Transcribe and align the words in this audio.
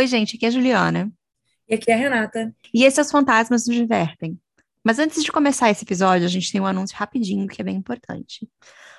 Oi, 0.00 0.06
gente, 0.06 0.36
aqui 0.36 0.46
é 0.46 0.48
a 0.48 0.50
Juliana. 0.50 1.12
E 1.68 1.74
aqui 1.74 1.90
é 1.90 1.94
a 1.94 1.96
Renata. 1.98 2.56
E 2.72 2.84
esses 2.84 3.04
Os 3.04 3.12
Fantasmas 3.12 3.66
nos 3.66 3.76
Divertem. 3.76 4.40
Mas 4.82 4.98
antes 4.98 5.22
de 5.22 5.30
começar 5.30 5.68
esse 5.68 5.84
episódio, 5.84 6.24
a 6.24 6.30
gente 6.30 6.50
tem 6.50 6.58
um 6.58 6.64
anúncio 6.64 6.96
rapidinho 6.96 7.46
que 7.46 7.60
é 7.60 7.64
bem 7.66 7.76
importante. 7.76 8.48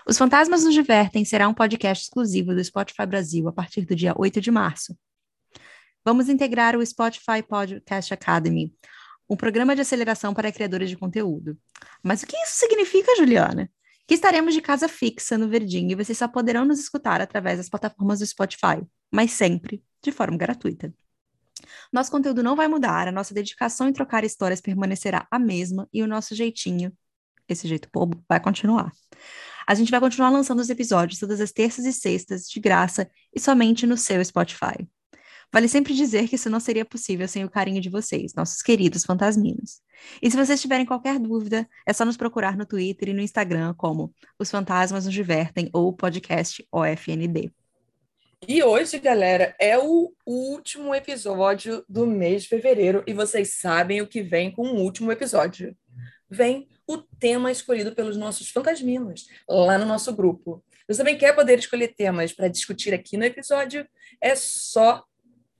Os 0.08 0.16
Fantasmas 0.16 0.64
nos 0.64 0.76
Divertem 0.76 1.26
será 1.26 1.50
um 1.50 1.56
podcast 1.56 2.04
exclusivo 2.04 2.54
do 2.54 2.64
Spotify 2.64 3.08
Brasil 3.08 3.48
a 3.48 3.52
partir 3.52 3.84
do 3.84 3.96
dia 3.96 4.14
8 4.16 4.40
de 4.40 4.52
março. 4.52 4.96
Vamos 6.06 6.30
integrar 6.30 6.76
o 6.76 6.86
Spotify 6.86 7.42
Podcast 7.50 8.14
Academy, 8.14 8.72
um 9.28 9.36
programa 9.36 9.74
de 9.76 9.82
aceleração 9.82 10.36
para 10.36 10.52
criadores 10.52 10.88
de 10.88 10.98
conteúdo. 10.98 11.58
Mas 12.04 12.22
o 12.22 12.28
que 12.28 12.38
isso 12.38 12.60
significa, 12.60 13.16
Juliana? 13.16 13.72
Que 14.08 14.14
estaremos 14.14 14.54
de 14.54 14.62
casa 14.62 14.88
fixa 14.88 15.36
no 15.36 15.50
Verdinho 15.50 15.94
e 15.94 15.96
vocês 15.96 16.20
só 16.20 16.28
poderão 16.28 16.64
nos 16.64 16.80
escutar 16.80 17.22
através 17.22 17.58
das 17.58 17.70
plataformas 17.70 18.20
do 18.20 18.28
Spotify, 18.28 18.86
mas 19.12 19.32
sempre 19.32 19.84
de 20.02 20.12
forma 20.12 20.38
gratuita. 20.38 20.94
Nosso 21.92 22.12
conteúdo 22.12 22.44
não 22.44 22.56
vai 22.56 22.68
mudar, 22.68 23.08
a 23.08 23.12
nossa 23.12 23.34
dedicação 23.34 23.88
em 23.88 23.94
trocar 23.94 24.24
histórias 24.24 24.62
permanecerá 24.62 25.28
a 25.30 25.40
mesma 25.40 25.88
e 25.94 26.02
o 26.04 26.08
nosso 26.08 26.36
jeitinho, 26.36 26.92
esse 27.48 27.68
jeito 27.68 27.90
bobo, 27.92 28.24
vai 28.28 28.40
continuar. 28.40 28.92
A 29.68 29.76
gente 29.76 29.92
vai 29.92 30.00
continuar 30.00 30.30
lançando 30.30 30.60
os 30.60 30.70
episódios 30.70 31.20
todas 31.20 31.40
as 31.40 31.52
terças 31.52 31.86
e 31.86 31.94
sextas, 31.94 32.50
de 32.50 32.60
graça 32.60 33.10
e 33.34 33.40
somente 33.40 33.86
no 33.86 33.98
seu 33.98 34.24
Spotify. 34.24 34.88
Vale 35.54 35.68
sempre 35.68 35.94
dizer 35.94 36.30
que 36.30 36.36
isso 36.36 36.50
não 36.50 36.62
seria 36.62 36.86
possível 36.86 37.28
sem 37.28 37.44
o 37.44 37.50
carinho 37.50 37.82
de 37.82 37.90
vocês, 37.90 38.34
nossos 38.34 38.62
queridos 38.62 39.04
fantasminos. 39.04 39.82
E 40.22 40.32
se 40.32 40.38
vocês 40.38 40.62
tiverem 40.62 40.86
qualquer 40.86 41.20
dúvida, 41.20 41.68
é 41.86 41.92
só 41.92 42.06
nos 42.06 42.16
procurar 42.16 42.56
no 42.56 42.66
Twitter 42.66 43.10
e 43.10 43.14
no 43.14 43.22
Instagram 43.22 43.74
como 43.74 44.14
Os 44.40 44.50
Fantasmas 44.50 45.06
Nos 45.06 45.14
Divertem 45.14 45.70
ou 45.74 45.94
podcast 45.94 46.66
OFND. 46.72 47.52
E 48.48 48.64
hoje, 48.64 48.98
galera, 48.98 49.56
é 49.60 49.78
o 49.78 50.12
último 50.26 50.96
episódio 50.96 51.86
do 51.88 52.08
mês 52.08 52.44
de 52.44 52.50
fevereiro 52.50 53.04
e 53.06 53.14
vocês 53.14 53.54
sabem 53.54 54.02
o 54.02 54.08
que 54.08 54.24
vem 54.24 54.52
com 54.52 54.64
o 54.64 54.82
último 54.82 55.12
episódio. 55.12 55.78
Vem 56.28 56.68
o 56.88 56.98
tema 56.98 57.52
escolhido 57.52 57.94
pelos 57.94 58.18
nossos 58.18 58.50
fantasminos 58.50 59.28
lá 59.48 59.78
no 59.78 59.86
nosso 59.86 60.12
grupo. 60.16 60.64
Você 60.88 60.98
também 60.98 61.20
quer 61.20 61.36
poder 61.36 61.60
escolher 61.60 61.90
temas 61.90 62.34
para 62.34 62.48
discutir 62.48 62.96
aqui 62.96 63.16
no 63.16 63.24
episódio? 63.24 63.88
É 64.20 64.36
só 64.36 65.06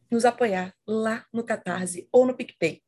nos 0.10 0.26
apoiar 0.26 0.74
lá 0.88 1.24
no 1.32 1.44
Catarse 1.44 2.10
ou 2.12 2.26
no 2.26 2.34
PicPay. 2.34 2.82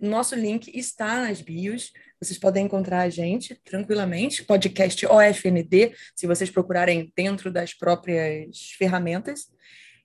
Nosso 0.00 0.34
link 0.34 0.70
está 0.76 1.20
nas 1.22 1.40
bios. 1.40 1.92
Vocês 2.20 2.38
podem 2.38 2.64
encontrar 2.64 3.00
a 3.00 3.08
gente 3.08 3.60
tranquilamente, 3.64 4.44
podcast 4.44 5.06
OFND, 5.06 5.94
se 6.14 6.26
vocês 6.26 6.50
procurarem 6.50 7.12
dentro 7.16 7.50
das 7.50 7.74
próprias 7.74 8.70
ferramentas. 8.78 9.46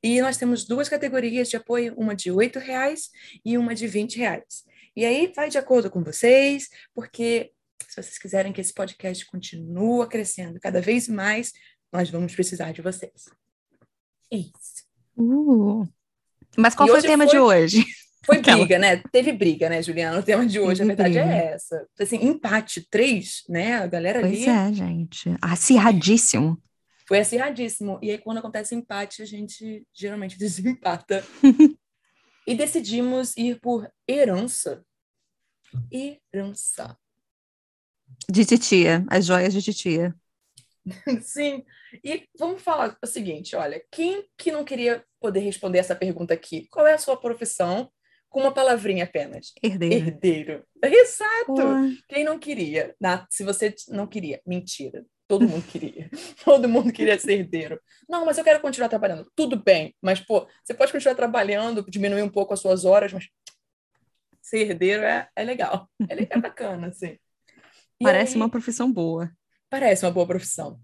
E 0.03 0.21
nós 0.21 0.37
temos 0.37 0.65
duas 0.65 0.89
categorias 0.89 1.49
de 1.49 1.57
apoio, 1.57 1.93
uma 1.95 2.15
de 2.15 2.31
R$ 2.31 2.51
reais 2.59 3.09
e 3.45 3.57
uma 3.57 3.75
de 3.75 3.85
R$ 3.85 4.07
reais. 4.15 4.63
E 4.95 5.05
aí 5.05 5.31
vai 5.35 5.49
de 5.49 5.57
acordo 5.57 5.89
com 5.89 6.03
vocês, 6.03 6.69
porque 6.93 7.51
se 7.87 8.01
vocês 8.01 8.17
quiserem 8.17 8.51
que 8.51 8.61
esse 8.61 8.73
podcast 8.73 9.25
continue 9.25 10.07
crescendo 10.07 10.59
cada 10.59 10.81
vez 10.81 11.07
mais, 11.07 11.51
nós 11.91 12.09
vamos 12.09 12.33
precisar 12.33 12.71
de 12.71 12.81
vocês. 12.81 13.29
É 14.31 14.37
isso. 14.37 14.85
Uh. 15.17 15.87
Mas 16.57 16.75
qual 16.75 16.87
e 16.87 16.91
foi 16.91 16.99
o 16.99 17.03
tema 17.03 17.25
foi, 17.25 17.33
de 17.33 17.39
hoje? 17.39 17.85
Foi 18.23 18.39
briga, 18.39 18.77
né? 18.77 18.97
Teve 19.11 19.31
briga, 19.31 19.67
né, 19.67 19.81
Juliana? 19.81 20.19
O 20.19 20.23
tema 20.23 20.45
de 20.45 20.59
hoje, 20.59 20.81
Teve 20.81 20.91
a 20.91 20.95
verdade 20.95 21.17
é 21.17 21.23
briga. 21.23 21.37
é 21.37 21.53
essa. 21.53 21.87
Assim, 21.99 22.17
empate, 22.17 22.87
três, 22.89 23.43
né? 23.49 23.77
A 23.77 23.87
galera 23.87 24.19
pois 24.19 24.33
ali... 24.33 24.45
Pois 24.45 24.57
é, 24.57 24.73
gente. 24.73 25.35
Acirradíssimo. 25.41 26.61
Foi 27.07 27.19
acirradíssimo. 27.19 27.99
E 28.01 28.11
aí, 28.11 28.17
quando 28.19 28.37
acontece 28.37 28.75
empate, 28.75 29.21
a 29.21 29.25
gente 29.25 29.85
geralmente 29.93 30.37
desempata. 30.39 31.25
e 32.45 32.55
decidimos 32.55 33.35
ir 33.35 33.59
por 33.59 33.91
herança. 34.07 34.83
Herança. 35.91 36.97
De 38.29 38.45
titia, 38.45 39.03
as 39.09 39.25
joias 39.25 39.53
de 39.53 39.61
titia. 39.61 40.13
Sim. 41.21 41.63
E 42.03 42.27
vamos 42.37 42.61
falar 42.61 42.97
o 43.01 43.07
seguinte, 43.07 43.55
olha, 43.55 43.83
quem 43.91 44.25
que 44.37 44.51
não 44.51 44.63
queria 44.63 45.03
poder 45.19 45.39
responder 45.39 45.79
essa 45.79 45.95
pergunta 45.95 46.33
aqui? 46.33 46.67
Qual 46.69 46.85
é 46.85 46.93
a 46.93 46.97
sua 46.97 47.17
profissão? 47.17 47.91
Com 48.31 48.39
uma 48.39 48.51
palavrinha 48.51 49.03
apenas. 49.03 49.53
Herdeiro. 49.61 50.07
Herdeiro. 50.07 50.65
Exato. 50.83 51.53
Quem 52.09 52.23
não 52.23 52.39
queria? 52.39 52.95
Na, 52.99 53.27
se 53.29 53.43
você 53.43 53.75
não 53.89 54.07
queria, 54.07 54.41
mentira. 54.47 55.05
Todo 55.27 55.47
mundo 55.47 55.63
queria. 55.67 56.09
Todo 56.43 56.67
mundo 56.67 56.91
queria 56.91 57.19
ser 57.19 57.33
herdeiro. 57.33 57.79
Não, 58.09 58.25
mas 58.25 58.37
eu 58.39 58.43
quero 58.43 58.59
continuar 58.59 58.89
trabalhando. 58.89 59.29
Tudo 59.35 59.61
bem, 59.61 59.95
mas 60.01 60.19
pô, 60.19 60.47
você 60.63 60.73
pode 60.73 60.91
continuar 60.91 61.15
trabalhando, 61.15 61.85
diminuir 61.87 62.23
um 62.23 62.29
pouco 62.29 62.53
as 62.53 62.59
suas 62.59 62.85
horas, 62.85 63.13
mas 63.13 63.29
ser 64.41 64.69
herdeiro 64.69 65.03
é, 65.03 65.29
é 65.35 65.43
legal. 65.43 65.87
É, 66.09 66.35
é 66.35 66.37
bacana, 66.39 66.87
assim. 66.87 67.17
E 67.99 68.03
Parece 68.03 68.33
aí... 68.33 68.41
uma 68.41 68.49
profissão 68.49 68.91
boa 68.91 69.31
parece 69.71 70.05
uma 70.05 70.11
boa 70.11 70.27
profissão. 70.27 70.77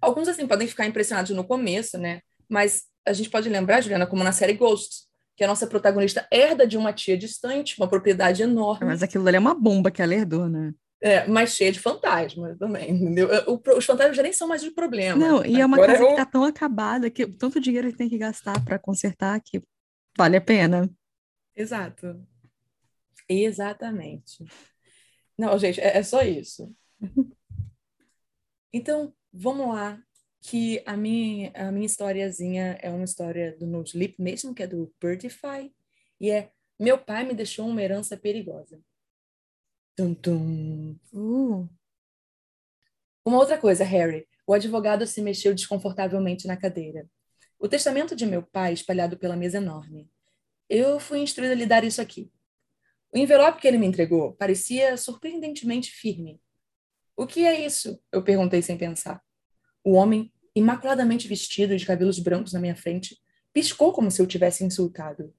Alguns, 0.00 0.28
assim, 0.28 0.46
podem 0.46 0.68
ficar 0.68 0.86
impressionados 0.86 1.34
no 1.34 1.42
começo, 1.42 1.96
né? 1.96 2.20
Mas 2.46 2.84
a 3.06 3.12
gente 3.14 3.30
pode 3.30 3.48
lembrar, 3.48 3.80
Juliana, 3.80 4.06
como 4.06 4.22
na 4.22 4.32
série 4.32 4.52
Ghosts, 4.52 5.07
que 5.38 5.44
a 5.44 5.46
nossa 5.46 5.68
protagonista 5.68 6.26
herda 6.32 6.66
de 6.66 6.76
uma 6.76 6.92
tia 6.92 7.16
distante, 7.16 7.78
uma 7.78 7.88
propriedade 7.88 8.42
enorme. 8.42 8.84
Mas 8.84 9.04
aquilo 9.04 9.26
ali 9.28 9.36
é 9.36 9.40
uma 9.40 9.54
bomba 9.54 9.88
que 9.88 10.02
ela 10.02 10.12
herdou, 10.12 10.48
né? 10.48 10.74
É, 11.00 11.28
mas 11.28 11.54
cheia 11.54 11.70
de 11.70 11.78
fantasmas 11.78 12.58
também, 12.58 12.90
entendeu? 12.90 13.28
O, 13.46 13.62
os 13.76 13.84
fantasmas 13.84 14.16
já 14.16 14.22
nem 14.24 14.32
são 14.32 14.48
mais 14.48 14.64
o 14.64 14.74
problema. 14.74 15.16
Não, 15.16 15.46
e 15.46 15.60
é 15.60 15.64
uma 15.64 15.76
Agora 15.76 15.92
casa 15.92 16.04
eu... 16.04 16.08
que 16.08 16.16
tá 16.16 16.26
tão 16.26 16.42
acabada 16.42 17.08
que 17.08 17.24
tanto 17.24 17.60
dinheiro 17.60 17.88
que 17.92 17.96
tem 17.96 18.08
que 18.08 18.18
gastar 18.18 18.64
para 18.64 18.80
consertar 18.80 19.40
que 19.40 19.62
vale 20.16 20.36
a 20.36 20.40
pena. 20.40 20.90
Exato. 21.54 22.20
Exatamente. 23.28 24.44
Não, 25.38 25.56
gente, 25.56 25.80
é, 25.80 25.98
é 25.98 26.02
só 26.02 26.22
isso. 26.22 26.74
Então, 28.70 29.14
vamos 29.32 29.74
lá, 29.74 29.98
que 30.40 30.82
a 30.86 30.96
minha, 30.96 31.50
a 31.54 31.72
minha 31.72 31.86
historiazinha 31.86 32.78
é 32.80 32.90
uma 32.90 33.04
história 33.04 33.56
do 33.56 33.66
No 33.66 33.82
Sleep 33.82 34.20
mesmo, 34.20 34.54
que 34.54 34.62
é 34.62 34.66
do 34.66 34.92
Birdify, 35.00 35.72
e 36.20 36.30
é 36.30 36.50
Meu 36.78 36.96
pai 36.98 37.24
me 37.24 37.34
deixou 37.34 37.66
uma 37.66 37.82
herança 37.82 38.16
perigosa. 38.16 38.80
Tum, 39.96 40.14
tum. 40.14 40.96
Uh. 41.12 41.68
Uma 43.24 43.38
outra 43.38 43.58
coisa, 43.58 43.82
Harry. 43.84 44.28
O 44.46 44.54
advogado 44.54 45.06
se 45.06 45.20
mexeu 45.20 45.54
desconfortavelmente 45.54 46.46
na 46.46 46.56
cadeira. 46.56 47.10
O 47.58 47.68
testamento 47.68 48.14
de 48.14 48.24
meu 48.24 48.42
pai 48.42 48.72
espalhado 48.72 49.18
pela 49.18 49.36
mesa 49.36 49.58
enorme. 49.58 50.08
Eu 50.68 51.00
fui 51.00 51.18
instruída 51.18 51.52
a 51.54 51.56
lhe 51.56 51.66
dar 51.66 51.82
isso 51.82 52.00
aqui. 52.00 52.30
O 53.12 53.18
envelope 53.18 53.60
que 53.60 53.66
ele 53.66 53.78
me 53.78 53.86
entregou 53.86 54.34
parecia 54.34 54.96
surpreendentemente 54.96 55.90
firme. 55.90 56.40
O 57.16 57.26
que 57.26 57.44
é 57.44 57.66
isso? 57.66 58.00
Eu 58.12 58.22
perguntei 58.22 58.62
sem 58.62 58.78
pensar. 58.78 59.20
O 59.88 59.92
homem, 59.92 60.30
imaculadamente 60.54 61.26
vestido 61.26 61.74
de 61.74 61.86
cabelos 61.86 62.18
brancos 62.18 62.52
na 62.52 62.60
minha 62.60 62.76
frente, 62.76 63.18
piscou 63.54 63.90
como 63.90 64.10
se 64.10 64.20
eu 64.20 64.26
tivesse 64.26 64.62
insultado. 64.62 65.32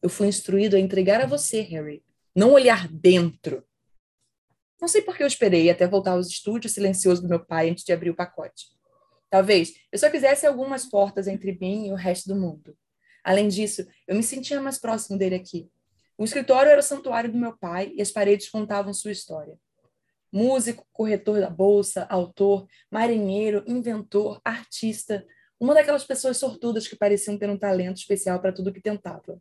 Eu 0.00 0.08
fui 0.08 0.28
instruído 0.28 0.76
a 0.76 0.78
entregar 0.78 1.20
a 1.20 1.26
você, 1.26 1.62
Harry, 1.62 2.04
não 2.32 2.52
olhar 2.52 2.86
dentro. 2.86 3.66
Não 4.80 4.86
sei 4.86 5.02
por 5.02 5.16
que 5.16 5.24
eu 5.24 5.26
esperei 5.26 5.68
até 5.68 5.84
voltar 5.84 6.12
aos 6.12 6.28
estúdios 6.28 6.74
silencioso 6.74 7.22
do 7.22 7.28
meu 7.28 7.44
pai 7.44 7.70
antes 7.70 7.82
de 7.82 7.92
abrir 7.92 8.10
o 8.10 8.14
pacote. 8.14 8.66
Talvez 9.28 9.74
eu 9.90 9.98
só 9.98 10.08
quisesse 10.08 10.46
algumas 10.46 10.86
portas 10.86 11.26
entre 11.26 11.58
mim 11.60 11.88
e 11.88 11.92
o 11.92 11.96
resto 11.96 12.28
do 12.28 12.40
mundo. 12.40 12.78
Além 13.24 13.48
disso, 13.48 13.84
eu 14.06 14.14
me 14.14 14.22
sentia 14.22 14.60
mais 14.60 14.78
próximo 14.78 15.18
dele 15.18 15.34
aqui. 15.34 15.68
O 16.16 16.22
escritório 16.22 16.70
era 16.70 16.78
o 16.78 16.84
santuário 16.84 17.32
do 17.32 17.36
meu 17.36 17.58
pai 17.58 17.92
e 17.96 18.00
as 18.00 18.12
paredes 18.12 18.48
contavam 18.48 18.94
sua 18.94 19.10
história 19.10 19.58
músico, 20.32 20.86
corretor 20.92 21.40
da 21.40 21.50
bolsa, 21.50 22.06
autor, 22.08 22.66
marinheiro, 22.90 23.64
inventor, 23.66 24.40
artista, 24.44 25.24
uma 25.60 25.74
daquelas 25.74 26.04
pessoas 26.04 26.36
sortudas 26.36 26.86
que 26.86 26.96
pareciam 26.96 27.36
ter 27.36 27.50
um 27.50 27.58
talento 27.58 27.96
especial 27.96 28.40
para 28.40 28.52
tudo 28.52 28.72
que 28.72 28.80
tentava. 28.80 29.40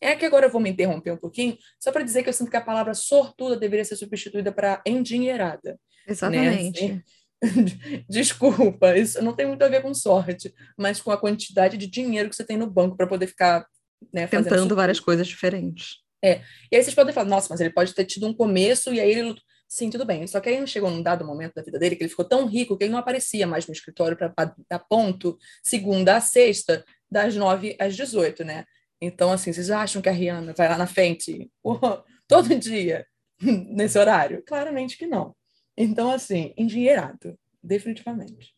É 0.00 0.16
que 0.16 0.24
agora 0.24 0.46
eu 0.46 0.50
vou 0.50 0.60
me 0.60 0.70
interromper 0.70 1.12
um 1.12 1.16
pouquinho, 1.16 1.56
só 1.78 1.92
para 1.92 2.02
dizer 2.02 2.22
que 2.22 2.28
eu 2.28 2.32
sinto 2.32 2.50
que 2.50 2.56
a 2.56 2.60
palavra 2.60 2.94
sortuda 2.94 3.56
deveria 3.56 3.84
ser 3.84 3.96
substituída 3.96 4.50
para 4.50 4.82
endinheirada. 4.84 5.72
Né? 5.72 5.76
Exatamente. 6.08 6.88
Né? 6.88 7.02
Desculpa, 8.08 8.96
isso 8.96 9.22
não 9.22 9.34
tem 9.34 9.46
muito 9.46 9.62
a 9.62 9.68
ver 9.68 9.82
com 9.82 9.94
sorte, 9.94 10.52
mas 10.76 11.00
com 11.00 11.10
a 11.10 11.16
quantidade 11.16 11.76
de 11.76 11.86
dinheiro 11.86 12.28
que 12.28 12.36
você 12.36 12.44
tem 12.44 12.56
no 12.56 12.70
banco 12.70 12.96
para 12.96 13.06
poder 13.06 13.26
ficar 13.26 13.66
né, 14.12 14.26
tentando 14.26 14.74
várias 14.74 14.98
coisas 14.98 15.26
diferentes. 15.26 16.02
É. 16.24 16.40
E 16.70 16.76
aí 16.76 16.82
vocês 16.82 16.94
podem 16.94 17.12
falar, 17.12 17.28
nossa, 17.28 17.48
mas 17.50 17.60
ele 17.60 17.70
pode 17.70 17.94
ter 17.94 18.04
tido 18.04 18.26
um 18.26 18.34
começo 18.34 18.92
e 18.92 19.00
aí 19.00 19.10
ele 19.10 19.34
Sim, 19.72 19.88
tudo 19.88 20.04
bem. 20.04 20.26
Só 20.26 20.38
que 20.38 20.50
aí 20.50 20.66
chegou 20.66 20.90
num 20.90 21.02
dado 21.02 21.24
momento 21.24 21.54
da 21.54 21.62
vida 21.62 21.78
dele 21.78 21.96
que 21.96 22.02
ele 22.02 22.10
ficou 22.10 22.26
tão 22.26 22.44
rico 22.44 22.76
que 22.76 22.84
ele 22.84 22.92
não 22.92 22.98
aparecia 22.98 23.46
mais 23.46 23.66
no 23.66 23.72
escritório 23.72 24.18
para 24.18 24.54
dar 24.68 24.80
ponto 24.80 25.38
segunda 25.62 26.14
a 26.14 26.20
sexta, 26.20 26.84
das 27.10 27.34
nove 27.36 27.74
às 27.80 27.96
dezoito, 27.96 28.44
né? 28.44 28.66
Então, 29.00 29.32
assim, 29.32 29.50
vocês 29.50 29.70
acham 29.70 30.02
que 30.02 30.10
a 30.10 30.12
Rihanna 30.12 30.52
vai 30.52 30.68
lá 30.68 30.76
na 30.76 30.86
frente 30.86 31.50
todo 32.28 32.54
dia 32.54 33.06
nesse 33.40 33.98
horário? 33.98 34.42
Claramente 34.44 34.98
que 34.98 35.06
não. 35.06 35.34
Então, 35.74 36.10
assim, 36.10 36.52
endinheirado, 36.54 37.38
definitivamente. 37.62 38.54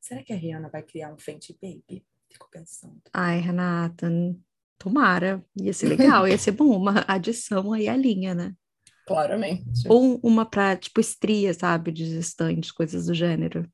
Será 0.00 0.22
que 0.22 0.32
a 0.32 0.36
Rihanna 0.36 0.70
vai 0.70 0.82
criar 0.82 1.12
um 1.12 1.18
Fenty 1.18 1.54
Baby? 1.60 2.06
Fico 2.32 2.48
pensando. 2.50 3.02
Ai, 3.12 3.38
Renata, 3.38 4.10
Tomara, 4.78 5.44
ia 5.60 5.74
ser 5.74 5.88
legal, 5.88 6.26
ia 6.26 6.38
ser 6.38 6.52
bom, 6.52 6.74
uma 6.74 7.04
adição 7.06 7.74
aí 7.74 7.86
à 7.86 7.94
linha, 7.94 8.34
né? 8.34 8.54
Claramente. 9.06 9.86
Ou 9.88 10.18
uma 10.22 10.46
pra, 10.46 10.76
tipo, 10.76 11.00
estria, 11.00 11.52
sabe, 11.52 11.92
de 11.92 12.06
gestantes, 12.06 12.70
coisas 12.72 13.06
do 13.06 13.14
gênero. 13.14 13.68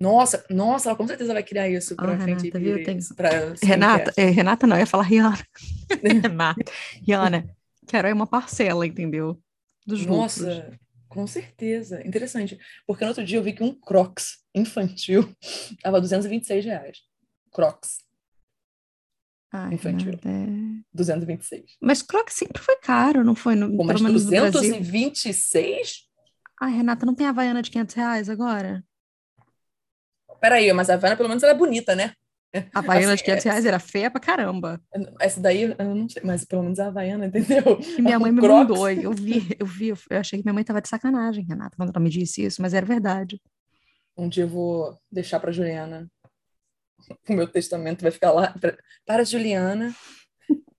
Nossa, 0.00 0.44
nossa, 0.50 0.90
ela 0.90 0.96
com 0.96 1.06
certeza 1.08 1.32
vai 1.32 1.42
criar 1.42 1.68
isso 1.68 1.96
pra 1.96 2.12
Ah, 2.12 2.20
frente. 2.20 2.50
Renata, 2.50 2.58
viu? 2.58 3.14
Pra 3.16 3.30
Renata, 3.62 4.12
é, 4.16 4.26
Renata 4.26 4.66
não, 4.66 4.76
eu 4.76 4.80
ia 4.80 4.86
falar 4.86 5.04
Rihanna. 5.04 5.38
Renata, 6.04 6.72
Rihanna, 7.06 7.56
quero 7.86 8.06
aí 8.06 8.12
uma 8.12 8.26
parcela, 8.26 8.86
entendeu? 8.86 9.40
Dos 9.86 10.00
lucros. 10.00 10.16
Nossa, 10.18 10.78
com 11.08 11.26
certeza. 11.26 12.06
Interessante. 12.06 12.58
Porque 12.86 13.04
no 13.04 13.08
outro 13.08 13.24
dia 13.24 13.38
eu 13.38 13.42
vi 13.42 13.54
que 13.54 13.62
um 13.62 13.72
Crocs 13.72 14.38
infantil 14.54 15.34
tava 15.82 16.00
226 16.00 16.64
reais. 16.66 16.98
Crocs, 17.50 17.98
Ai, 19.52 19.74
infantil. 19.74 20.12
É- 20.24 20.82
226. 20.92 21.76
Mas 21.80 22.02
Crocs 22.02 22.34
sempre 22.34 22.60
foi 22.62 22.76
caro, 22.76 23.24
não 23.24 23.34
foi? 23.34 23.54
No, 23.54 23.76
Pô, 23.76 23.84
mas 23.84 23.96
pelo 23.96 24.08
menos 24.08 24.24
no 24.24 24.30
Brasil. 24.30 24.52
226? 24.52 26.06
Ai, 26.60 26.72
Renata, 26.72 27.04
não 27.06 27.14
tem 27.14 27.26
Havaiana 27.26 27.62
de 27.62 27.70
500 27.70 27.94
reais 27.94 28.28
agora? 28.30 28.82
Peraí, 30.40 30.72
mas 30.72 30.90
a 30.90 30.94
Havana 30.94 31.16
pelo 31.16 31.28
menos 31.28 31.42
ela 31.42 31.52
é 31.52 31.56
bonita, 31.56 31.94
né? 31.94 32.12
A 32.74 32.78
Havaiana 32.80 33.14
Assim, 33.14 33.16
de 33.18 33.24
500 33.24 33.44
reais 33.44 33.66
era 33.66 33.78
feia 33.78 34.10
pra 34.10 34.20
caramba. 34.20 34.80
Essa 35.20 35.40
daí, 35.40 35.62
eu 35.62 35.94
não 35.94 36.08
sei, 36.08 36.22
mas 36.24 36.44
pelo 36.44 36.62
menos 36.62 36.78
a 36.78 36.88
Havaiana, 36.88 37.26
entendeu? 37.26 37.78
E 37.98 38.02
minha 38.02 38.18
mãe 38.20 38.32
me 38.32 38.40
Crocs. 38.40 38.68
mandou, 38.70 38.90
eu 38.90 39.12
vi, 39.12 39.56
eu 39.58 39.66
vi, 39.66 39.88
eu 39.88 40.18
achei 40.18 40.38
que 40.38 40.44
minha 40.44 40.52
mãe 40.54 40.64
tava 40.64 40.80
de 40.82 40.88
sacanagem, 40.88 41.44
Renata, 41.44 41.76
quando 41.76 41.90
ela 41.90 42.02
me 42.02 42.10
disse 42.10 42.44
isso, 42.44 42.60
mas 42.60 42.74
era 42.74 42.84
verdade. 42.84 43.40
Um 44.16 44.28
dia 44.28 44.44
eu 44.44 44.48
vou 44.48 44.98
deixar 45.10 45.40
pra 45.40 45.52
Juliana. 45.52 46.10
O 47.28 47.32
meu 47.32 47.46
testamento 47.46 48.02
vai 48.02 48.10
ficar 48.10 48.32
lá. 48.32 48.54
pra- 48.60 48.76
Para 49.06 49.24
Juliana, 49.24 49.94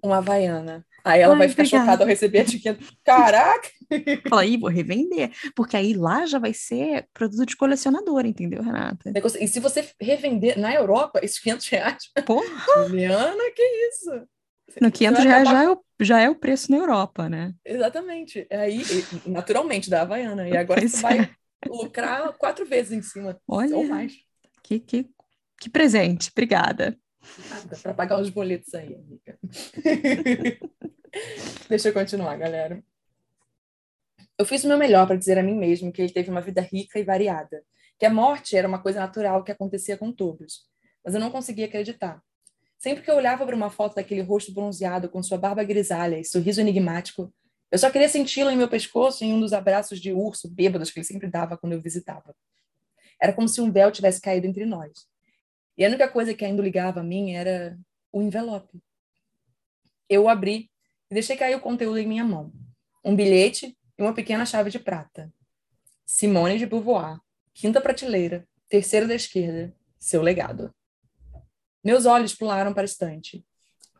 uma 0.03 0.17
Havaiana. 0.17 0.85
Aí 1.03 1.21
ela 1.21 1.33
Ai, 1.33 1.39
vai 1.39 1.49
ficar 1.49 1.63
obrigada. 1.63 1.85
chocada 1.85 2.03
ao 2.03 2.07
receber 2.07 2.39
a 2.39 2.41
etiqueta. 2.41 2.83
Caraca! 3.03 3.69
Fala, 4.29 4.41
aí, 4.41 4.57
vou 4.57 4.69
revender, 4.69 5.31
porque 5.55 5.77
aí 5.77 5.93
lá 5.93 6.25
já 6.25 6.37
vai 6.37 6.53
ser 6.53 7.07
produto 7.13 7.45
de 7.45 7.55
colecionador, 7.55 8.25
entendeu, 8.25 8.61
Renata? 8.61 9.09
Negócio- 9.11 9.41
E 9.41 9.47
se 9.47 9.59
você 9.61 9.87
revender 10.01 10.59
na 10.59 10.73
Europa, 10.73 11.21
esses 11.23 11.39
500 11.39 11.67
reais, 11.69 12.03
Porra, 12.25 12.45
Juliana, 12.89 13.51
que 13.55 13.61
isso? 13.89 14.11
no 14.81 14.89
Você 14.89 14.91
500 14.91 15.17
vai 15.23 15.27
reais 15.27 15.47
acabar- 15.47 15.63
já 15.63 15.63
é, 15.63 15.71
o, 15.71 15.83
já 16.01 16.21
é 16.21 16.29
o 16.29 16.35
preço 16.35 16.71
na 16.71 16.77
Europa, 16.77 17.29
né? 17.29 17.53
Exatamente. 17.65 18.45
Aí, 18.51 18.81
e- 18.81 19.29
naturalmente, 19.29 19.89
da 19.89 20.01
Havaiana. 20.01 20.49
E 20.49 20.57
agora 20.57 20.81
Pois 20.81 20.91
você 20.91 21.01
vai 21.01 21.19
é. 21.21 21.29
lucrar 21.69 22.33
quatro 22.33 22.65
vezes 22.65 22.91
em 22.91 23.01
cima. 23.01 23.39
Olha. 23.47 23.77
Ou 23.77 23.85
mais. 23.85 24.13
Que, 24.61 24.77
que, 24.81 25.07
que 25.59 25.69
presente, 25.69 26.29
obrigada. 26.31 26.97
Nada 27.49 27.77
para 27.81 27.93
pagar 27.93 28.21
os 28.21 28.29
boletos 28.29 28.73
aí, 28.73 28.95
amiga. 28.95 29.37
Deixa 31.69 31.89
eu 31.89 31.93
continuar, 31.93 32.37
galera. 32.37 32.83
Eu 34.37 34.45
fiz 34.45 34.63
o 34.63 34.67
meu 34.67 34.77
melhor 34.77 35.07
para 35.07 35.15
dizer 35.15 35.37
a 35.37 35.43
mim 35.43 35.55
mesmo 35.55 35.91
que 35.91 36.01
ele 36.01 36.13
teve 36.13 36.29
uma 36.29 36.41
vida 36.41 36.61
rica 36.61 36.99
e 36.99 37.03
variada, 37.03 37.63
que 37.97 38.05
a 38.05 38.09
morte 38.09 38.55
era 38.55 38.67
uma 38.67 38.79
coisa 38.79 38.99
natural 38.99 39.43
que 39.43 39.51
acontecia 39.51 39.97
com 39.97 40.11
todos, 40.11 40.67
mas 41.03 41.15
eu 41.15 41.19
não 41.19 41.31
conseguia 41.31 41.65
acreditar. 41.65 42.21
Sempre 42.77 43.03
que 43.03 43.09
eu 43.09 43.15
olhava 43.15 43.45
para 43.45 43.55
uma 43.55 43.71
foto 43.71 43.95
daquele 43.95 44.21
rosto 44.21 44.53
bronzeado 44.53 45.09
com 45.09 45.23
sua 45.23 45.37
barba 45.37 45.63
grisalha 45.63 46.19
e 46.19 46.23
sorriso 46.23 46.61
enigmático, 46.61 47.33
eu 47.71 47.79
só 47.79 47.89
queria 47.89 48.07
senti-lo 48.07 48.51
em 48.51 48.55
meu 48.55 48.69
pescoço 48.69 49.25
em 49.25 49.33
um 49.33 49.39
dos 49.39 49.51
abraços 49.51 49.99
de 49.99 50.13
urso 50.13 50.47
bêbados 50.47 50.91
que 50.91 50.99
ele 50.99 51.05
sempre 51.05 51.27
dava 51.27 51.57
quando 51.57 51.73
eu 51.73 51.81
visitava. 51.81 52.35
Era 53.19 53.33
como 53.33 53.47
se 53.47 53.59
um 53.59 53.71
véu 53.71 53.91
tivesse 53.91 54.21
caído 54.21 54.45
entre 54.45 54.65
nós. 54.65 55.07
E 55.77 55.85
a 55.85 55.87
única 55.87 56.07
coisa 56.07 56.33
que 56.33 56.43
ainda 56.43 56.61
ligava 56.61 57.01
a 57.01 57.03
mim 57.03 57.33
era 57.33 57.77
o 58.11 58.21
envelope. 58.21 58.81
Eu 60.09 60.27
abri 60.27 60.71
e 61.09 61.13
deixei 61.13 61.37
cair 61.37 61.55
o 61.55 61.59
conteúdo 61.59 61.99
em 61.99 62.07
minha 62.07 62.23
mão. 62.23 62.51
Um 63.03 63.15
bilhete 63.15 63.77
e 63.97 64.01
uma 64.01 64.13
pequena 64.13 64.45
chave 64.45 64.69
de 64.69 64.79
prata. 64.79 65.31
Simone 66.05 66.57
de 66.57 66.65
Beauvoir, 66.65 67.19
quinta 67.53 67.81
prateleira, 67.81 68.47
terceira 68.69 69.05
da 69.05 69.15
esquerda, 69.15 69.75
seu 69.99 70.21
legado. 70.21 70.73
Meus 71.83 72.05
olhos 72.05 72.33
pularam 72.33 72.73
para 72.73 72.83
a 72.83 72.85
estante. 72.85 73.45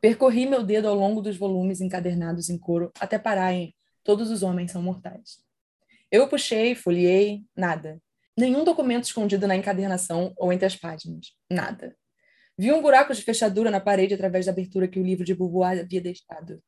Percorri 0.01 0.45
meu 0.45 0.63
dedo 0.63 0.87
ao 0.87 0.95
longo 0.95 1.21
dos 1.21 1.37
volumes 1.37 1.81
encadernados 1.81 2.49
em 2.49 2.57
couro 2.57 2.91
até 2.99 3.19
parar 3.19 3.53
em 3.53 3.73
Todos 4.07 4.31
os 4.31 4.41
homens 4.41 4.71
são 4.71 4.81
mortais. 4.81 5.43
Eu 6.09 6.29
puxei, 6.29 6.73
folheei, 6.73 7.43
nada. 7.53 8.01
Nenhum 8.37 8.63
documento 8.63 9.05
escondido 9.05 9.47
na 9.47 9.55
encadernação 9.55 10.31
ou 10.37 10.53
entre 10.53 10.67
as 10.67 10.75
páginas. 10.75 11.33
Nada. 11.49 11.97
Vi 12.55 12.71
um 12.71 12.81
buraco 12.81 13.13
de 13.13 13.21
fechadura 13.23 13.71
na 13.71 13.79
parede 13.79 14.13
através 14.13 14.45
da 14.45 14.51
abertura 14.51 14.87
que 14.87 14.99
o 14.99 15.03
livro 15.03 15.25
de 15.25 15.33
Beauvoir 15.33 15.79
havia 15.79 15.99
deixado. 15.99 16.61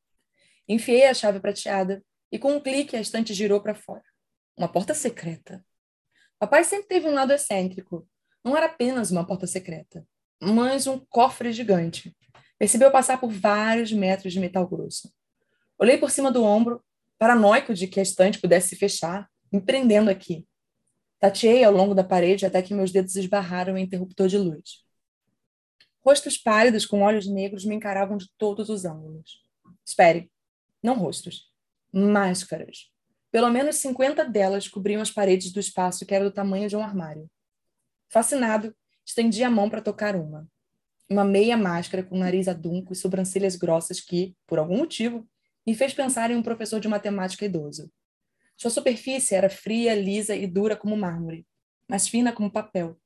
Enfiei 0.67 1.05
a 1.05 1.13
chave 1.13 1.39
prateada 1.39 2.03
e, 2.31 2.39
com 2.39 2.53
um 2.53 2.59
clique, 2.59 2.95
a 2.95 3.01
estante 3.01 3.33
girou 3.33 3.61
para 3.61 3.75
fora. 3.75 4.03
Uma 4.57 4.67
porta 4.67 4.93
secreta. 4.95 5.63
Papai 6.39 6.63
sempre 6.63 6.87
teve 6.87 7.07
um 7.07 7.13
lado 7.13 7.33
excêntrico. 7.33 8.07
Não 8.43 8.57
era 8.57 8.65
apenas 8.65 9.11
uma 9.11 9.25
porta 9.25 9.45
secreta, 9.45 10.05
mas 10.41 10.87
um 10.87 10.97
cofre 11.09 11.51
gigante. 11.51 12.15
Percebeu 12.57 12.91
passar 12.91 13.19
por 13.19 13.29
vários 13.29 13.91
metros 13.91 14.33
de 14.33 14.39
metal 14.39 14.67
grosso. 14.67 15.13
Olhei 15.77 15.97
por 15.97 16.09
cima 16.09 16.31
do 16.31 16.43
ombro, 16.43 16.83
paranoico 17.17 17.73
de 17.73 17.87
que 17.87 17.99
a 17.99 18.03
estante 18.03 18.39
pudesse 18.39 18.69
se 18.69 18.75
fechar, 18.75 19.29
me 19.51 19.61
prendendo 19.61 20.09
aqui. 20.09 20.48
Tateei 21.19 21.63
ao 21.63 21.73
longo 21.73 21.93
da 21.93 22.03
parede 22.03 22.45
até 22.45 22.61
que 22.61 22.73
meus 22.73 22.91
dedos 22.91 23.15
esbarraram 23.15 23.77
em 23.77 23.83
interruptor 23.83 24.27
de 24.27 24.37
luz. 24.37 24.85
Rostos 26.01 26.37
pálidos 26.37 26.85
com 26.85 27.01
olhos 27.01 27.27
negros 27.27 27.65
me 27.65 27.75
encaravam 27.75 28.17
de 28.17 28.29
todos 28.37 28.69
os 28.69 28.85
ângulos. 28.85 29.43
Espere, 29.85 30.31
não 30.81 30.95
rostos, 30.97 31.51
máscaras. 31.91 32.89
Pelo 33.31 33.49
menos 33.49 33.75
50 33.75 34.23
delas 34.25 34.67
cobriam 34.67 35.01
as 35.01 35.11
paredes 35.11 35.51
do 35.51 35.59
espaço 35.59 36.05
que 36.05 36.15
era 36.15 36.23
do 36.23 36.31
tamanho 36.31 36.69
de 36.69 36.75
um 36.77 36.81
armário. 36.81 37.29
Fascinado, 38.07 38.73
estendi 39.05 39.43
a 39.43 39.51
mão 39.51 39.69
para 39.69 39.81
tocar 39.81 40.15
uma. 40.15 40.47
Uma 41.09 41.25
meia 41.25 41.57
máscara 41.57 42.01
com 42.01 42.17
nariz 42.17 42.47
adunco 42.47 42.93
e 42.93 42.95
sobrancelhas 42.95 43.55
grossas 43.55 43.99
que, 43.99 44.35
por 44.47 44.57
algum 44.57 44.77
motivo, 44.77 45.27
me 45.67 45.75
fez 45.75 45.93
pensar 45.93 46.31
em 46.31 46.35
um 46.35 46.43
professor 46.43 46.79
de 46.79 46.87
matemática 46.87 47.45
idoso. 47.45 47.91
Sua 48.59 48.69
superfície 48.69 49.35
era 49.35 49.49
fria, 49.49 49.95
lisa 49.95 50.35
e 50.35 50.45
dura 50.45 50.75
como 50.75 50.97
mármore, 50.97 51.47
mas 51.87 52.09
fina 52.09 52.33
como 52.33 52.51
papel. 52.51 52.99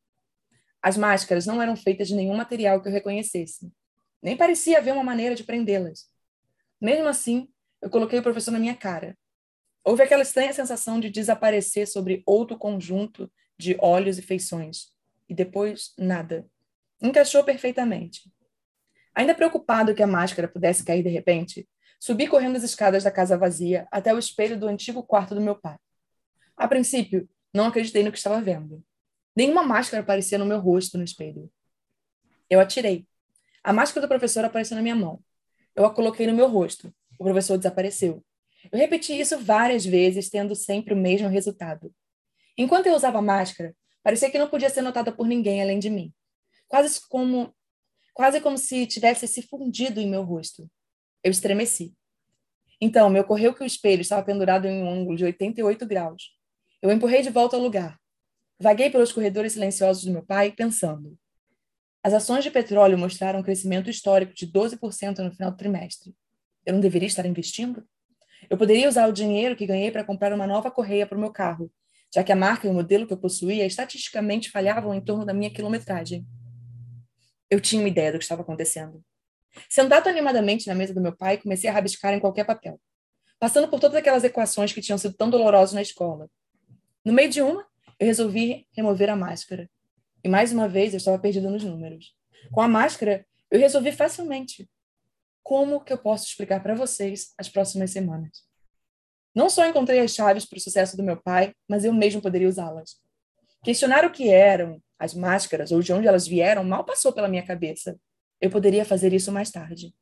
As 0.82 0.98
máscaras 0.98 1.46
não 1.46 1.62
eram 1.62 1.76
feitas 1.76 2.08
de 2.08 2.16
nenhum 2.16 2.36
material 2.36 2.82
que 2.82 2.88
eu 2.88 2.92
reconhecesse. 2.92 3.72
Nem 4.20 4.36
parecia 4.36 4.80
haver 4.80 4.92
uma 4.92 5.04
maneira 5.04 5.36
de 5.36 5.44
prendê-las. 5.44 6.08
Mesmo 6.82 7.08
assim, 7.08 7.48
eu 7.80 7.90
coloquei 7.92 8.18
o 8.18 8.24
professor 8.24 8.50
na 8.50 8.58
minha 8.58 8.76
cara. 8.76 9.16
Houve 9.84 10.02
aquela 10.02 10.24
estranha 10.24 10.52
sensação 10.54 11.00
de 11.00 11.12
desaparecer 11.12 11.88
sobre 11.88 12.24
outro 12.26 12.58
conjunto 12.58 13.32
de 13.56 13.78
olhos 13.80 14.18
e 14.18 14.24
feições. 14.24 14.88
E 15.30 15.36
depois, 15.36 15.94
nada. 16.00 16.50
Encaixou 17.00 17.44
perfeitamente. 17.44 18.22
Ainda 19.14 19.36
preocupado 19.36 19.94
que 19.94 20.02
a 20.02 20.08
máscara 20.08 20.48
pudesse 20.48 20.84
cair 20.84 21.04
de 21.04 21.10
repente, 21.10 21.70
subi 22.04 22.28
correndo 22.28 22.58
as 22.58 22.64
escadas 22.64 23.06
da 23.06 23.10
casa 23.10 23.38
vazia 23.38 23.88
até 23.90 24.14
o 24.14 24.20
espelho 24.20 24.60
do 24.60 24.68
antigo 24.68 25.02
quarto 25.02 25.34
do 25.34 25.40
meu 25.40 25.56
pai. 25.56 25.78
A 26.58 26.68
princípio, 26.68 27.30
não 27.54 27.68
acreditei 27.68 28.04
no 28.04 28.12
que 28.12 28.18
estava 28.18 28.42
vendo. 28.42 28.84
Nenhuma 29.34 29.64
máscara 29.64 30.04
aparecia 30.04 30.38
no 30.38 30.46
meu 30.46 30.60
rosto 30.60 30.98
no 30.98 31.04
espelho. 31.06 31.50
Eu 32.50 32.60
atirei. 32.60 33.08
A 33.64 33.72
máscara 33.72 34.06
do 34.06 34.10
professor 34.10 34.44
apareceu 34.44 34.76
na 34.76 34.84
minha 34.84 34.98
mão. 34.98 35.24
Eu 35.74 35.86
a 35.86 35.94
coloquei 35.94 36.28
no 36.28 36.34
meu 36.34 36.50
rosto. 36.50 36.94
O 37.18 37.24
professor 37.24 37.56
desapareceu. 37.56 38.22
Eu 38.70 38.78
repeti 38.78 39.18
isso 39.18 39.40
várias 39.40 39.86
vezes, 39.86 40.30
tendo 40.30 40.56
sempre 40.56 40.94
o 40.94 40.98
mesmo 40.98 41.30
resultado. 41.30 41.90
Enquanto 42.58 42.88
eu 42.88 42.96
usava 42.96 43.20
a 43.20 43.22
máscara, 43.22 43.74
parecia 44.04 44.30
que 44.30 44.38
não 44.38 44.50
podia 44.50 44.70
ser 44.70 44.82
notada 44.82 45.10
por 45.10 45.26
ninguém 45.26 45.62
além 45.62 45.80
de 45.80 45.90
mim. 45.90 46.14
Quase 46.68 47.00
como, 47.08 47.56
quase 48.14 48.42
como 48.42 48.58
se 48.58 48.86
tivesse 48.88 49.26
se 49.26 49.42
fundido 49.42 50.02
em 50.02 50.10
meu 50.10 50.24
rosto. 50.24 50.70
Eu 51.24 51.32
estremeci. 51.32 51.94
Então, 52.82 53.10
me 53.10 53.20
ocorreu 53.20 53.54
que 53.54 53.64
o 53.64 53.66
espelho 53.66 54.02
estava 54.02 54.24
pendurado 54.24 54.66
em 54.66 54.84
um 54.84 54.90
ângulo 54.90 55.16
de 55.16 55.24
88 55.24 55.86
graus. 55.86 56.38
Eu 56.82 56.92
empurrei 56.92 57.22
de 57.22 57.30
volta 57.30 57.56
ao 57.56 57.62
lugar. 57.62 57.98
Vaguei 58.60 58.90
pelos 58.90 59.12
corredores 59.12 59.54
silenciosos 59.54 60.04
do 60.04 60.12
meu 60.12 60.24
pai, 60.26 60.52
pensando. 60.52 61.18
As 62.04 62.14
ações 62.14 62.44
de 62.44 62.52
petróleo 62.52 62.98
mostraram 62.98 63.40
um 63.40 63.44
crescimento 63.44 63.90
histórico 63.90 64.34
de 64.34 64.46
12% 64.46 65.20
no 65.20 65.32
final 65.32 65.52
do 65.52 65.58
trimestre. 65.58 66.14
Eu 66.66 66.74
não 66.74 66.82
deveria 66.82 67.08
estar 67.08 67.26
investindo? 67.26 67.88
Eu 68.50 68.58
poderia 68.58 68.90
usar 68.90 69.08
o 69.08 69.14
dinheiro 69.14 69.56
que 69.56 69.66
ganhei 69.66 69.90
para 69.90 70.04
comprar 70.04 70.34
uma 70.34 70.46
nova 70.46 70.70
correia 70.70 71.08
para 71.08 71.18
o 71.18 71.22
meu 71.22 71.32
carro, 71.32 71.72
já 72.14 72.24
que 72.24 72.32
a 72.32 72.36
marca 72.36 72.68
e 72.68 72.70
o 72.70 72.74
modelo 72.74 73.08
que 73.08 73.14
eu 73.14 73.18
possuía 73.18 73.66
estatisticamente 73.66 74.52
falhavam 74.52 74.94
em 74.94 75.00
torno 75.00 75.26
da 75.26 75.34
minha 75.34 75.50
quilometragem. 75.50 76.26
Eu 77.50 77.62
tinha 77.62 77.82
uma 77.82 77.88
ideia 77.88 78.12
do 78.12 78.18
que 78.18 78.26
estava 78.26 78.42
acontecendo. 78.42 79.02
Sentado 79.70 80.08
animadamente 80.08 80.68
na 80.68 80.76
mesa 80.76 80.94
do 80.94 81.02
meu 81.02 81.16
pai, 81.16 81.38
comecei 81.38 81.70
a 81.70 81.74
rabiscar 81.74 82.14
em 82.14 82.20
qualquer 82.20 82.46
papel, 82.46 82.80
passando 83.40 83.68
por 83.68 83.80
todas 83.80 83.98
aquelas 83.98 84.24
equações 84.24 84.74
que 84.74 84.82
tinham 84.82 84.98
sido 84.98 85.14
tão 85.16 85.30
dolorosas 85.30 85.74
na 85.74 85.82
escola. 85.82 86.30
No 87.04 87.14
meio 87.14 87.30
de 87.30 87.42
uma, 87.42 87.66
eu 88.00 88.08
resolvi 88.08 88.68
remover 88.76 89.10
a 89.10 89.16
máscara. 89.16 89.70
E 90.24 90.30
mais 90.30 90.52
uma 90.52 90.68
vez 90.68 90.94
eu 90.94 90.98
estava 90.98 91.20
perdido 91.20 91.50
nos 91.50 91.64
números. 91.64 92.16
Com 92.52 92.62
a 92.62 92.68
máscara, 92.68 93.26
eu 93.52 93.60
resolvi 93.60 93.92
facilmente. 93.92 94.70
como 95.44 95.84
que 95.84 95.92
eu 95.92 95.98
posso 95.98 96.26
explicar 96.26 96.64
para 96.64 96.74
vocês 96.74 97.34
as 97.38 97.50
próximas 97.50 97.92
semanas? 97.92 98.46
Não 99.36 99.50
só 99.50 99.66
encontrei 99.66 100.00
as 100.00 100.14
chaves 100.14 100.46
para 100.46 100.58
o 100.58 100.62
sucesso 100.62 100.96
do 100.96 101.04
meu 101.04 101.22
pai, 101.22 101.54
mas 101.68 101.84
eu 101.84 101.92
mesmo 101.92 102.22
poderia 102.22 102.48
usá-las. 102.48 103.02
Questionar 103.64 104.06
o 104.06 104.12
que 104.12 104.30
eram 104.30 104.82
as 104.98 105.14
máscaras 105.14 105.72
ou 105.72 105.82
de 105.82 105.92
onde 105.92 106.08
elas 106.08 106.26
vieram 106.26 106.64
mal 106.64 106.86
passou 106.86 107.12
pela 107.12 107.28
minha 107.28 107.46
cabeça. 107.46 108.00
Eu 108.44 108.50
poderia 108.50 108.84
fazer 108.84 109.14
isso 109.14 109.32
mais 109.32 109.50
tarde. 109.50 109.96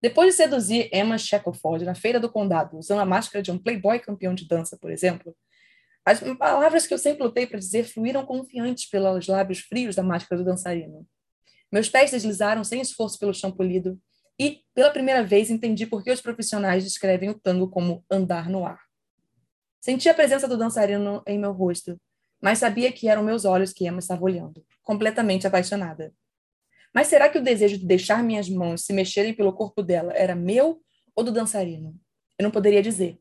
Depois 0.00 0.28
de 0.30 0.36
seduzir 0.36 0.88
Emma 0.92 1.18
Shackelford 1.18 1.84
na 1.84 1.96
feira 1.96 2.20
do 2.20 2.30
condado, 2.30 2.78
usando 2.78 3.00
a 3.00 3.04
máscara 3.04 3.42
de 3.42 3.50
um 3.50 3.58
playboy 3.58 3.98
campeão 3.98 4.32
de 4.32 4.46
dança, 4.46 4.78
por 4.80 4.88
exemplo, 4.88 5.36
as 6.04 6.20
palavras 6.38 6.86
que 6.86 6.94
eu 6.94 6.98
sempre 6.98 7.24
lutei 7.24 7.44
para 7.44 7.58
dizer 7.58 7.82
fluíram 7.86 8.24
confiantes 8.24 8.88
pelos 8.88 9.26
lábios 9.26 9.58
frios 9.58 9.96
da 9.96 10.02
máscara 10.04 10.40
do 10.40 10.44
dançarino. 10.44 11.04
Meus 11.72 11.88
pés 11.88 12.12
deslizaram 12.12 12.62
sem 12.62 12.80
esforço 12.80 13.18
pelo 13.18 13.34
chão 13.34 13.50
polido 13.50 14.00
e, 14.38 14.60
pela 14.72 14.92
primeira 14.92 15.24
vez, 15.24 15.50
entendi 15.50 15.88
por 15.88 16.04
que 16.04 16.12
os 16.12 16.20
profissionais 16.20 16.84
descrevem 16.84 17.30
o 17.30 17.34
tango 17.34 17.68
como 17.68 18.04
andar 18.08 18.48
no 18.48 18.64
ar. 18.64 18.78
Senti 19.80 20.08
a 20.08 20.14
presença 20.14 20.46
do 20.46 20.56
dançarino 20.56 21.20
em 21.26 21.36
meu 21.36 21.50
rosto, 21.50 22.00
mas 22.40 22.60
sabia 22.60 22.92
que 22.92 23.08
eram 23.08 23.24
meus 23.24 23.44
olhos 23.44 23.72
que 23.72 23.88
Emma 23.88 23.98
estava 23.98 24.22
olhando, 24.22 24.64
completamente 24.84 25.48
apaixonada. 25.48 26.14
Mas 26.94 27.08
será 27.08 27.28
que 27.28 27.38
o 27.38 27.42
desejo 27.42 27.78
de 27.78 27.86
deixar 27.86 28.22
minhas 28.22 28.48
mãos 28.48 28.84
se 28.84 28.92
mexerem 28.92 29.34
pelo 29.34 29.52
corpo 29.52 29.82
dela 29.82 30.12
era 30.14 30.34
meu 30.34 30.82
ou 31.14 31.24
do 31.24 31.32
dançarino? 31.32 31.98
Eu 32.38 32.44
não 32.44 32.50
poderia 32.50 32.82
dizer. 32.82 33.18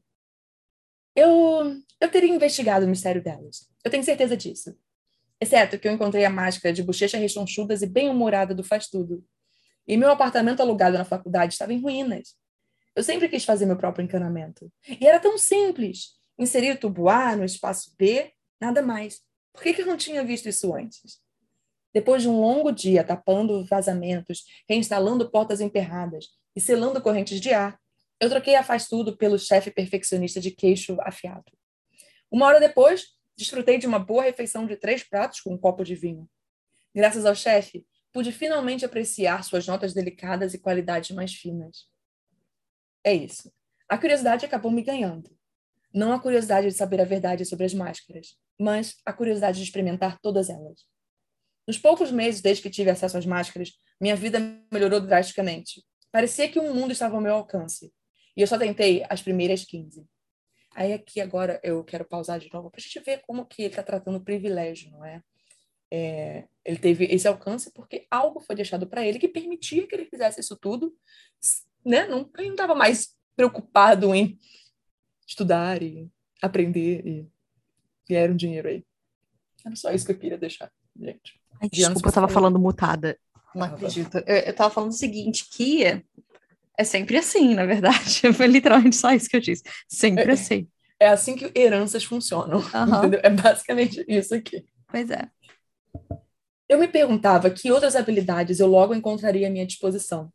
Eu, 1.16 1.76
eu 2.00 2.12
teria 2.12 2.34
investigado 2.34 2.86
o 2.86 2.90
mistério 2.90 3.24
delas. 3.24 3.70
Eu 3.84 3.92
tenho 3.92 4.04
certeza 4.04 4.36
disso. 4.36 4.76
Exceto 5.40 5.80
que 5.80 5.88
eu 5.88 5.92
encontrei 5.92 6.24
a 6.24 6.30
máscara 6.30 6.74
de 6.74 6.84
bochecha 6.84 7.18
rechonchudas 7.18 7.82
e 7.82 7.88
bem-humorada 7.88 8.54
do 8.54 8.64
Faz 8.64 8.88
Tudo. 8.88 9.26
E 9.88 9.98
meu 9.98 10.10
apartamento 10.10 10.62
alugado 10.62 10.98
na 10.98 11.06
faculdade 11.06 11.54
estava 11.54 11.74
em 11.74 11.82
ruínas. 11.82 12.36
Eu 12.96 13.04
sempre 13.04 13.28
quis 13.28 13.44
fazer 13.44 13.66
meu 13.66 13.78
próprio 13.78 14.04
encanamento. 14.04 14.72
E 14.88 15.08
era 15.08 15.20
tão 15.20 15.38
simples. 15.38 16.12
Inserir 16.38 16.74
o 16.74 16.78
tubo 16.78 17.10
A 17.10 17.36
no 17.36 17.44
espaço 17.44 17.94
B, 17.98 18.32
nada 18.60 18.82
mais. 18.82 19.22
Por 19.54 19.64
que, 19.64 19.74
que 19.74 19.82
eu 19.82 19.86
não 19.86 19.98
tinha 19.98 20.24
visto 20.24 20.48
isso 20.48 20.74
antes? 20.74 21.20
Depois 21.94 22.22
de 22.22 22.30
um 22.30 22.40
longo 22.40 22.72
dia 22.72 23.04
tapando 23.04 23.66
vazamentos, 23.66 24.44
reinstalando 24.68 25.30
portas 25.30 25.62
emperradas 25.62 26.28
e 26.56 26.62
selando 26.62 27.02
correntes 27.02 27.40
de 27.42 27.54
ar, 27.54 27.80
eu 28.20 28.30
troquei 28.30 28.56
a 28.56 28.64
Faz 28.64 28.88
Tudo 28.88 29.18
pelo 29.18 29.38
chefe 29.38 29.72
perfeccionista 29.72 30.40
de 30.40 30.52
queixo 30.52 30.98
afiado. 31.02 31.52
Uma 32.32 32.46
hora 32.46 32.60
depois, 32.60 33.08
Desfrutei 33.42 33.80
de 33.80 33.88
uma 33.88 33.98
boa 33.98 34.22
refeição 34.22 34.68
de 34.68 34.76
três 34.76 35.04
pratos 35.04 35.40
com 35.40 35.54
um 35.54 35.58
copo 35.58 35.84
de 35.84 35.96
vinho. 35.96 36.30
Graças 36.94 37.26
ao 37.26 37.34
chefe, 37.34 37.86
pude 38.14 38.32
finalmente 38.32 38.86
apreciar 38.86 39.44
suas 39.44 39.66
notas 39.66 39.96
delicadas 39.96 40.54
e 40.54 40.60
qualidades 40.60 41.10
mais 41.10 41.34
finas. 41.34 41.88
É 43.04 43.14
isso. 43.14 43.52
A 43.90 43.98
curiosidade 43.98 44.46
acabou 44.46 44.72
me 44.72 44.84
ganhando. 44.84 45.36
Não 45.92 46.14
a 46.14 46.20
curiosidade 46.20 46.68
de 46.68 46.74
saber 46.74 47.02
a 47.02 47.06
verdade 47.06 47.44
sobre 47.44 47.66
as 47.66 47.74
máscaras, 47.74 48.38
mas 48.60 48.98
a 49.04 49.12
curiosidade 49.12 49.58
de 49.58 49.64
experimentar 49.64 50.20
todas 50.22 50.48
elas. 50.48 50.86
Nos 51.68 51.78
poucos 51.78 52.12
meses 52.12 52.42
desde 52.42 52.64
que 52.64 52.70
tive 52.70 52.90
acesso 52.90 53.18
às 53.18 53.26
máscaras, 53.26 53.72
minha 54.00 54.16
vida 54.16 54.40
melhorou 54.72 55.00
drasticamente. 55.00 55.84
Parecia 56.12 56.50
que 56.50 56.60
um 56.60 56.74
mundo 56.74 56.92
estava 56.92 57.16
ao 57.16 57.22
meu 57.22 57.36
alcance. 57.36 57.94
E 58.36 58.42
eu 58.42 58.48
só 58.48 58.58
tentei 58.58 59.04
as 59.10 59.22
primeiras 59.22 59.64
15. 59.64 60.06
Aí 60.74 60.94
aqui 60.94 61.20
agora 61.20 61.60
eu 61.64 61.84
quero 61.84 62.06
pausar 62.06 62.40
de 62.40 62.52
novo 62.52 62.70
para 62.70 62.80
a 62.80 62.82
gente 62.82 63.00
ver 63.02 63.22
como 63.28 63.46
que 63.46 63.64
ele 63.64 63.70
está 63.70 63.84
tratando 63.84 64.18
o 64.18 64.24
privilégio, 64.24 64.90
não 64.92 65.04
é? 65.04 65.22
é? 65.92 66.48
Ele 66.64 66.78
teve 66.78 67.06
esse 67.06 67.28
alcance 67.28 67.72
porque 67.74 68.08
algo 68.10 68.40
foi 68.40 68.56
deixado 68.56 68.88
para 68.88 69.06
ele 69.06 69.20
que 69.20 69.28
permitia 69.28 69.86
que 69.86 69.94
ele 69.94 70.06
fizesse 70.06 70.40
isso 70.40 70.56
tudo, 70.56 70.96
né? 71.86 72.08
Não, 72.08 72.30
ele 72.38 72.48
não 72.48 72.56
estava 72.56 72.74
mais 72.74 73.18
preocupado 73.36 74.14
em 74.16 74.40
estudar 75.28 75.82
e 75.82 76.10
aprender 76.42 77.06
e 77.06 77.28
ganhar 78.10 78.30
um 78.30 78.36
dinheiro 78.36 78.70
aí. 78.70 78.86
Era 79.66 79.76
só 79.76 79.92
isso 79.92 80.06
que 80.06 80.12
eu 80.14 80.20
queria 80.20 80.38
deixar, 80.38 80.72
gente. 81.00 81.41
Ai, 81.62 81.70
desculpa, 81.70 82.08
eu 82.08 82.10
estava 82.10 82.28
falando 82.28 82.58
mutada. 82.58 83.18
Não 83.54 83.64
acredito. 83.64 84.18
Eu, 84.26 84.36
estava 84.50 84.74
falando 84.74 84.92
o 84.92 84.96
seguinte, 84.96 85.48
que 85.52 86.04
é 86.78 86.84
sempre 86.84 87.18
assim, 87.18 87.54
na 87.54 87.66
verdade. 87.66 88.22
Foi 88.34 88.48
literalmente 88.48 88.96
só 88.96 89.12
isso 89.12 89.30
que 89.30 89.38
eu 89.38 89.42
disse. 89.42 89.64
Sempre 89.88 90.24
é, 90.24 90.32
assim. 90.32 90.68
É 91.00 91.08
assim 91.08 91.36
que 91.36 91.52
heranças 91.56 92.04
funcionam. 92.04 92.60
Uhum. 92.60 93.14
É 93.22 93.30
basicamente 93.30 94.04
isso 94.08 94.34
aqui. 94.34 94.66
Pois 94.88 95.10
é. 95.10 95.30
Eu 96.68 96.80
me 96.80 96.88
perguntava 96.88 97.50
que 97.50 97.72
outras 97.72 97.96
habilidades 97.96 98.60
eu 98.60 98.68
logo 98.68 98.96
encontraria 98.96 99.48
à 99.48 99.50
minha 99.50 99.66
disposição. 99.66 100.32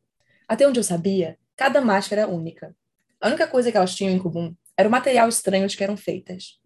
Até 0.46 0.68
onde 0.68 0.78
eu 0.78 0.84
sabia, 0.84 1.38
cada 1.56 1.80
máscara 1.80 2.22
era 2.22 2.30
única. 2.30 2.76
A 3.20 3.28
única 3.28 3.46
coisa 3.46 3.70
que 3.70 3.76
elas 3.76 3.94
tinham 3.94 4.12
em 4.12 4.18
comum 4.18 4.54
era 4.76 4.88
o 4.88 4.92
material 4.92 5.28
estranho 5.28 5.66
de 5.66 5.76
que 5.76 5.82
eram 5.82 5.96
feitas. 5.96 6.60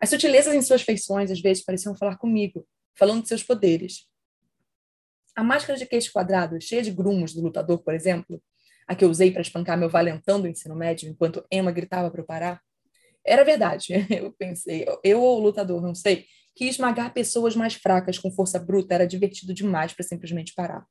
As 0.00 0.08
sutilezas 0.08 0.54
em 0.54 0.62
suas 0.62 0.82
feições 0.82 1.30
às 1.30 1.40
vezes 1.40 1.64
pareciam 1.64 1.94
falar 1.94 2.16
comigo, 2.16 2.66
falando 2.94 3.22
de 3.22 3.28
seus 3.28 3.42
poderes. 3.42 4.08
A 5.34 5.42
máscara 5.42 5.78
de 5.78 5.86
queixo 5.86 6.12
quadrado, 6.12 6.60
cheia 6.60 6.82
de 6.82 6.90
grumos 6.90 7.32
do 7.32 7.42
lutador, 7.42 7.82
por 7.82 7.94
exemplo, 7.94 8.42
a 8.86 8.94
que 8.94 9.04
eu 9.04 9.10
usei 9.10 9.30
para 9.30 9.40
espancar 9.40 9.78
meu 9.78 9.88
valentão 9.88 10.40
do 10.40 10.48
ensino 10.48 10.74
médio 10.74 11.08
enquanto 11.08 11.44
Emma 11.50 11.70
gritava 11.70 12.10
para 12.10 12.20
eu 12.20 12.26
parar, 12.26 12.62
era 13.24 13.44
verdade. 13.44 13.94
Eu 14.10 14.32
pensei, 14.32 14.84
eu 15.04 15.20
ou 15.20 15.38
o 15.38 15.42
lutador, 15.42 15.80
não 15.80 15.94
sei, 15.94 16.26
que 16.54 16.64
esmagar 16.66 17.14
pessoas 17.14 17.54
mais 17.54 17.74
fracas 17.74 18.18
com 18.18 18.30
força 18.32 18.58
bruta 18.58 18.94
era 18.94 19.06
divertido 19.06 19.54
demais 19.54 19.92
para 19.92 20.04
simplesmente 20.04 20.52
parar. 20.54 20.84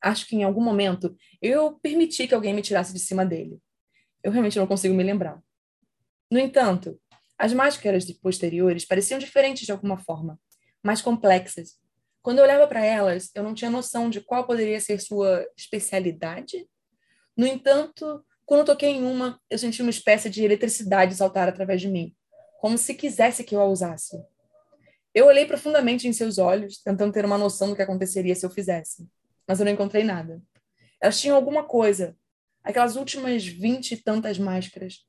Acho 0.00 0.26
que 0.26 0.36
em 0.36 0.44
algum 0.44 0.62
momento 0.62 1.16
eu 1.42 1.78
permiti 1.80 2.28
que 2.28 2.34
alguém 2.34 2.54
me 2.54 2.62
tirasse 2.62 2.92
de 2.92 3.00
cima 3.00 3.26
dele. 3.26 3.58
Eu 4.22 4.30
realmente 4.30 4.58
não 4.58 4.66
consigo 4.66 4.94
me 4.94 5.02
lembrar. 5.02 5.42
No 6.30 6.38
entanto, 6.38 6.98
as 7.36 7.52
máscaras 7.52 8.10
posteriores 8.12 8.84
pareciam 8.84 9.18
diferentes 9.18 9.66
de 9.66 9.72
alguma 9.72 9.98
forma, 9.98 10.38
mais 10.88 11.02
complexas. 11.02 11.78
Quando 12.22 12.38
eu 12.38 12.44
olhava 12.44 12.66
para 12.66 12.84
elas, 12.84 13.30
eu 13.34 13.42
não 13.42 13.54
tinha 13.54 13.70
noção 13.70 14.10
de 14.10 14.20
qual 14.20 14.46
poderia 14.46 14.80
ser 14.80 15.00
sua 15.00 15.46
especialidade 15.56 16.66
no 17.38 17.46
entanto, 17.46 18.24
quando 18.44 18.66
toquei 18.66 18.90
em 18.90 19.04
uma, 19.04 19.40
eu 19.48 19.56
senti 19.56 19.80
uma 19.80 19.90
espécie 19.90 20.28
de 20.28 20.42
eletricidade 20.42 21.14
saltar 21.14 21.48
através 21.48 21.80
de 21.80 21.86
mim, 21.86 22.12
como 22.60 22.76
se 22.76 22.94
quisesse 22.94 23.44
que 23.44 23.54
eu 23.54 23.60
a 23.60 23.66
usasse. 23.66 24.20
Eu 25.14 25.26
olhei 25.26 25.46
profundamente 25.46 26.08
em 26.08 26.12
seus 26.12 26.36
olhos, 26.36 26.82
tentando 26.82 27.12
ter 27.12 27.24
uma 27.24 27.38
noção 27.38 27.68
do 27.68 27.76
que 27.76 27.82
aconteceria 27.82 28.34
se 28.34 28.44
eu 28.44 28.50
fizesse, 28.50 29.08
mas 29.46 29.60
eu 29.60 29.64
não 29.64 29.72
encontrei 29.72 30.02
nada. 30.02 30.42
Elas 31.00 31.20
tinham 31.20 31.36
alguma 31.36 31.62
coisa, 31.62 32.16
aquelas 32.64 32.96
últimas 32.96 33.46
vinte 33.46 33.92
e 33.92 33.96
tantas 33.96 34.36
máscaras. 34.36 35.06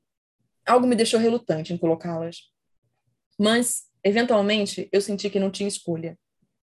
Algo 0.67 0.85
me 0.85 0.95
deixou 0.95 1.19
relutante 1.19 1.73
em 1.73 1.79
colocá-las. 1.79 2.53
Mas, 3.39 3.88
eventualmente, 4.03 4.89
eu 4.91 5.01
senti 5.01 5.29
que 5.29 5.39
não 5.39 5.51
tinha 5.51 5.67
escolha. 5.67 6.17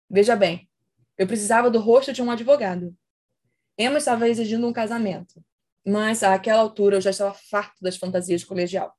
Veja 0.09 0.35
bem, 0.35 0.69
eu 1.17 1.27
precisava 1.27 1.69
do 1.69 1.79
rosto 1.79 2.13
de 2.13 2.21
um 2.21 2.31
advogado. 2.31 2.95
Emma 3.77 3.97
estava 3.97 4.27
exigindo 4.27 4.67
um 4.67 4.73
casamento. 4.73 5.43
Mas 5.85 6.23
àquela 6.23 6.61
altura 6.61 6.97
eu 6.97 7.01
já 7.01 7.09
estava 7.09 7.33
farto 7.33 7.75
das 7.81 7.97
fantasias 7.97 8.41
de 8.41 8.47
colegial. 8.47 8.93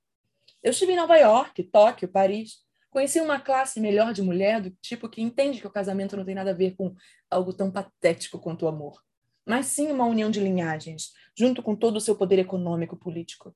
Eu 0.63 0.71
estive 0.71 0.93
em 0.93 0.97
Nova 0.97 1.17
York, 1.17 1.63
Tóquio, 1.65 2.09
Paris. 2.09 2.59
Conheci 2.91 3.21
uma 3.21 3.41
classe 3.41 3.81
melhor 3.81 4.13
de 4.13 4.23
mulher 4.23 4.61
do 4.61 4.71
tipo 4.83 5.09
que 5.09 5.23
entende 5.23 5.61
que 5.61 5.67
o 5.67 5.71
casamento 5.71 6.17
não 6.17 6.25
tem 6.25 6.35
nada 6.35 6.51
a 6.51 6.55
ver 6.55 6.77
com 6.77 6.95
algo 7.31 7.53
tão 7.53 7.71
patético 7.71 8.39
quanto 8.39 8.65
o 8.65 8.69
amor, 8.69 9.03
mas 9.45 9.67
sim 9.67 9.91
uma 9.91 10.07
união 10.07 10.31
de 10.31 10.39
linhagens, 10.39 11.13
junto 11.37 11.61
com 11.61 11.75
todo 11.75 11.97
o 11.97 12.01
seu 12.01 12.15
poder 12.15 12.39
econômico 12.39 12.97
político. 12.97 13.55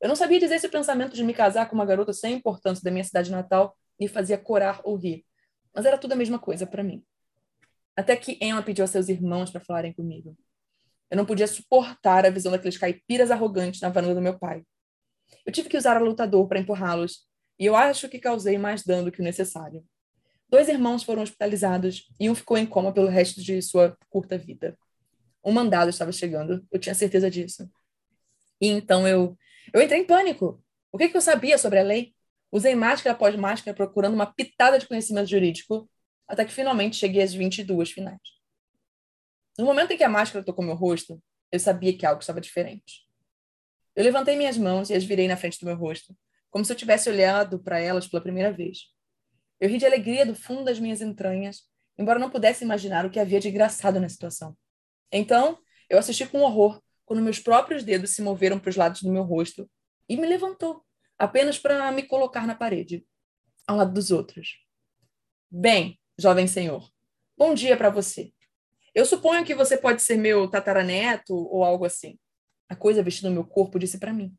Eu 0.00 0.08
não 0.08 0.16
sabia 0.16 0.40
dizer 0.40 0.58
se 0.58 0.66
o 0.66 0.70
pensamento 0.70 1.14
de 1.14 1.22
me 1.22 1.32
casar 1.32 1.68
com 1.68 1.76
uma 1.76 1.86
garota 1.86 2.12
sem 2.12 2.34
importância 2.34 2.82
da 2.82 2.90
minha 2.90 3.04
cidade 3.04 3.30
natal 3.30 3.76
me 3.98 4.08
fazia 4.08 4.38
corar 4.38 4.80
ou 4.84 4.96
rir, 4.96 5.24
mas 5.74 5.84
era 5.86 5.98
tudo 5.98 6.12
a 6.12 6.16
mesma 6.16 6.38
coisa 6.38 6.66
para 6.66 6.82
mim. 6.82 7.04
Até 7.96 8.16
que 8.16 8.38
Emma 8.40 8.62
pediu 8.62 8.84
a 8.84 8.88
seus 8.88 9.08
irmãos 9.08 9.50
para 9.50 9.60
falarem 9.60 9.92
comigo. 9.92 10.36
Eu 11.10 11.16
não 11.16 11.26
podia 11.26 11.46
suportar 11.46 12.26
a 12.26 12.30
visão 12.30 12.50
daqueles 12.50 12.76
caipiras 12.76 13.30
arrogantes 13.30 13.80
na 13.80 13.88
varanda 13.88 14.14
do 14.14 14.20
meu 14.20 14.38
pai. 14.38 14.64
Eu 15.46 15.52
tive 15.52 15.68
que 15.68 15.76
usar 15.76 15.96
a 15.96 16.00
lutador 16.00 16.48
para 16.48 16.58
empurrá-los, 16.58 17.26
e 17.58 17.66
eu 17.66 17.76
acho 17.76 18.08
que 18.08 18.18
causei 18.18 18.58
mais 18.58 18.82
dano 18.82 19.12
que 19.12 19.20
o 19.20 19.24
necessário. 19.24 19.84
Dois 20.48 20.68
irmãos 20.68 21.02
foram 21.02 21.22
hospitalizados 21.22 22.08
e 22.18 22.28
um 22.28 22.34
ficou 22.34 22.56
em 22.56 22.66
coma 22.66 22.92
pelo 22.92 23.08
resto 23.08 23.40
de 23.42 23.60
sua 23.62 23.96
curta 24.10 24.36
vida. 24.36 24.76
Um 25.44 25.52
mandado 25.52 25.88
estava 25.88 26.12
chegando, 26.12 26.66
eu 26.70 26.78
tinha 26.78 26.94
certeza 26.94 27.30
disso. 27.30 27.68
E 28.60 28.68
então 28.68 29.06
eu, 29.06 29.36
eu 29.72 29.82
entrei 29.82 30.00
em 30.00 30.06
pânico. 30.06 30.62
O 30.90 30.98
que, 30.98 31.08
que 31.08 31.16
eu 31.16 31.20
sabia 31.20 31.58
sobre 31.58 31.78
a 31.78 31.82
lei? 31.82 32.14
Usei 32.54 32.76
máscara 32.76 33.16
após 33.16 33.34
máscara 33.34 33.76
procurando 33.76 34.14
uma 34.14 34.32
pitada 34.32 34.78
de 34.78 34.86
conhecimento 34.86 35.28
jurídico, 35.28 35.90
até 36.28 36.44
que 36.44 36.52
finalmente 36.52 36.94
cheguei 36.94 37.20
às 37.20 37.34
22 37.34 37.90
finais. 37.90 38.20
No 39.58 39.64
momento 39.64 39.90
em 39.90 39.96
que 39.96 40.04
a 40.04 40.08
máscara 40.08 40.44
tocou 40.44 40.64
meu 40.64 40.76
rosto, 40.76 41.20
eu 41.50 41.58
sabia 41.58 41.98
que 41.98 42.06
algo 42.06 42.20
estava 42.20 42.40
diferente. 42.40 43.08
Eu 43.96 44.04
levantei 44.04 44.36
minhas 44.36 44.56
mãos 44.56 44.88
e 44.88 44.94
as 44.94 45.02
virei 45.02 45.26
na 45.26 45.36
frente 45.36 45.58
do 45.58 45.66
meu 45.66 45.76
rosto, 45.76 46.16
como 46.48 46.64
se 46.64 46.72
eu 46.72 46.76
tivesse 46.76 47.10
olhado 47.10 47.58
para 47.58 47.80
elas 47.80 48.06
pela 48.06 48.22
primeira 48.22 48.52
vez. 48.52 48.92
Eu 49.58 49.68
ri 49.68 49.76
de 49.76 49.86
alegria 49.86 50.24
do 50.24 50.36
fundo 50.36 50.62
das 50.62 50.78
minhas 50.78 51.00
entranhas, 51.00 51.62
embora 51.98 52.20
não 52.20 52.30
pudesse 52.30 52.62
imaginar 52.62 53.04
o 53.04 53.10
que 53.10 53.18
havia 53.18 53.40
de 53.40 53.48
engraçado 53.48 53.98
na 53.98 54.08
situação. 54.08 54.56
Então, 55.10 55.58
Eu 55.90 55.98
assisti 55.98 56.26
com 56.26 56.40
horror 56.40 56.80
quando 57.04 57.22
meus 57.22 57.38
próprios 57.38 57.84
dedos 57.84 58.14
se 58.14 58.22
moveram 58.22 58.58
para 58.58 58.70
os 58.70 58.76
lados 58.76 59.02
do 59.02 59.12
meu 59.12 59.22
rosto 59.22 59.70
e 60.08 60.16
me 60.16 60.26
levantou, 60.26 60.82
apenas 61.18 61.58
para 61.58 61.90
me 61.92 62.02
colocar 62.02 62.46
na 62.46 62.54
parede, 62.54 63.06
ao 63.66 63.76
lado 63.76 63.92
dos 63.92 64.10
outros. 64.10 64.58
Bem, 65.50 66.00
jovem 66.18 66.46
senhor, 66.46 66.88
bom 67.36 67.54
dia 67.54 67.76
para 67.76 67.90
você. 67.90 68.32
Eu 68.94 69.04
suponho 69.04 69.44
que 69.44 69.54
você 69.54 69.76
pode 69.76 70.02
ser 70.02 70.16
meu 70.16 70.48
tataraneto 70.48 71.34
ou 71.34 71.64
algo 71.64 71.84
assim. 71.84 72.18
A 72.68 72.76
coisa 72.76 73.02
vestida 73.02 73.28
no 73.28 73.34
meu 73.34 73.44
corpo 73.44 73.78
disse 73.78 73.98
para 73.98 74.12
mim. 74.12 74.32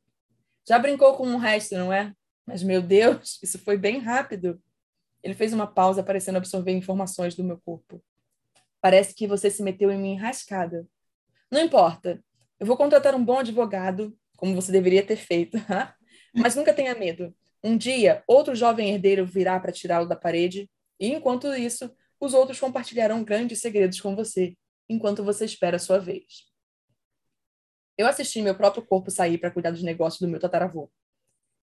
Já 0.67 0.79
brincou 0.79 1.15
com 1.15 1.27
o 1.27 1.37
resto, 1.37 1.75
não 1.75 1.91
é? 1.91 2.13
Mas, 2.45 2.63
meu 2.63 2.81
Deus, 2.81 3.39
isso 3.43 3.59
foi 3.59 3.77
bem 3.77 3.99
rápido. 3.99 4.61
Ele 5.21 5.33
fez 5.33 5.53
uma 5.53 5.67
pausa, 5.67 6.03
parecendo 6.03 6.37
absorver 6.37 6.71
informações 6.71 7.35
do 7.35 7.43
meu 7.43 7.59
corpo. 7.65 8.03
Parece 8.79 9.13
que 9.13 9.27
você 9.27 9.49
se 9.49 9.63
meteu 9.63 9.91
em 9.91 9.97
minha 9.97 10.13
enrascada. 10.13 10.87
Não 11.51 11.59
importa. 11.59 12.23
Eu 12.59 12.65
vou 12.65 12.77
contratar 12.77 13.15
um 13.15 13.23
bom 13.23 13.39
advogado, 13.39 14.17
como 14.37 14.55
você 14.55 14.71
deveria 14.71 15.05
ter 15.05 15.17
feito. 15.17 15.57
Mas 16.35 16.55
nunca 16.55 16.73
tenha 16.73 16.93
medo. 16.93 17.33
Um 17.63 17.77
dia, 17.77 18.23
outro 18.27 18.53
jovem 18.53 18.91
herdeiro 18.93 19.25
virá 19.25 19.59
para 19.59 19.71
tirá-lo 19.71 20.07
da 20.07 20.15
parede, 20.15 20.69
e 20.99 21.07
enquanto 21.07 21.53
isso, 21.53 21.89
os 22.19 22.33
outros 22.33 22.59
compartilharão 22.59 23.23
grandes 23.23 23.59
segredos 23.59 23.99
com 23.99 24.15
você, 24.15 24.55
enquanto 24.87 25.23
você 25.23 25.45
espera 25.45 25.77
a 25.77 25.79
sua 25.79 25.97
vez. 25.97 26.45
Eu 27.97 28.07
assisti 28.07 28.41
meu 28.41 28.55
próprio 28.55 28.85
corpo 28.85 29.09
sair 29.09 29.37
para 29.37 29.49
cuidar 29.49 29.71
dos 29.71 29.81
negócios 29.81 30.19
do 30.19 30.27
meu 30.27 30.39
tataravô. 30.39 30.91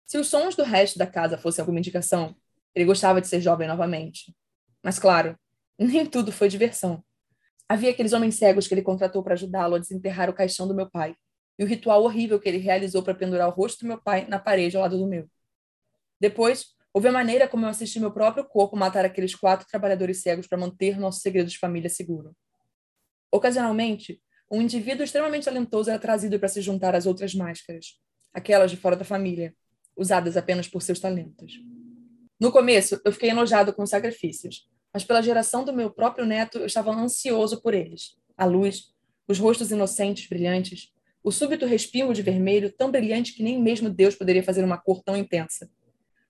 Se 0.06 0.16
os 0.16 0.28
sons 0.28 0.54
do 0.54 0.62
resto 0.62 0.98
da 0.98 1.06
casa 1.06 1.36
fossem 1.36 1.62
alguma 1.62 1.78
indicação, 1.78 2.36
ele 2.74 2.84
gostava 2.84 3.20
de 3.20 3.26
ser 3.26 3.40
jovem 3.40 3.66
novamente. 3.66 4.34
Mas, 4.82 4.98
claro, 4.98 5.36
nem 5.78 6.06
tudo 6.06 6.32
foi 6.32 6.48
diversão. 6.48 7.04
Havia 7.68 7.90
aqueles 7.90 8.12
homens 8.12 8.36
cegos 8.36 8.66
que 8.66 8.74
ele 8.74 8.82
contratou 8.82 9.22
para 9.22 9.34
ajudá-lo 9.34 9.74
a 9.74 9.78
desenterrar 9.78 10.30
o 10.30 10.34
caixão 10.34 10.66
do 10.66 10.74
meu 10.74 10.88
pai, 10.90 11.14
e 11.60 11.62
o 11.62 11.66
ritual 11.66 12.02
horrível 12.02 12.40
que 12.40 12.48
ele 12.48 12.56
realizou 12.56 13.02
para 13.02 13.14
pendurar 13.14 13.46
o 13.46 13.52
rosto 13.52 13.80
do 13.80 13.88
meu 13.88 14.00
pai 14.00 14.26
na 14.26 14.38
parede 14.38 14.78
ao 14.78 14.82
lado 14.82 14.96
do 14.96 15.06
meu. 15.06 15.28
Depois, 16.18 16.74
houve 16.90 17.08
a 17.08 17.12
maneira 17.12 17.46
como 17.46 17.66
eu 17.66 17.68
assisti 17.68 18.00
meu 18.00 18.10
próprio 18.10 18.46
corpo 18.46 18.78
matar 18.78 19.04
aqueles 19.04 19.34
quatro 19.34 19.66
trabalhadores 19.68 20.22
cegos 20.22 20.46
para 20.46 20.56
manter 20.56 20.98
nosso 20.98 21.20
segredo 21.20 21.50
de 21.50 21.58
família 21.58 21.90
seguro. 21.90 22.34
Ocasionalmente, 23.30 24.22
um 24.50 24.62
indivíduo 24.62 25.04
extremamente 25.04 25.44
talentoso 25.44 25.90
era 25.90 25.98
trazido 25.98 26.38
para 26.38 26.48
se 26.48 26.62
juntar 26.62 26.94
às 26.94 27.04
outras 27.04 27.34
máscaras, 27.34 28.00
aquelas 28.32 28.70
de 28.70 28.78
fora 28.78 28.96
da 28.96 29.04
família, 29.04 29.54
usadas 29.94 30.38
apenas 30.38 30.66
por 30.66 30.80
seus 30.80 30.98
talentos. 30.98 31.60
No 32.40 32.50
começo, 32.50 32.98
eu 33.04 33.12
fiquei 33.12 33.28
enojado 33.28 33.74
com 33.74 33.82
os 33.82 33.90
sacrifícios, 33.90 34.66
mas 34.94 35.04
pela 35.04 35.20
geração 35.20 35.62
do 35.62 35.74
meu 35.74 35.90
próprio 35.90 36.24
neto, 36.24 36.56
eu 36.56 36.64
estava 36.64 36.90
ansioso 36.90 37.60
por 37.60 37.74
eles. 37.74 38.16
A 38.34 38.46
luz, 38.46 38.94
os 39.28 39.38
rostos 39.38 39.70
inocentes, 39.70 40.26
brilhantes, 40.26 40.90
o 41.22 41.30
súbito 41.30 41.66
respingo 41.66 42.14
de 42.14 42.22
vermelho, 42.22 42.72
tão 42.72 42.90
brilhante 42.90 43.34
que 43.34 43.42
nem 43.42 43.60
mesmo 43.60 43.90
Deus 43.90 44.14
poderia 44.14 44.42
fazer 44.42 44.64
uma 44.64 44.78
cor 44.78 45.02
tão 45.02 45.16
intensa. 45.16 45.70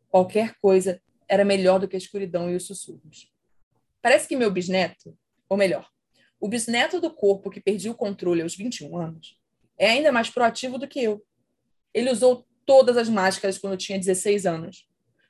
Qualquer 0.09 0.57
coisa 0.61 1.01
era 1.29 1.45
melhor 1.45 1.79
do 1.79 1.87
que 1.87 1.95
a 1.95 1.99
escuridão 1.99 2.51
e 2.51 2.57
os 2.57 2.67
sussurros. 2.67 3.31
Parece 4.03 4.27
que 4.27 4.37
meu 4.37 4.51
bisneto, 4.51 5.17
ou 5.49 5.57
melhor, 5.57 5.89
o 6.41 6.49
bisneto 6.49 7.01
do 7.01 7.11
corpo 7.13 7.51
que 7.51 7.61
perdi 7.61 7.89
o 7.89 7.95
controle 7.95 8.43
aos 8.43 8.57
21 8.57 8.97
anos, 8.97 9.39
é 9.79 9.91
ainda 9.91 10.11
mais 10.11 10.29
proativo 10.29 10.79
do 10.79 10.89
que 10.89 11.03
eu. 11.03 11.25
Ele 11.95 12.11
usou 12.11 12.47
todas 12.67 12.97
as 12.97 13.09
máscaras 13.09 13.59
quando 13.59 13.77
tinha 13.77 13.99
16 13.99 14.47
anos. 14.47 14.89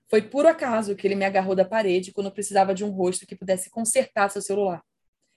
Foi 0.08 0.22
por 0.22 0.46
acaso 0.46 0.96
que 0.96 1.06
ele 1.06 1.14
me 1.14 1.24
agarrou 1.24 1.54
da 1.54 1.64
parede 1.64 2.12
quando 2.12 2.30
precisava 2.30 2.74
de 2.74 2.84
um 2.84 2.90
rosto 2.90 3.26
que 3.26 3.36
pudesse 3.36 3.70
consertar 3.70 4.30
seu 4.30 4.42
celular, 4.42 4.82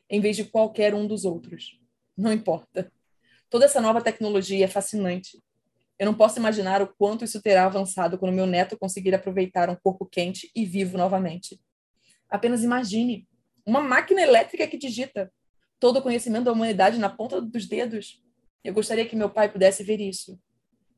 em 0.09 0.19
vez 0.19 0.35
de 0.35 0.45
qualquer 0.45 0.93
um 0.93 1.05
dos 1.05 1.25
outros. 1.25 1.79
Não 2.17 2.31
importa. 2.31 2.91
Toda 3.53 3.65
essa 3.65 3.79
nova 3.79 4.01
tecnologia 4.01 4.65
é 4.65 4.67
fascinante. 4.67 5.39
Eu 5.99 6.07
não 6.07 6.15
posso 6.15 6.39
imaginar 6.39 6.81
o 6.81 6.87
quanto 6.87 7.23
isso 7.23 7.39
terá 7.39 7.67
avançado 7.67 8.17
quando 8.17 8.33
meu 8.33 8.47
neto 8.47 8.75
conseguir 8.75 9.13
aproveitar 9.13 9.69
um 9.69 9.75
corpo 9.75 10.07
quente 10.07 10.49
e 10.55 10.65
vivo 10.65 10.97
novamente. 10.97 11.61
Apenas 12.27 12.63
imagine 12.63 13.27
uma 13.63 13.79
máquina 13.79 14.23
elétrica 14.23 14.65
que 14.65 14.75
digita 14.75 15.31
todo 15.79 15.97
o 15.97 16.01
conhecimento 16.01 16.45
da 16.45 16.51
humanidade 16.51 16.97
na 16.97 17.11
ponta 17.11 17.39
dos 17.39 17.67
dedos. 17.67 18.19
Eu 18.63 18.73
gostaria 18.73 19.05
que 19.05 19.15
meu 19.15 19.29
pai 19.29 19.51
pudesse 19.51 19.83
ver 19.83 20.01
isso, 20.01 20.39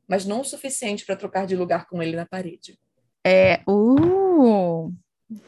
mas 0.08 0.24
não 0.24 0.40
o 0.40 0.44
suficiente 0.44 1.04
para 1.04 1.14
trocar 1.14 1.46
de 1.46 1.54
lugar 1.54 1.86
com 1.86 2.02
ele 2.02 2.16
na 2.16 2.24
parede. 2.24 2.78
É, 3.22 3.60
uh! 3.68 4.90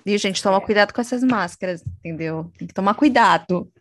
E, 0.05 0.19
gente, 0.19 0.43
toma 0.43 0.59
é. 0.59 0.61
cuidado 0.61 0.93
com 0.93 1.01
essas 1.01 1.23
máscaras, 1.23 1.83
entendeu? 1.87 2.53
Tem 2.59 2.69
que 2.69 2.75
tomar 2.75 2.93
cuidado. 2.93 3.73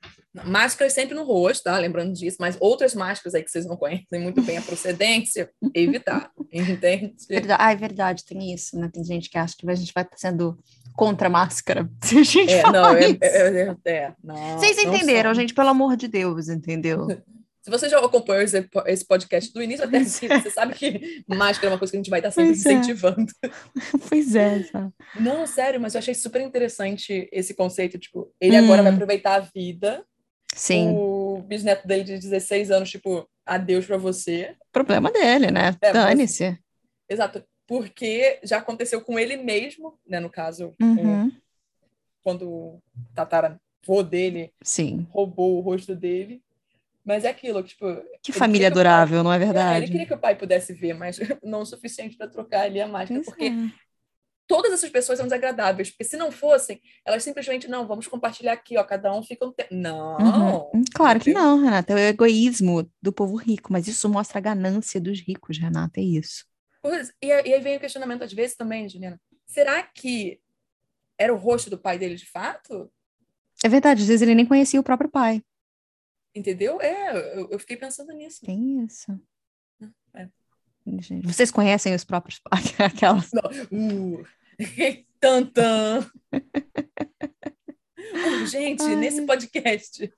Máscaras 0.46 0.94
sempre 0.94 1.16
no 1.16 1.24
rosto, 1.24 1.64
tá? 1.64 1.78
Lembrando 1.78 2.14
disso, 2.14 2.38
mas 2.40 2.58
outras 2.60 2.94
máscaras 2.94 3.36
aí 3.36 3.44
que 3.44 3.52
vocês 3.52 3.66
não 3.66 3.78
conhecem 3.78 4.20
muito 4.20 4.42
bem 4.42 4.58
a 4.58 4.62
procedência, 4.62 5.50
evitar, 5.74 6.32
entende? 6.52 7.16
Verdade. 7.30 7.62
Ah, 7.62 7.72
é 7.72 7.76
verdade, 7.76 8.26
tem 8.26 8.54
isso, 8.54 8.78
né? 8.78 8.90
Tem 8.92 9.04
gente 9.04 9.30
que 9.30 9.38
acha 9.38 9.56
que 9.58 9.70
a 9.70 9.76
gente 9.76 9.94
vai 9.94 10.08
sendo 10.16 10.58
contra 10.96 11.30
máscara. 11.30 11.90
Se 12.04 12.18
a 12.18 12.24
gente 12.24 12.54
é, 12.54 12.64
não, 12.64 12.94
é, 12.94 13.12
é, 13.12 13.18
é, 13.22 13.76
é, 13.86 14.14
não, 14.24 14.58
Vocês 14.58 14.78
entenderam, 14.78 15.34
gente, 15.34 15.54
pelo 15.54 15.70
amor 15.70 15.96
de 15.96 16.08
Deus, 16.08 16.50
entendeu? 16.50 17.08
Se 17.68 17.70
você 17.70 17.90
já 17.90 18.00
acompanhou 18.00 18.42
esse 18.86 19.06
podcast 19.06 19.52
do 19.52 19.62
início 19.62 19.84
até 19.84 19.98
aqui, 19.98 20.26
você 20.30 20.50
sabe 20.50 20.74
que 20.74 21.22
máscara 21.28 21.68
é 21.68 21.74
uma 21.74 21.78
coisa 21.78 21.92
que 21.92 21.98
a 21.98 22.00
gente 22.00 22.10
vai 22.10 22.20
estar 22.20 22.32
sempre 22.32 22.54
pois 22.54 22.66
é. 22.66 22.72
incentivando. 22.72 23.32
É. 23.44 23.50
Pois 24.08 24.36
é. 24.36 24.64
Sabe? 24.64 24.94
Não, 25.20 25.46
sério, 25.46 25.78
mas 25.78 25.94
eu 25.94 26.00
achei 26.00 26.14
super 26.14 26.40
interessante 26.40 27.28
esse 27.30 27.54
conceito. 27.54 28.00
Tipo, 28.00 28.34
ele 28.40 28.56
hum. 28.56 28.64
agora 28.64 28.84
vai 28.84 28.94
aproveitar 28.94 29.36
a 29.36 29.40
vida. 29.54 30.02
Sim. 30.58 30.90
O 30.98 31.44
bisneto 31.48 31.88
dele 31.88 32.04
de 32.04 32.18
16 32.18 32.72
anos, 32.72 32.90
tipo, 32.90 33.30
adeus 33.46 33.86
para 33.86 33.98
você. 33.98 34.56
Problema 34.72 35.12
dele, 35.12 35.52
né? 35.52 35.76
É, 35.80 35.94
Dane-se. 35.94 36.50
Mas... 36.50 36.60
Exato. 37.08 37.44
Porque 37.68 38.40
já 38.44 38.58
aconteceu 38.58 39.02
com 39.02 39.20
ele 39.20 39.38
mesmo, 39.38 40.00
né? 40.08 40.20
No 40.20 40.30
caso, 40.30 40.74
uhum. 40.82 41.32
quando 42.24 42.50
o 42.50 42.84
tataravô 43.14 44.04
dele 44.04 44.52
Sim. 44.64 45.06
roubou 45.12 45.58
o 45.58 45.62
rosto 45.62 45.96
dele. 45.96 46.42
Mas 47.06 47.24
é 47.24 47.30
aquilo, 47.30 47.62
tipo. 47.64 47.86
Que 48.22 48.34
família 48.34 48.68
adorável, 48.68 49.18
pai, 49.18 49.24
não 49.24 49.34
é 49.34 49.40
verdade? 49.40 49.76
É, 49.76 49.78
ele 49.78 49.92
queria 49.92 50.06
que 50.06 50.14
o 50.14 50.18
pai 50.18 50.36
pudesse 50.36 50.74
ver, 50.74 50.94
mas 50.94 51.18
não 51.44 51.62
o 51.62 51.66
suficiente 51.66 52.18
para 52.18 52.28
trocar 52.28 52.62
ali 52.62 52.82
a 52.82 52.88
máscara, 52.88 53.22
porque 53.24 53.46
é. 53.46 53.72
Todas 54.48 54.72
essas 54.72 54.90
pessoas 54.90 55.18
são 55.18 55.28
desagradáveis, 55.28 55.90
porque 55.92 56.06
se 56.06 56.16
não 56.16 56.32
fossem, 56.32 56.82
elas 57.06 57.24
simplesmente, 57.24 57.68
não, 57.68 57.86
vamos 57.86 58.08
compartilhar 58.08 58.54
aqui, 58.54 58.78
ó, 58.78 58.84
cada 58.84 59.14
um 59.14 59.22
fica 59.22 59.46
um 59.46 59.52
tempo. 59.52 59.74
Não! 59.74 60.72
Uhum. 60.74 60.84
Claro 60.94 61.20
que 61.20 61.34
não, 61.34 61.62
Renata, 61.62 61.94
é 61.94 61.96
o 61.96 62.00
egoísmo 62.00 62.90
do 63.02 63.12
povo 63.12 63.36
rico, 63.36 63.72
mas 63.72 63.88
isso 63.88 64.08
mostra 64.08 64.40
a 64.40 64.42
ganância 64.42 65.00
dos 65.02 65.20
ricos, 65.20 65.58
Renata, 65.58 66.00
é 66.00 66.04
isso. 66.04 66.46
Pois, 66.82 67.14
e, 67.22 67.32
aí 67.32 67.60
vem 67.60 67.78
o 67.78 67.80
questionamento 67.80 68.24
às 68.24 68.32
vezes 68.32 68.56
também, 68.56 68.88
Juliana, 68.88 69.20
será 69.46 69.84
que 69.84 70.40
era 71.18 71.34
o 71.34 71.38
rosto 71.38 71.70
do 71.70 71.78
pai 71.78 71.98
dele 71.98 72.16
de 72.16 72.26
fato? 72.26 72.90
É 73.64 73.68
verdade, 73.68 74.02
às 74.02 74.08
vezes 74.08 74.22
ele 74.22 74.36
nem 74.36 74.46
conhecia 74.46 74.80
o 74.80 74.84
próprio 74.84 75.10
pai. 75.10 75.44
Entendeu? 76.34 76.80
É, 76.80 77.38
eu, 77.38 77.50
eu 77.50 77.60
fiquei 77.60 77.76
pensando 77.76 78.14
nisso. 78.14 78.46
Tem 78.46 78.86
isso. 78.86 79.20
É. 80.14 80.30
Vocês 81.24 81.52
conhecem 81.52 81.94
os 81.94 82.04
próprios 82.04 82.40
aquelas? 82.80 83.32
Não. 83.34 83.42
Uh, 83.72 84.26
tantan. 85.20 86.10
gente, 88.50 88.84
ai. 88.84 88.96
nesse 88.96 89.26
podcast. 89.26 90.12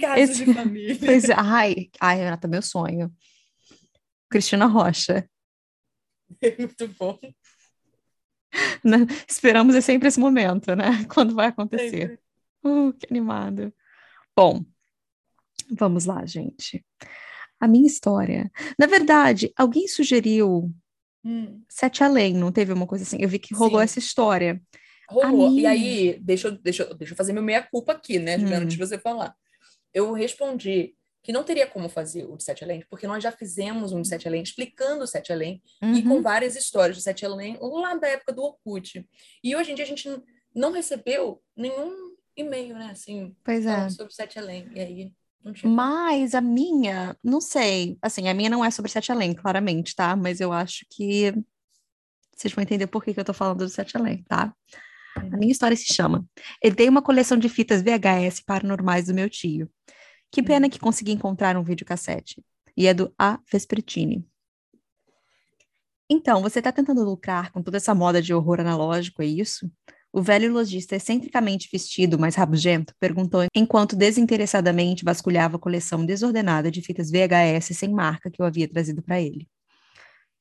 Casos 0.00 0.30
Esse... 0.30 0.44
de 0.44 0.54
família. 0.54 0.98
Pois, 0.98 1.28
é. 1.28 1.34
ai, 1.36 1.90
ai, 2.00 2.16
Renata, 2.16 2.48
meu 2.48 2.62
sonho. 2.62 3.12
Cristina 4.28 4.66
Rocha. 4.66 5.28
Muito 6.58 6.88
bom. 6.98 7.18
Esperamos 9.28 9.74
é 9.74 9.80
sempre 9.80 10.08
esse 10.08 10.18
momento, 10.18 10.74
né? 10.74 11.04
Quando 11.12 11.34
vai 11.34 11.48
acontecer. 11.48 12.20
Uh, 12.64 12.92
que 12.92 13.06
animado. 13.10 13.72
Bom, 14.36 14.64
vamos 15.70 16.04
lá, 16.04 16.24
gente. 16.26 16.84
A 17.58 17.68
minha 17.68 17.86
história. 17.86 18.50
Na 18.78 18.86
verdade, 18.86 19.52
alguém 19.56 19.88
sugeriu 19.88 20.72
hum. 21.24 21.62
Sete 21.68 22.02
Além, 22.02 22.34
não 22.34 22.52
teve 22.52 22.72
uma 22.72 22.86
coisa 22.86 23.04
assim? 23.04 23.18
Eu 23.20 23.28
vi 23.28 23.38
que 23.38 23.54
rolou 23.54 23.78
Sim. 23.78 23.84
essa 23.84 23.98
história. 23.98 24.60
Rolou. 25.08 25.52
E 25.52 25.66
aí, 25.66 26.18
deixa 26.20 26.48
eu, 26.48 26.52
deixa, 26.52 26.84
deixa 26.94 27.12
eu 27.12 27.16
fazer 27.16 27.32
meu 27.32 27.42
meia-culpa 27.42 27.92
aqui, 27.92 28.18
né, 28.18 28.38
Juliana, 28.38 28.60
hum. 28.60 28.64
antes 28.64 28.76
de 28.76 28.86
você 28.86 28.98
falar. 28.98 29.34
Eu 29.92 30.12
respondi 30.12 30.94
que 31.22 31.32
não 31.32 31.44
teria 31.44 31.66
como 31.66 31.88
fazer 31.88 32.24
o 32.24 32.36
de 32.36 32.44
Sete 32.44 32.64
Além, 32.64 32.82
porque 32.88 33.06
nós 33.06 33.22
já 33.22 33.30
fizemos 33.30 33.92
um 33.92 34.00
de 34.00 34.08
Sete 34.08 34.26
Além, 34.26 34.42
explicando 34.42 35.04
o 35.04 35.06
Sete 35.06 35.32
Além, 35.32 35.62
uhum. 35.82 35.94
e 35.94 36.02
com 36.02 36.14
uhum. 36.14 36.22
várias 36.22 36.56
histórias 36.56 36.96
do 36.96 37.02
Sete 37.02 37.26
Além, 37.26 37.58
lá 37.60 37.94
da 37.94 38.08
época 38.08 38.32
do 38.32 38.42
Orkut. 38.42 39.06
E 39.42 39.54
hoje 39.54 39.72
em 39.72 39.74
dia 39.74 39.84
a 39.84 39.88
gente 39.88 40.08
não 40.54 40.72
recebeu 40.72 41.42
nenhum 41.56 42.14
e-mail, 42.36 42.74
né? 42.74 42.90
Assim, 42.90 43.34
pois 43.44 43.66
é. 43.66 43.88
sobre 43.90 44.14
Sete 44.14 44.38
Além. 44.38 44.70
E 44.74 44.80
aí. 44.80 45.12
Mas 45.64 46.34
a 46.34 46.40
minha, 46.40 47.16
não 47.24 47.40
sei. 47.40 47.98
Assim, 48.02 48.28
a 48.28 48.34
minha 48.34 48.50
não 48.50 48.64
é 48.64 48.70
sobre 48.70 48.90
Sete 48.90 49.10
Além, 49.10 49.34
claramente, 49.34 49.94
tá? 49.94 50.14
Mas 50.14 50.40
eu 50.40 50.52
acho 50.52 50.84
que 50.90 51.32
vocês 52.36 52.52
vão 52.52 52.62
entender 52.62 52.86
por 52.86 53.02
que, 53.02 53.14
que 53.14 53.20
eu 53.20 53.24
tô 53.24 53.32
falando 53.32 53.58
do 53.58 53.68
Sete 53.68 53.96
Além, 53.96 54.22
tá? 54.24 54.54
A 55.16 55.36
minha 55.36 55.50
história 55.50 55.76
se 55.76 55.92
chama 55.92 56.24
Herdei 56.62 56.88
uma 56.88 57.02
coleção 57.02 57.36
de 57.36 57.48
fitas 57.48 57.82
VHS 57.82 58.40
paranormais 58.40 59.06
do 59.06 59.14
meu 59.14 59.28
tio. 59.28 59.70
Que 60.30 60.42
pena 60.42 60.68
que 60.68 60.78
consegui 60.78 61.12
encontrar 61.12 61.56
um 61.56 61.64
videocassete. 61.64 62.42
E 62.76 62.86
é 62.86 62.94
do 62.94 63.12
A. 63.18 63.38
Vespertini. 63.50 64.24
Então, 66.08 66.42
você 66.42 66.60
está 66.60 66.72
tentando 66.72 67.04
lucrar 67.04 67.52
com 67.52 67.62
toda 67.62 67.76
essa 67.76 67.94
moda 67.94 68.20
de 68.20 68.34
horror 68.34 68.60
analógico, 68.60 69.22
é 69.22 69.26
isso? 69.26 69.70
O 70.12 70.20
velho 70.20 70.52
lojista, 70.52 70.96
excentricamente 70.96 71.68
vestido, 71.70 72.18
mas 72.18 72.34
rabugento, 72.34 72.92
perguntou 72.98 73.46
enquanto 73.54 73.94
desinteressadamente 73.94 75.04
vasculhava 75.04 75.56
a 75.56 75.60
coleção 75.60 76.04
desordenada 76.04 76.68
de 76.68 76.82
fitas 76.82 77.10
VHS 77.10 77.76
sem 77.76 77.92
marca 77.92 78.28
que 78.28 78.42
eu 78.42 78.46
havia 78.46 78.68
trazido 78.68 79.02
para 79.02 79.20
ele. 79.20 79.48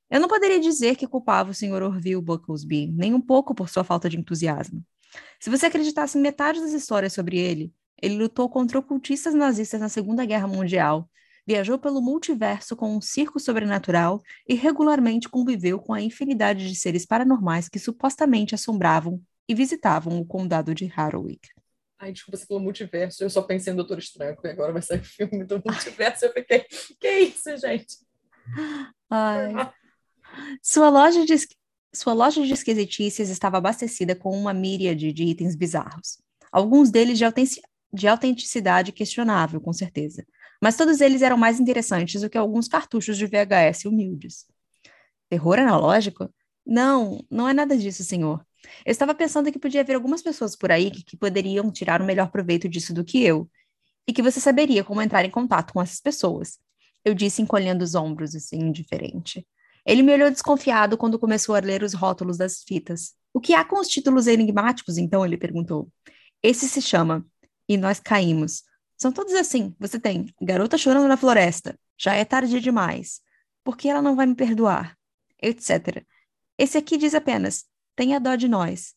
Eu 0.09 0.19
não 0.19 0.27
poderia 0.27 0.59
dizer 0.59 0.95
que 0.95 1.05
culpava 1.05 1.51
o 1.51 1.53
Sr. 1.53 1.83
Orville 1.83 2.19
Bucklesby, 2.21 2.87
nem 2.87 3.13
um 3.13 3.21
pouco 3.21 3.53
por 3.53 3.69
sua 3.69 3.83
falta 3.83 4.09
de 4.09 4.17
entusiasmo. 4.17 4.83
Se 5.39 5.51
você 5.51 5.67
acreditasse 5.67 6.17
em 6.17 6.21
metade 6.21 6.59
das 6.59 6.73
histórias 6.73 7.13
sobre 7.13 7.37
ele, 7.37 7.71
ele 8.01 8.15
lutou 8.15 8.49
contra 8.49 8.79
ocultistas 8.79 9.35
nazistas 9.35 9.79
na 9.79 9.87
Segunda 9.87 10.25
Guerra 10.25 10.47
Mundial, 10.47 11.07
viajou 11.45 11.77
pelo 11.77 12.01
multiverso 12.01 12.75
com 12.75 12.95
um 12.95 13.01
circo 13.01 13.39
sobrenatural 13.39 14.19
e 14.47 14.55
regularmente 14.55 15.29
conviveu 15.29 15.77
com 15.77 15.93
a 15.93 16.01
infinidade 16.01 16.67
de 16.67 16.75
seres 16.75 17.05
paranormais 17.05 17.69
que 17.69 17.77
supostamente 17.77 18.55
assombravam 18.55 19.21
e 19.49 19.55
visitavam 19.55 20.19
o 20.19 20.25
condado 20.25 20.75
de 20.75 20.93
Harwick. 20.95 21.49
Ai, 21.97 22.13
desculpa, 22.13 22.37
você 22.37 22.45
falou 22.45 22.61
multiverso, 22.61 23.23
eu 23.23 23.29
só 23.29 23.41
pensei 23.41 23.73
em 23.73 23.75
Doutor 23.75 23.97
Estranho, 23.97 24.37
e 24.41 24.47
agora 24.47 24.71
vai 24.71 24.81
sair 24.81 24.99
o 24.99 25.03
filme 25.03 25.43
do 25.43 25.61
multiverso, 25.65 26.25
eu 26.25 26.31
fiquei, 26.31 26.65
que 26.99 27.19
isso, 27.19 27.57
gente? 27.57 27.97
Ai. 29.09 29.51
Sua 30.61 30.89
loja 30.89 31.25
de, 31.25 31.35
sua 31.93 32.13
loja 32.13 32.45
de 32.45 32.53
esquisitícias 32.53 33.29
estava 33.29 33.57
abastecida 33.57 34.15
com 34.15 34.29
uma 34.29 34.53
míriade 34.53 35.11
de 35.11 35.23
itens 35.23 35.55
bizarros, 35.55 36.19
alguns 36.51 36.91
deles 36.91 37.17
de, 37.17 37.25
de 37.91 38.07
autenticidade 38.07 38.91
questionável, 38.91 39.59
com 39.59 39.73
certeza, 39.73 40.25
mas 40.61 40.77
todos 40.77 41.01
eles 41.01 41.23
eram 41.23 41.37
mais 41.37 41.59
interessantes 41.59 42.21
do 42.21 42.29
que 42.29 42.37
alguns 42.37 42.67
cartuchos 42.67 43.17
de 43.17 43.25
VHS 43.25 43.85
humildes. 43.85 44.45
Terror 45.27 45.59
analógico? 45.59 46.31
Não, 46.65 47.25
não 47.29 47.49
é 47.49 47.53
nada 47.53 47.75
disso, 47.75 48.03
senhor. 48.03 48.45
Eu 48.85 48.91
estava 48.91 49.13
pensando 49.15 49.51
que 49.51 49.59
podia 49.59 49.81
haver 49.81 49.95
algumas 49.95 50.21
pessoas 50.21 50.55
por 50.55 50.71
aí 50.71 50.91
que, 50.91 51.03
que 51.03 51.17
poderiam 51.17 51.71
tirar 51.71 52.01
o 52.01 52.05
melhor 52.05 52.29
proveito 52.31 52.67
disso 52.67 52.93
do 52.93 53.03
que 53.03 53.23
eu, 53.23 53.49
e 54.07 54.13
que 54.13 54.21
você 54.21 54.39
saberia 54.39 54.83
como 54.83 55.01
entrar 55.01 55.23
em 55.23 55.29
contato 55.29 55.73
com 55.73 55.81
essas 55.81 55.99
pessoas. 55.99 56.59
Eu 57.05 57.13
disse 57.13 57.41
encolhendo 57.41 57.83
os 57.83 57.95
ombros, 57.95 58.35
assim, 58.35 58.57
indiferente. 58.57 59.47
Ele 59.85 60.01
me 60.01 60.13
olhou 60.13 60.29
desconfiado 60.29 60.97
quando 60.97 61.19
começou 61.19 61.55
a 61.55 61.59
ler 61.59 61.83
os 61.83 61.93
rótulos 61.93 62.37
das 62.37 62.63
fitas. 62.63 63.13
O 63.33 63.39
que 63.39 63.53
há 63.53 63.63
com 63.63 63.79
os 63.79 63.87
títulos 63.87 64.27
enigmáticos, 64.27 64.97
então? 64.97 65.25
Ele 65.25 65.37
perguntou. 65.37 65.89
Esse 66.41 66.67
se 66.67 66.81
chama 66.81 67.25
E 67.67 67.77
Nós 67.77 67.99
Caímos. 67.99 68.63
São 68.97 69.11
todos 69.11 69.33
assim. 69.33 69.75
Você 69.79 69.99
tem 69.99 70.33
Garota 70.41 70.77
Chorando 70.77 71.07
na 71.07 71.15
Floresta. 71.17 71.79
Já 71.97 72.15
é 72.15 72.25
tarde 72.25 72.59
demais. 72.59 73.21
Por 73.63 73.77
que 73.77 73.87
ela 73.89 74.01
não 74.01 74.15
vai 74.15 74.25
me 74.25 74.35
perdoar? 74.35 74.97
Etc. 75.41 76.03
Esse 76.57 76.77
aqui 76.77 76.97
diz 76.97 77.13
apenas 77.13 77.65
Tenha 77.99 78.17
dó 78.17 78.37
de 78.37 78.47
nós. 78.47 78.95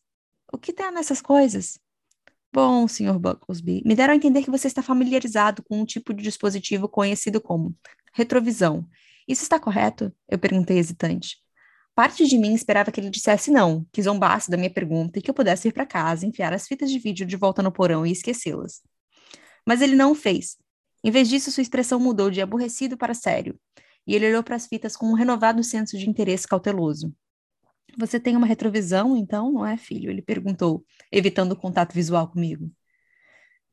O 0.49 0.57
que 0.57 0.71
tem 0.71 0.89
nessas 0.89 1.21
coisas? 1.21 1.77
Bom, 2.53 2.87
Sr. 2.87 3.19
Bucklesby, 3.19 3.81
me 3.85 3.95
deram 3.95 4.13
a 4.13 4.15
entender 4.15 4.43
que 4.43 4.49
você 4.49 4.67
está 4.67 4.81
familiarizado 4.81 5.61
com 5.61 5.81
um 5.81 5.85
tipo 5.85 6.13
de 6.13 6.23
dispositivo 6.23 6.87
conhecido 6.87 7.41
como 7.41 7.75
retrovisão. 8.13 8.87
Isso 9.27 9.43
está 9.43 9.59
correto? 9.59 10.09
Eu 10.29 10.39
perguntei 10.39 10.77
hesitante. 10.77 11.35
Parte 11.93 12.25
de 12.25 12.37
mim 12.37 12.53
esperava 12.53 12.93
que 12.93 13.01
ele 13.01 13.09
dissesse 13.09 13.51
não, 13.51 13.85
que 13.91 14.01
zombasse 14.01 14.49
da 14.49 14.55
minha 14.55 14.71
pergunta 14.71 15.19
e 15.19 15.21
que 15.21 15.29
eu 15.29 15.35
pudesse 15.35 15.67
ir 15.67 15.73
para 15.73 15.85
casa, 15.85 16.25
enfiar 16.25 16.53
as 16.53 16.65
fitas 16.65 16.89
de 16.89 16.97
vídeo 16.97 17.25
de 17.25 17.35
volta 17.35 17.61
no 17.61 17.73
porão 17.73 18.05
e 18.05 18.11
esquecê-las. 18.13 18.81
Mas 19.67 19.81
ele 19.81 19.97
não 19.97 20.13
o 20.13 20.15
fez. 20.15 20.55
Em 21.03 21.11
vez 21.11 21.27
disso, 21.27 21.51
sua 21.51 21.61
expressão 21.61 21.99
mudou 21.99 22.31
de 22.31 22.39
aborrecido 22.39 22.95
para 22.95 23.13
sério, 23.13 23.59
e 24.07 24.15
ele 24.15 24.29
olhou 24.29 24.43
para 24.43 24.55
as 24.55 24.65
fitas 24.65 24.95
com 24.95 25.07
um 25.07 25.13
renovado 25.13 25.61
senso 25.61 25.97
de 25.97 26.09
interesse 26.09 26.47
cauteloso. 26.47 27.13
Você 27.97 28.19
tem 28.19 28.35
uma 28.35 28.47
retrovisão, 28.47 29.15
então, 29.15 29.51
não 29.51 29.65
é, 29.65 29.77
filho? 29.77 30.09
Ele 30.09 30.21
perguntou, 30.21 30.83
evitando 31.11 31.51
o 31.51 31.55
contato 31.55 31.93
visual 31.93 32.27
comigo. 32.27 32.71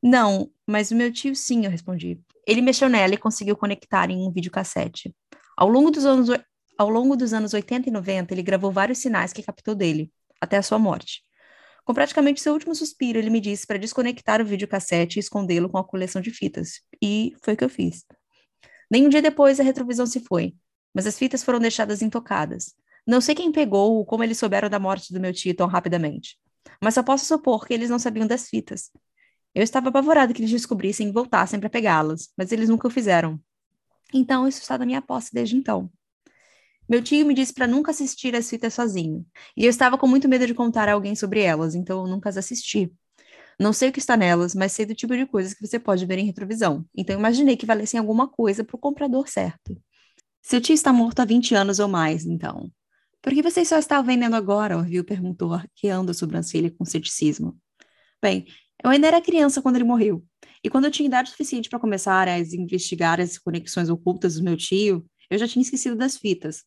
Não, 0.01 0.51
mas 0.67 0.91
o 0.91 0.95
meu 0.95 1.11
tio 1.11 1.35
sim, 1.35 1.65
eu 1.65 1.71
respondi. 1.71 2.19
Ele 2.47 2.61
mexeu 2.61 2.89
nela 2.89 3.13
e 3.13 3.17
conseguiu 3.17 3.55
conectar 3.55 4.09
em 4.09 4.27
um 4.27 4.31
videocassete. 4.31 5.15
Ao 5.55 5.69
longo 5.69 5.91
dos 5.91 6.05
anos, 6.05 6.29
ao 6.77 6.89
longo 6.89 7.15
dos 7.15 7.33
anos 7.33 7.53
80 7.53 7.89
e 7.89 7.91
90, 7.91 8.33
ele 8.33 8.41
gravou 8.41 8.71
vários 8.71 8.97
sinais 8.97 9.31
que 9.31 9.43
captou 9.43 9.75
dele, 9.75 10.11
até 10.39 10.57
a 10.57 10.63
sua 10.63 10.79
morte. 10.79 11.21
Com 11.83 11.93
praticamente 11.93 12.41
seu 12.41 12.53
último 12.53 12.73
suspiro, 12.75 13.19
ele 13.19 13.29
me 13.29 13.39
disse 13.39 13.65
para 13.65 13.77
desconectar 13.77 14.41
o 14.41 14.45
videocassete 14.45 15.17
e 15.17 15.19
escondê-lo 15.19 15.69
com 15.69 15.77
a 15.77 15.83
coleção 15.83 16.21
de 16.21 16.31
fitas. 16.31 16.81
E 17.01 17.35
foi 17.43 17.53
o 17.53 17.57
que 17.57 17.63
eu 17.63 17.69
fiz. 17.69 18.05
Nem 18.89 19.05
um 19.05 19.09
dia 19.09 19.21
depois, 19.21 19.59
a 19.59 19.63
retrovisão 19.63 20.05
se 20.05 20.19
foi, 20.19 20.55
mas 20.93 21.07
as 21.07 21.17
fitas 21.17 21.43
foram 21.43 21.59
deixadas 21.59 22.01
intocadas. 22.01 22.75
Não 23.05 23.19
sei 23.19 23.33
quem 23.35 23.51
pegou 23.51 23.97
ou 23.97 24.05
como 24.05 24.23
eles 24.23 24.37
souberam 24.37 24.69
da 24.69 24.79
morte 24.79 25.13
do 25.13 25.19
meu 25.19 25.33
tio 25.33 25.55
tão 25.55 25.67
rapidamente, 25.67 26.37
mas 26.81 26.93
só 26.93 27.03
posso 27.03 27.25
supor 27.25 27.65
que 27.65 27.73
eles 27.73 27.89
não 27.89 27.99
sabiam 27.99 28.27
das 28.27 28.47
fitas. 28.47 28.91
Eu 29.53 29.63
estava 29.63 29.89
apavorado 29.89 30.33
que 30.33 30.41
eles 30.41 30.51
descobrissem 30.51 31.09
e 31.09 31.11
voltassem 31.11 31.59
para 31.59 31.69
pegá-las, 31.69 32.29
mas 32.37 32.51
eles 32.51 32.69
nunca 32.69 32.87
o 32.87 32.91
fizeram. 32.91 33.39
Então, 34.13 34.47
isso 34.47 34.61
está 34.61 34.77
na 34.77 34.85
minha 34.85 35.01
posse 35.01 35.33
desde 35.33 35.55
então. 35.55 35.91
Meu 36.87 37.01
tio 37.01 37.25
me 37.25 37.33
disse 37.33 37.53
para 37.53 37.67
nunca 37.67 37.91
assistir 37.91 38.35
as 38.35 38.49
fitas 38.49 38.73
sozinho, 38.73 39.25
e 39.55 39.65
eu 39.65 39.69
estava 39.69 39.97
com 39.97 40.07
muito 40.07 40.27
medo 40.27 40.45
de 40.45 40.53
contar 40.53 40.89
a 40.89 40.93
alguém 40.93 41.15
sobre 41.15 41.41
elas, 41.41 41.73
então 41.73 42.01
eu 42.01 42.07
nunca 42.07 42.29
as 42.29 42.37
assisti. 42.37 42.91
Não 43.59 43.71
sei 43.71 43.89
o 43.89 43.91
que 43.91 43.99
está 43.99 44.17
nelas, 44.17 44.55
mas 44.55 44.73
sei 44.73 44.85
do 44.85 44.95
tipo 44.95 45.15
de 45.15 45.25
coisas 45.25 45.53
que 45.53 45.65
você 45.65 45.79
pode 45.79 46.05
ver 46.05 46.17
em 46.17 46.25
retrovisão, 46.25 46.85
então 46.95 47.17
imaginei 47.17 47.55
que 47.55 47.65
valessem 47.65 47.99
alguma 47.99 48.27
coisa 48.27 48.63
para 48.63 48.75
o 48.75 48.79
comprador 48.79 49.27
certo. 49.29 49.79
Seu 50.41 50.59
tio 50.59 50.73
está 50.73 50.91
morto 50.91 51.19
há 51.19 51.25
20 51.25 51.55
anos 51.55 51.79
ou 51.79 51.87
mais, 51.87 52.25
então. 52.25 52.71
Por 53.21 53.33
que 53.33 53.41
vocês 53.41 53.67
só 53.67 53.77
estão 53.77 54.03
vendendo 54.03 54.35
agora? 54.35 54.77
Orville 54.77 55.03
perguntou, 55.03 55.53
arqueando 55.53 56.11
a 56.11 56.13
sobrancelha 56.13 56.71
com 56.71 56.83
ceticismo. 56.83 57.57
Bem, 58.21 58.47
eu 58.83 58.89
ainda 58.89 59.07
era 59.07 59.21
criança 59.21 59.61
quando 59.61 59.75
ele 59.75 59.85
morreu. 59.85 60.23
E 60.63 60.69
quando 60.69 60.85
eu 60.85 60.91
tinha 60.91 61.07
idade 61.07 61.29
suficiente 61.29 61.69
para 61.69 61.79
começar 61.79 62.27
a 62.27 62.39
investigar 62.39 63.19
as 63.19 63.37
conexões 63.37 63.89
ocultas 63.89 64.35
do 64.35 64.43
meu 64.43 64.57
tio, 64.57 65.05
eu 65.29 65.37
já 65.37 65.47
tinha 65.47 65.61
esquecido 65.61 65.95
das 65.95 66.17
fitas. 66.17 66.63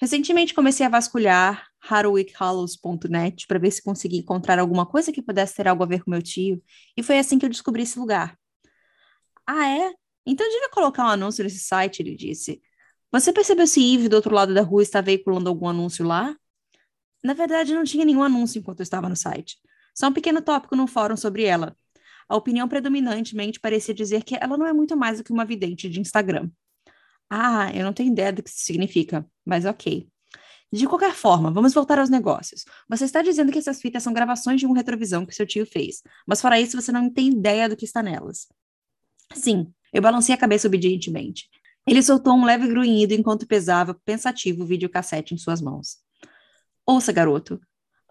Recentemente 0.00 0.52
comecei 0.52 0.84
a 0.84 0.88
vasculhar 0.88 1.66
harwickhallows.net 1.88 3.46
para 3.46 3.58
ver 3.58 3.70
se 3.70 3.82
conseguia 3.82 4.20
encontrar 4.20 4.58
alguma 4.58 4.84
coisa 4.84 5.12
que 5.12 5.22
pudesse 5.22 5.54
ter 5.54 5.68
algo 5.68 5.82
a 5.82 5.86
ver 5.86 6.02
com 6.02 6.10
meu 6.10 6.22
tio, 6.22 6.62
e 6.96 7.02
foi 7.02 7.18
assim 7.18 7.38
que 7.38 7.46
eu 7.46 7.50
descobri 7.50 7.82
esse 7.82 7.98
lugar. 7.98 8.36
Ah, 9.46 9.68
é? 9.68 9.92
Então 10.26 10.48
devia 10.48 10.70
colocar 10.70 11.04
um 11.04 11.08
anúncio 11.08 11.44
nesse 11.44 11.60
site, 11.60 12.00
ele 12.00 12.16
disse. 12.16 12.60
Você 13.14 13.32
percebeu 13.32 13.64
se 13.64 13.94
Eve 13.94 14.08
do 14.08 14.16
outro 14.16 14.34
lado 14.34 14.52
da 14.52 14.60
rua 14.60 14.82
está 14.82 15.00
veiculando 15.00 15.48
algum 15.48 15.68
anúncio 15.68 16.04
lá? 16.04 16.36
Na 17.22 17.32
verdade, 17.32 17.72
não 17.72 17.84
tinha 17.84 18.04
nenhum 18.04 18.24
anúncio 18.24 18.58
enquanto 18.58 18.80
eu 18.80 18.82
estava 18.82 19.08
no 19.08 19.14
site. 19.14 19.56
Só 19.94 20.08
um 20.08 20.12
pequeno 20.12 20.42
tópico 20.42 20.74
no 20.74 20.88
fórum 20.88 21.16
sobre 21.16 21.44
ela. 21.44 21.76
A 22.28 22.34
opinião 22.34 22.66
predominantemente 22.66 23.60
parecia 23.60 23.94
dizer 23.94 24.24
que 24.24 24.34
ela 24.34 24.56
não 24.56 24.66
é 24.66 24.72
muito 24.72 24.96
mais 24.96 25.18
do 25.18 25.22
que 25.22 25.32
uma 25.32 25.44
vidente 25.44 25.88
de 25.88 26.00
Instagram. 26.00 26.50
Ah, 27.30 27.70
eu 27.72 27.84
não 27.84 27.92
tenho 27.92 28.10
ideia 28.10 28.32
do 28.32 28.42
que 28.42 28.50
isso 28.50 28.64
significa, 28.64 29.24
mas 29.46 29.64
ok. 29.64 30.08
De 30.72 30.84
qualquer 30.88 31.14
forma, 31.14 31.52
vamos 31.52 31.72
voltar 31.72 32.00
aos 32.00 32.10
negócios. 32.10 32.64
Você 32.88 33.04
está 33.04 33.22
dizendo 33.22 33.52
que 33.52 33.58
essas 33.58 33.80
fitas 33.80 34.02
são 34.02 34.12
gravações 34.12 34.58
de 34.58 34.66
uma 34.66 34.74
retrovisão 34.74 35.24
que 35.24 35.36
seu 35.36 35.46
tio 35.46 35.64
fez, 35.64 36.02
mas 36.26 36.40
fora 36.40 36.60
isso 36.60 36.82
você 36.82 36.90
não 36.90 37.08
tem 37.08 37.28
ideia 37.28 37.68
do 37.68 37.76
que 37.76 37.84
está 37.84 38.02
nelas. 38.02 38.48
Sim, 39.32 39.72
eu 39.92 40.02
balancei 40.02 40.34
a 40.34 40.38
cabeça 40.38 40.66
obedientemente. 40.66 41.48
Ele 41.86 42.02
soltou 42.02 42.34
um 42.34 42.44
leve 42.44 42.66
grunhido 42.66 43.12
enquanto 43.12 43.46
pesava, 43.46 43.94
pensativo, 44.04 44.64
o 44.64 44.66
videocassete 44.66 45.34
em 45.34 45.38
suas 45.38 45.60
mãos. 45.60 45.98
Ouça, 46.86 47.12
garoto. 47.12 47.60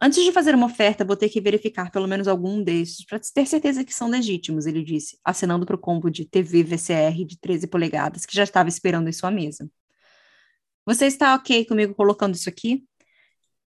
Antes 0.02 0.24
de 0.24 0.32
fazer 0.32 0.54
uma 0.54 0.66
oferta, 0.66 1.06
vou 1.06 1.16
ter 1.16 1.30
que 1.30 1.40
verificar 1.40 1.90
pelo 1.90 2.08
menos 2.08 2.28
algum 2.28 2.62
destes 2.62 3.06
para 3.06 3.20
ter 3.20 3.46
certeza 3.46 3.84
que 3.84 3.94
são 3.94 4.10
legítimos, 4.10 4.66
ele 4.66 4.84
disse, 4.84 5.18
acenando 5.24 5.66
para 5.66 5.76
o 5.76 5.80
combo 5.80 6.10
de 6.10 6.26
TV 6.26 6.64
VCR 6.64 7.24
de 7.26 7.40
13 7.40 7.68
polegadas 7.68 8.26
que 8.26 8.36
já 8.36 8.44
estava 8.44 8.68
esperando 8.68 9.08
em 9.08 9.14
sua 9.14 9.32
mesa. 9.32 9.70
Você 10.86 11.06
está 11.06 11.34
ok 11.36 11.64
comigo 11.66 11.96
colocando 11.96 12.36
isso 12.36 12.50
aqui? 12.50 12.84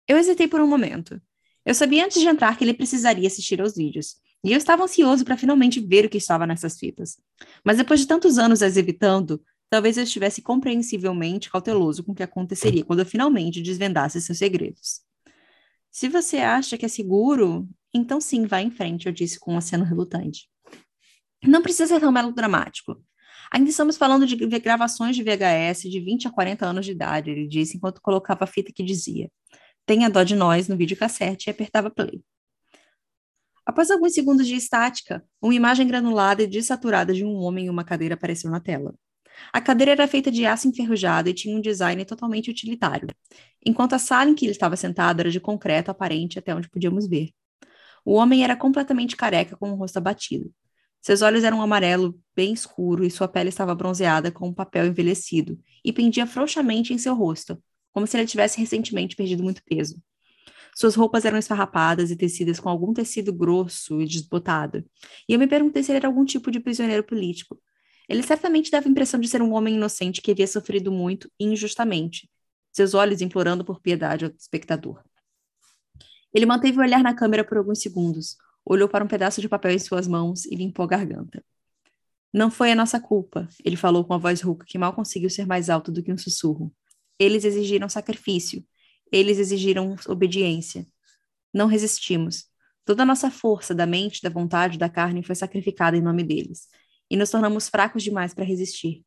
Eu 0.07 0.17
hesitei 0.17 0.47
por 0.47 0.61
um 0.61 0.67
momento. 0.67 1.21
Eu 1.67 1.75
sabia 1.75 2.05
antes 2.05 2.21
de 2.21 2.29
entrar 2.29 2.57
que 2.57 2.63
ele 2.63 2.75
precisaria 2.75 3.27
assistir 3.27 3.61
aos 3.61 3.75
vídeos, 3.75 4.17
e 4.45 4.53
eu 4.53 4.59
estava 4.59 4.85
ansioso 4.85 5.25
para 5.25 5.37
finalmente 5.37 5.81
ver 5.81 6.07
o 6.07 6.09
que 6.09 6.17
estava 6.19 6.47
nessas 6.47 6.79
fitas. 6.79 7.19
Mas 7.65 7.77
depois 7.77 8.01
de 8.01 8.07
tantos 8.07 8.39
anos 8.39 8.63
as 8.63 8.77
evitando, 8.77 9.43
talvez 9.71 9.97
eu 9.97 10.03
estivesse 10.03 10.43
compreensivelmente 10.43 11.49
cauteloso 11.49 12.03
com 12.03 12.13
o 12.13 12.15
que 12.15 12.23
aconteceria 12.23 12.85
quando 12.85 12.99
eu 12.99 13.07
finalmente 13.07 13.63
desvendasse 13.63 14.21
seus 14.21 14.39
segredos. 14.39 15.01
Se 15.91 16.09
você 16.09 16.39
acha 16.39 16.77
que 16.77 16.85
é 16.85 16.89
seguro, 16.89 17.69
então 17.95 18.21
sim, 18.21 18.47
vá 18.47 18.61
em 18.61 18.71
frente, 18.71 19.07
eu 19.07 19.13
disse 19.13 19.39
com 19.39 19.55
um 19.55 19.59
aceno 19.59 19.85
relutante. 19.85 20.49
Não 21.43 21.63
precisa 21.63 21.87
ser 21.87 22.01
tão 22.01 22.13
melodramático. 22.13 23.03
Ainda 23.53 23.71
estamos 23.71 23.97
falando 23.97 24.27
de 24.27 24.37
gravações 24.37 25.17
de 25.17 25.23
VHS 25.23 25.91
de 25.91 26.01
20 26.01 26.29
a 26.29 26.31
40 26.31 26.67
anos 26.67 26.87
de 26.87 26.93
idade, 26.93 27.31
ele 27.31 27.49
disse 27.49 27.77
enquanto 27.77 28.01
colocava 28.03 28.45
a 28.45 28.47
fita 28.47 28.73
que 28.73 28.83
dizia: 28.83 29.31
Tenha 29.87 30.09
dó 30.09 30.23
de 30.23 30.37
nós 30.37 30.69
no 30.69 30.77
videocassete 30.77 31.49
e 31.49 31.51
apertava 31.51 31.91
play. 31.91 32.23
Após 33.67 33.91
alguns 33.91 34.15
segundos 34.15 34.47
de 34.47 34.55
estática, 34.55 35.25
uma 35.41 35.55
imagem 35.55 35.87
granulada 35.87 36.43
e 36.43 36.47
desaturada 36.47 37.13
de 37.13 37.25
um 37.25 37.35
homem 37.37 37.67
em 37.67 37.71
uma 37.71 37.85
cadeira 37.85 38.15
apareceu 38.15 38.51
na 38.51 38.61
tela. 38.61 38.95
A 39.53 39.61
cadeira 39.61 39.93
era 39.93 40.09
feita 40.09 40.31
de 40.31 40.47
aço 40.47 40.69
enferrujado 40.69 41.29
e 41.29 41.35
tinha 41.35 41.57
um 41.57 41.61
design 41.61 42.05
totalmente 42.05 42.51
utilitário, 42.51 43.09
enquanto 43.65 43.95
a 43.95 43.99
sala 43.99 44.31
em 44.31 44.35
que 44.35 44.45
ele 44.45 44.53
estava 44.53 44.77
sentado 44.77 45.21
era 45.21 45.31
de 45.31 45.41
concreto 45.41 45.91
aparente 45.91 46.39
até 46.39 46.55
onde 46.55 46.69
podíamos 46.69 47.09
ver. 47.09 47.31
O 48.05 48.15
homem 48.15 48.45
era 48.45 48.57
completamente 48.57 49.17
careca 49.17 49.57
com 49.57 49.71
o 49.71 49.75
rosto 49.75 49.99
abatido. 49.99 50.53
Seus 51.01 51.23
olhos 51.23 51.45
eram 51.45 51.59
um 51.59 51.63
amarelo 51.63 52.19
bem 52.37 52.53
escuro 52.53 53.05
e 53.05 53.11
sua 53.11 53.27
pele 53.27 53.49
estava 53.49 53.75
bronzeada 53.75 54.31
com 54.31 54.49
um 54.49 54.55
papel 54.55 54.87
envelhecido 54.87 55.59
e 55.85 55.93
pendia 55.93 56.27
frouxamente 56.27 56.93
em 56.93 56.99
seu 56.99 57.15
rosto, 57.15 57.63
como 57.91 58.07
se 58.07 58.19
ele 58.19 58.27
tivesse 58.27 58.61
recentemente 58.61 59.17
perdido 59.17 59.43
muito 59.43 59.63
peso. 59.65 60.01
Suas 60.75 60.95
roupas 60.95 61.25
eram 61.25 61.39
esfarrapadas 61.39 62.11
e 62.11 62.17
tecidas 62.17 62.61
com 62.61 62.69
algum 62.69 62.93
tecido 62.93 63.33
grosso 63.33 64.01
e 64.01 64.07
desbotado, 64.07 64.85
e 65.29 65.33
eu 65.33 65.39
me 65.39 65.47
perguntei 65.47 65.83
se 65.83 65.91
ele 65.91 65.99
era 65.99 66.09
algum 66.09 66.25
tipo 66.25 66.51
de 66.51 66.61
prisioneiro 66.61 67.03
político. 67.03 67.59
Ele 68.11 68.25
certamente 68.25 68.73
dava 68.73 68.89
a 68.89 68.91
impressão 68.91 69.21
de 69.21 69.29
ser 69.29 69.41
um 69.41 69.53
homem 69.53 69.77
inocente 69.77 70.21
que 70.21 70.33
havia 70.33 70.49
sofrido 70.49 70.91
muito 70.91 71.31
injustamente, 71.39 72.29
seus 72.73 72.93
olhos 72.93 73.21
implorando 73.21 73.65
por 73.65 73.81
piedade 73.81 74.25
ao 74.25 74.33
espectador. 74.33 75.01
Ele 76.35 76.45
manteve 76.45 76.77
o 76.77 76.81
olhar 76.81 77.05
na 77.05 77.15
câmera 77.15 77.45
por 77.45 77.57
alguns 77.57 77.81
segundos, 77.81 78.37
olhou 78.65 78.89
para 78.89 79.05
um 79.05 79.07
pedaço 79.07 79.41
de 79.41 79.49
papel 79.49 79.71
em 79.71 79.79
suas 79.79 80.09
mãos 80.09 80.45
e 80.45 80.57
limpou 80.57 80.85
a 80.85 80.89
garganta. 80.89 81.45
Não 82.35 82.51
foi 82.51 82.73
a 82.73 82.75
nossa 82.75 82.99
culpa, 82.99 83.49
ele 83.65 83.77
falou 83.77 84.05
com 84.05 84.13
a 84.13 84.19
voz 84.19 84.41
rouca 84.41 84.67
que 84.67 84.77
mal 84.77 84.93
conseguiu 84.93 85.31
ser 85.31 85.47
mais 85.47 85.71
alto 85.71 85.93
do 85.93 86.03
que 86.03 86.13
um 86.13 86.19
sussurro. 86.19 86.75
Eles 87.17 87.45
exigiram 87.45 87.89
sacrifício. 87.89 88.67
Eles 89.13 89.39
exigiram 89.39 89.95
obediência. 90.09 90.85
Não 91.55 91.69
resistimos. 91.69 92.47
Toda 92.85 93.05
a 93.05 93.07
nossa 93.07 93.31
força 93.31 93.73
da 93.73 93.87
mente, 93.87 94.21
da 94.21 94.31
vontade, 94.31 94.79
da 94.79 94.89
carne 94.89 95.23
foi 95.23 95.37
sacrificada 95.37 95.97
em 95.97 96.03
nome 96.03 96.25
deles. 96.25 96.67
E 97.11 97.17
nos 97.17 97.31
tornamos 97.31 97.69
fracos 97.69 98.03
demais 98.03 98.33
para 98.33 98.45
resistir. 98.45 99.05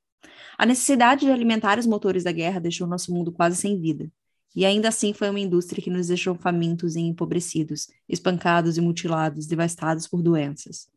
A 0.57 0.65
necessidade 0.65 1.25
de 1.25 1.31
alimentar 1.31 1.79
os 1.79 1.85
motores 1.85 2.23
da 2.23 2.31
guerra 2.31 2.59
deixou 2.59 2.85
nosso 2.85 3.13
mundo 3.13 3.31
quase 3.31 3.55
sem 3.55 3.79
vida. 3.79 4.11
E 4.55 4.65
ainda 4.65 4.89
assim 4.89 5.13
foi 5.13 5.29
uma 5.29 5.39
indústria 5.39 5.81
que 5.81 5.89
nos 5.89 6.07
deixou 6.07 6.35
famintos 6.35 6.95
e 6.95 6.99
empobrecidos, 6.99 7.87
espancados 8.07 8.77
e 8.77 8.81
mutilados, 8.81 9.47
devastados 9.47 10.07
por 10.07 10.21
doenças. 10.21 10.87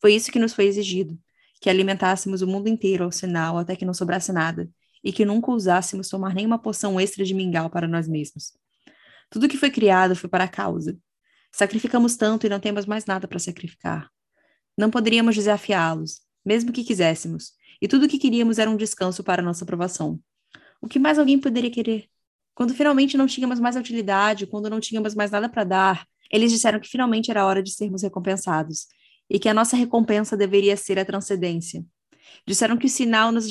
Foi 0.00 0.14
isso 0.14 0.32
que 0.32 0.38
nos 0.38 0.54
foi 0.54 0.66
exigido, 0.66 1.18
que 1.60 1.68
alimentássemos 1.68 2.40
o 2.42 2.46
mundo 2.46 2.68
inteiro 2.68 3.04
ao 3.04 3.12
sinal 3.12 3.58
até 3.58 3.76
que 3.76 3.84
não 3.84 3.92
sobrasse 3.92 4.32
nada, 4.32 4.70
e 5.04 5.12
que 5.12 5.24
nunca 5.24 5.50
usássemos 5.50 6.08
tomar 6.08 6.34
nenhuma 6.34 6.58
poção 6.58 6.98
extra 6.98 7.24
de 7.24 7.34
mingau 7.34 7.68
para 7.68 7.86
nós 7.86 8.08
mesmos. 8.08 8.52
Tudo 9.30 9.48
que 9.48 9.58
foi 9.58 9.70
criado 9.70 10.16
foi 10.16 10.28
para 10.28 10.44
a 10.44 10.48
causa. 10.48 10.98
Sacrificamos 11.52 12.16
tanto 12.16 12.46
e 12.46 12.48
não 12.48 12.60
temos 12.60 12.86
mais 12.86 13.04
nada 13.04 13.28
para 13.28 13.38
sacrificar. 13.38 14.10
Não 14.76 14.90
poderíamos 14.90 15.34
desafiá-los, 15.34 16.20
mesmo 16.46 16.72
que 16.72 16.84
quiséssemos, 16.84 17.52
e 17.82 17.88
tudo 17.88 18.06
o 18.06 18.08
que 18.08 18.18
queríamos 18.18 18.58
era 18.58 18.70
um 18.70 18.76
descanso 18.76 19.24
para 19.24 19.42
nossa 19.42 19.64
aprovação. 19.64 20.20
O 20.80 20.86
que 20.86 20.98
mais 20.98 21.18
alguém 21.18 21.38
poderia 21.38 21.70
querer? 21.70 22.08
Quando 22.54 22.72
finalmente 22.72 23.16
não 23.16 23.26
tínhamos 23.26 23.58
mais 23.58 23.74
utilidade, 23.74 24.46
quando 24.46 24.70
não 24.70 24.78
tínhamos 24.78 25.14
mais 25.14 25.30
nada 25.30 25.48
para 25.48 25.64
dar, 25.64 26.06
eles 26.30 26.52
disseram 26.52 26.78
que 26.80 26.88
finalmente 26.88 27.30
era 27.30 27.44
hora 27.44 27.62
de 27.62 27.72
sermos 27.72 28.02
recompensados 28.02 28.86
e 29.28 29.38
que 29.38 29.48
a 29.48 29.54
nossa 29.54 29.76
recompensa 29.76 30.36
deveria 30.36 30.76
ser 30.76 30.98
a 30.98 31.04
transcendência. 31.04 31.84
Disseram 32.46 32.76
que 32.76 32.86
o 32.86 32.88
sinal 32.88 33.32
nos, 33.32 33.46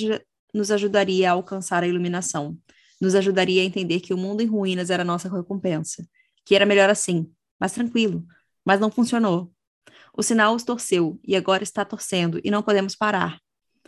nos 0.53 0.71
ajudaria 0.71 1.29
a 1.29 1.33
alcançar 1.33 1.83
a 1.83 1.87
iluminação, 1.87 2.57
nos 2.99 3.13
ajudaria 3.13 3.61
a 3.61 3.65
entender 3.65 3.99
que 3.99 4.13
o 4.13 4.17
mundo 4.17 4.41
em 4.41 4.47
ruínas 4.47 4.89
era 4.89 5.03
nossa 5.03 5.29
recompensa, 5.29 6.07
que 6.45 6.55
era 6.55 6.65
melhor 6.65 6.89
assim, 6.89 7.29
mais 7.59 7.73
tranquilo, 7.73 8.25
mas 8.63 8.79
não 8.79 8.89
funcionou. 8.89 9.51
O 10.17 10.23
sinal 10.23 10.55
os 10.55 10.63
torceu 10.63 11.19
e 11.23 11.35
agora 11.35 11.63
está 11.63 11.83
torcendo 11.83 12.39
e 12.43 12.49
não 12.49 12.63
podemos 12.63 12.95
parar. 12.95 13.39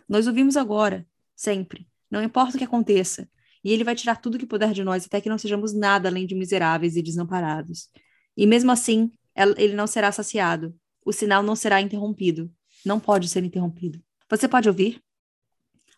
Nós 0.10 0.28
ouvimos 0.28 0.58
agora, 0.58 1.08
sempre, 1.36 1.88
não 2.12 2.22
importa 2.22 2.56
o 2.56 2.58
que 2.58 2.66
aconteça, 2.66 3.30
e 3.63 3.72
ele 3.72 3.84
vai 3.84 3.96
tirar 3.96 4.18
tudo 4.18 4.38
que 4.38 4.46
puder 4.46 4.72
de 4.74 4.84
nós 4.84 5.06
até 5.06 5.20
que 5.20 5.30
não 5.30 5.38
sejamos 5.38 5.74
nada 5.74 6.10
além 6.10 6.26
de 6.26 6.36
miseráveis 6.36 6.96
e 6.96 7.02
desamparados. 7.02 7.90
E 8.36 8.46
mesmo 8.46 8.72
assim, 8.72 9.12
ele 9.58 9.74
não 9.74 9.88
será 9.88 10.12
saciado. 10.12 10.76
O 11.06 11.12
sinal 11.12 11.42
não 11.44 11.56
será 11.56 11.82
interrompido. 11.82 12.52
Não 12.86 13.00
pode 13.00 13.28
ser 13.28 13.44
interrompido. 13.44 14.02
Você 14.30 14.48
pode 14.48 14.70
ouvir? 14.70 15.02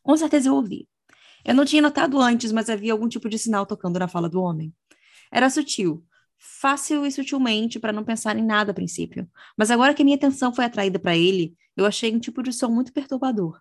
Com 0.02 0.16
certeza 0.16 0.50
eu 0.50 0.56
ouvi. 0.56 0.88
Eu 1.46 1.54
não 1.54 1.66
tinha 1.66 1.82
notado 1.82 2.20
antes, 2.20 2.52
mas 2.52 2.70
havia 2.70 2.92
algum 2.92 3.08
tipo 3.08 3.30
de 3.30 3.38
sinal 3.38 3.66
tocando 3.66 4.00
na 4.00 4.08
fala 4.08 4.30
do 4.30 4.42
homem. 4.42 4.74
Era 5.32 5.50
sutil, 5.50 6.04
fácil 6.40 7.06
e 7.06 7.12
sutilmente 7.12 7.80
para 7.80 7.92
não 7.92 8.04
pensar 8.04 8.38
em 8.38 8.44
nada 8.44 8.72
a 8.72 8.74
princípio. 8.74 9.30
Mas 9.58 9.70
agora 9.70 9.94
que 9.94 10.04
minha 10.04 10.16
atenção 10.16 10.54
foi 10.54 10.66
atraída 10.66 10.98
para 10.98 11.16
ele, 11.16 11.54
eu 11.76 11.86
achei 11.86 12.16
um 12.16 12.20
tipo 12.20 12.42
de 12.42 12.54
som 12.54 12.70
muito 12.70 12.94
perturbador. 12.94 13.60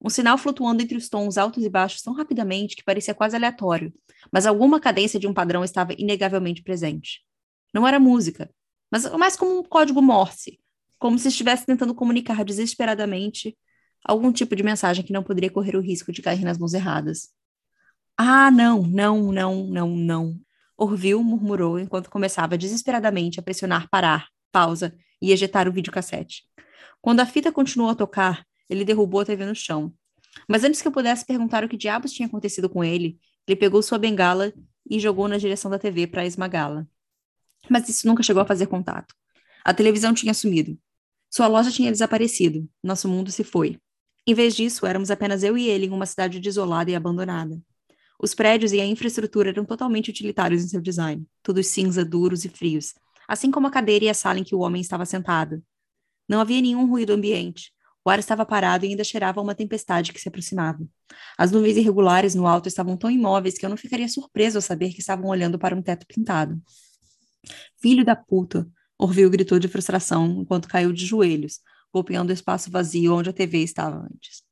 Um 0.00 0.10
sinal 0.10 0.38
flutuando 0.38 0.82
entre 0.82 0.96
os 0.96 1.08
tons 1.08 1.36
altos 1.38 1.64
e 1.64 1.68
baixos 1.68 2.02
tão 2.02 2.14
rapidamente 2.14 2.76
que 2.76 2.84
parecia 2.84 3.14
quase 3.14 3.34
aleatório, 3.34 3.92
mas 4.30 4.46
alguma 4.46 4.78
cadência 4.78 5.18
de 5.18 5.26
um 5.26 5.34
padrão 5.34 5.64
estava 5.64 5.92
inegavelmente 5.98 6.62
presente. 6.62 7.22
Não 7.74 7.86
era 7.86 7.98
música, 7.98 8.48
mas 8.90 9.10
mais 9.12 9.34
como 9.34 9.58
um 9.58 9.62
código 9.64 10.00
Morse, 10.00 10.60
como 10.98 11.18
se 11.18 11.28
estivesse 11.28 11.66
tentando 11.66 11.94
comunicar 11.94 12.44
desesperadamente 12.44 13.56
algum 14.04 14.30
tipo 14.32 14.54
de 14.54 14.62
mensagem 14.62 15.04
que 15.04 15.12
não 15.12 15.22
poderia 15.22 15.50
correr 15.50 15.76
o 15.76 15.80
risco 15.80 16.12
de 16.12 16.22
cair 16.22 16.44
nas 16.44 16.58
mãos 16.58 16.74
erradas. 16.74 17.30
Ah, 18.16 18.50
não, 18.50 18.82
não, 18.82 19.32
não, 19.32 19.64
não, 19.66 19.88
não. 19.88 20.40
Orville 20.78 21.24
murmurou 21.24 21.78
enquanto 21.78 22.08
começava 22.08 22.56
desesperadamente 22.56 23.40
a 23.40 23.42
pressionar 23.42 23.88
parar, 23.90 24.28
pausa 24.52 24.96
e 25.20 25.32
ejetar 25.32 25.68
o 25.68 25.72
videocassete. 25.72 26.44
Quando 27.02 27.18
a 27.18 27.26
fita 27.26 27.50
continuou 27.50 27.90
a 27.90 27.94
tocar, 27.96 28.46
ele 28.70 28.84
derrubou 28.84 29.20
a 29.20 29.24
TV 29.24 29.44
no 29.44 29.56
chão. 29.56 29.92
Mas 30.48 30.62
antes 30.62 30.80
que 30.80 30.86
eu 30.86 30.92
pudesse 30.92 31.26
perguntar 31.26 31.64
o 31.64 31.68
que 31.68 31.76
diabos 31.76 32.12
tinha 32.12 32.28
acontecido 32.28 32.68
com 32.68 32.84
ele, 32.84 33.18
ele 33.46 33.56
pegou 33.56 33.82
sua 33.82 33.98
bengala 33.98 34.52
e 34.88 35.00
jogou 35.00 35.26
na 35.26 35.36
direção 35.36 35.70
da 35.70 35.78
TV 35.78 36.06
para 36.06 36.24
esmagá-la. 36.24 36.86
Mas 37.68 37.88
isso 37.88 38.06
nunca 38.06 38.22
chegou 38.22 38.42
a 38.42 38.46
fazer 38.46 38.66
contato. 38.66 39.14
A 39.64 39.74
televisão 39.74 40.14
tinha 40.14 40.32
sumido. 40.32 40.78
Sua 41.28 41.46
loja 41.46 41.70
tinha 41.70 41.90
desaparecido. 41.90 42.68
Nosso 42.82 43.08
mundo 43.08 43.30
se 43.32 43.42
foi. 43.42 43.78
Em 44.26 44.34
vez 44.34 44.54
disso, 44.54 44.86
éramos 44.86 45.10
apenas 45.10 45.42
eu 45.42 45.58
e 45.58 45.66
ele 45.68 45.86
em 45.86 45.90
uma 45.90 46.06
cidade 46.06 46.38
desolada 46.38 46.90
e 46.90 46.94
abandonada. 46.94 47.60
Os 48.20 48.34
prédios 48.34 48.72
e 48.72 48.80
a 48.80 48.86
infraestrutura 48.86 49.50
eram 49.50 49.64
totalmente 49.64 50.10
utilitários 50.10 50.64
em 50.64 50.68
seu 50.68 50.80
design, 50.80 51.24
todos 51.42 51.66
cinza, 51.68 52.04
duros 52.04 52.44
e 52.44 52.48
frios, 52.48 52.94
assim 53.28 53.50
como 53.50 53.66
a 53.68 53.70
cadeira 53.70 54.06
e 54.06 54.08
a 54.08 54.14
sala 54.14 54.40
em 54.40 54.44
que 54.44 54.54
o 54.54 54.60
homem 54.60 54.80
estava 54.80 55.04
sentado. 55.04 55.62
Não 56.28 56.40
havia 56.40 56.60
nenhum 56.60 56.86
ruído 56.88 57.12
ambiente. 57.12 57.72
O 58.04 58.10
ar 58.10 58.18
estava 58.18 58.44
parado 58.44 58.84
e 58.84 58.88
ainda 58.88 59.04
cheirava 59.04 59.40
a 59.40 59.42
uma 59.42 59.54
tempestade 59.54 60.12
que 60.12 60.20
se 60.20 60.28
aproximava. 60.28 60.84
As 61.36 61.52
nuvens 61.52 61.76
irregulares 61.76 62.34
no 62.34 62.46
alto 62.46 62.66
estavam 62.66 62.96
tão 62.96 63.10
imóveis 63.10 63.56
que 63.56 63.64
eu 63.64 63.70
não 63.70 63.76
ficaria 63.76 64.08
surpreso 64.08 64.58
ao 64.58 64.62
saber 64.62 64.92
que 64.92 65.00
estavam 65.00 65.28
olhando 65.28 65.58
para 65.58 65.76
um 65.76 65.82
teto 65.82 66.06
pintado. 66.06 66.60
Filho 67.80 68.04
da 68.04 68.16
puta! 68.16 68.68
Orville 68.98 69.30
gritou 69.30 69.58
de 69.58 69.68
frustração 69.68 70.40
enquanto 70.40 70.68
caiu 70.68 70.92
de 70.92 71.06
joelhos, 71.06 71.60
golpeando 71.92 72.30
o 72.30 72.34
espaço 72.34 72.70
vazio 72.70 73.14
onde 73.14 73.30
a 73.30 73.32
TV 73.32 73.58
estava 73.62 73.98
antes. 73.98 74.42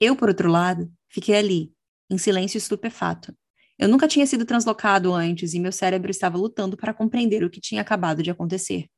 Eu, 0.00 0.14
por 0.14 0.28
outro 0.28 0.48
lado, 0.48 0.92
fiquei 1.08 1.36
ali, 1.36 1.72
em 2.10 2.18
silêncio 2.18 2.58
estupefato. 2.58 3.34
Eu 3.78 3.88
nunca 3.88 4.08
tinha 4.08 4.26
sido 4.26 4.44
translocado 4.44 5.14
antes 5.14 5.54
e 5.54 5.60
meu 5.60 5.70
cérebro 5.70 6.10
estava 6.10 6.36
lutando 6.36 6.76
para 6.76 6.92
compreender 6.92 7.44
o 7.44 7.50
que 7.50 7.60
tinha 7.60 7.80
acabado 7.80 8.22
de 8.22 8.30
acontecer. 8.30 8.88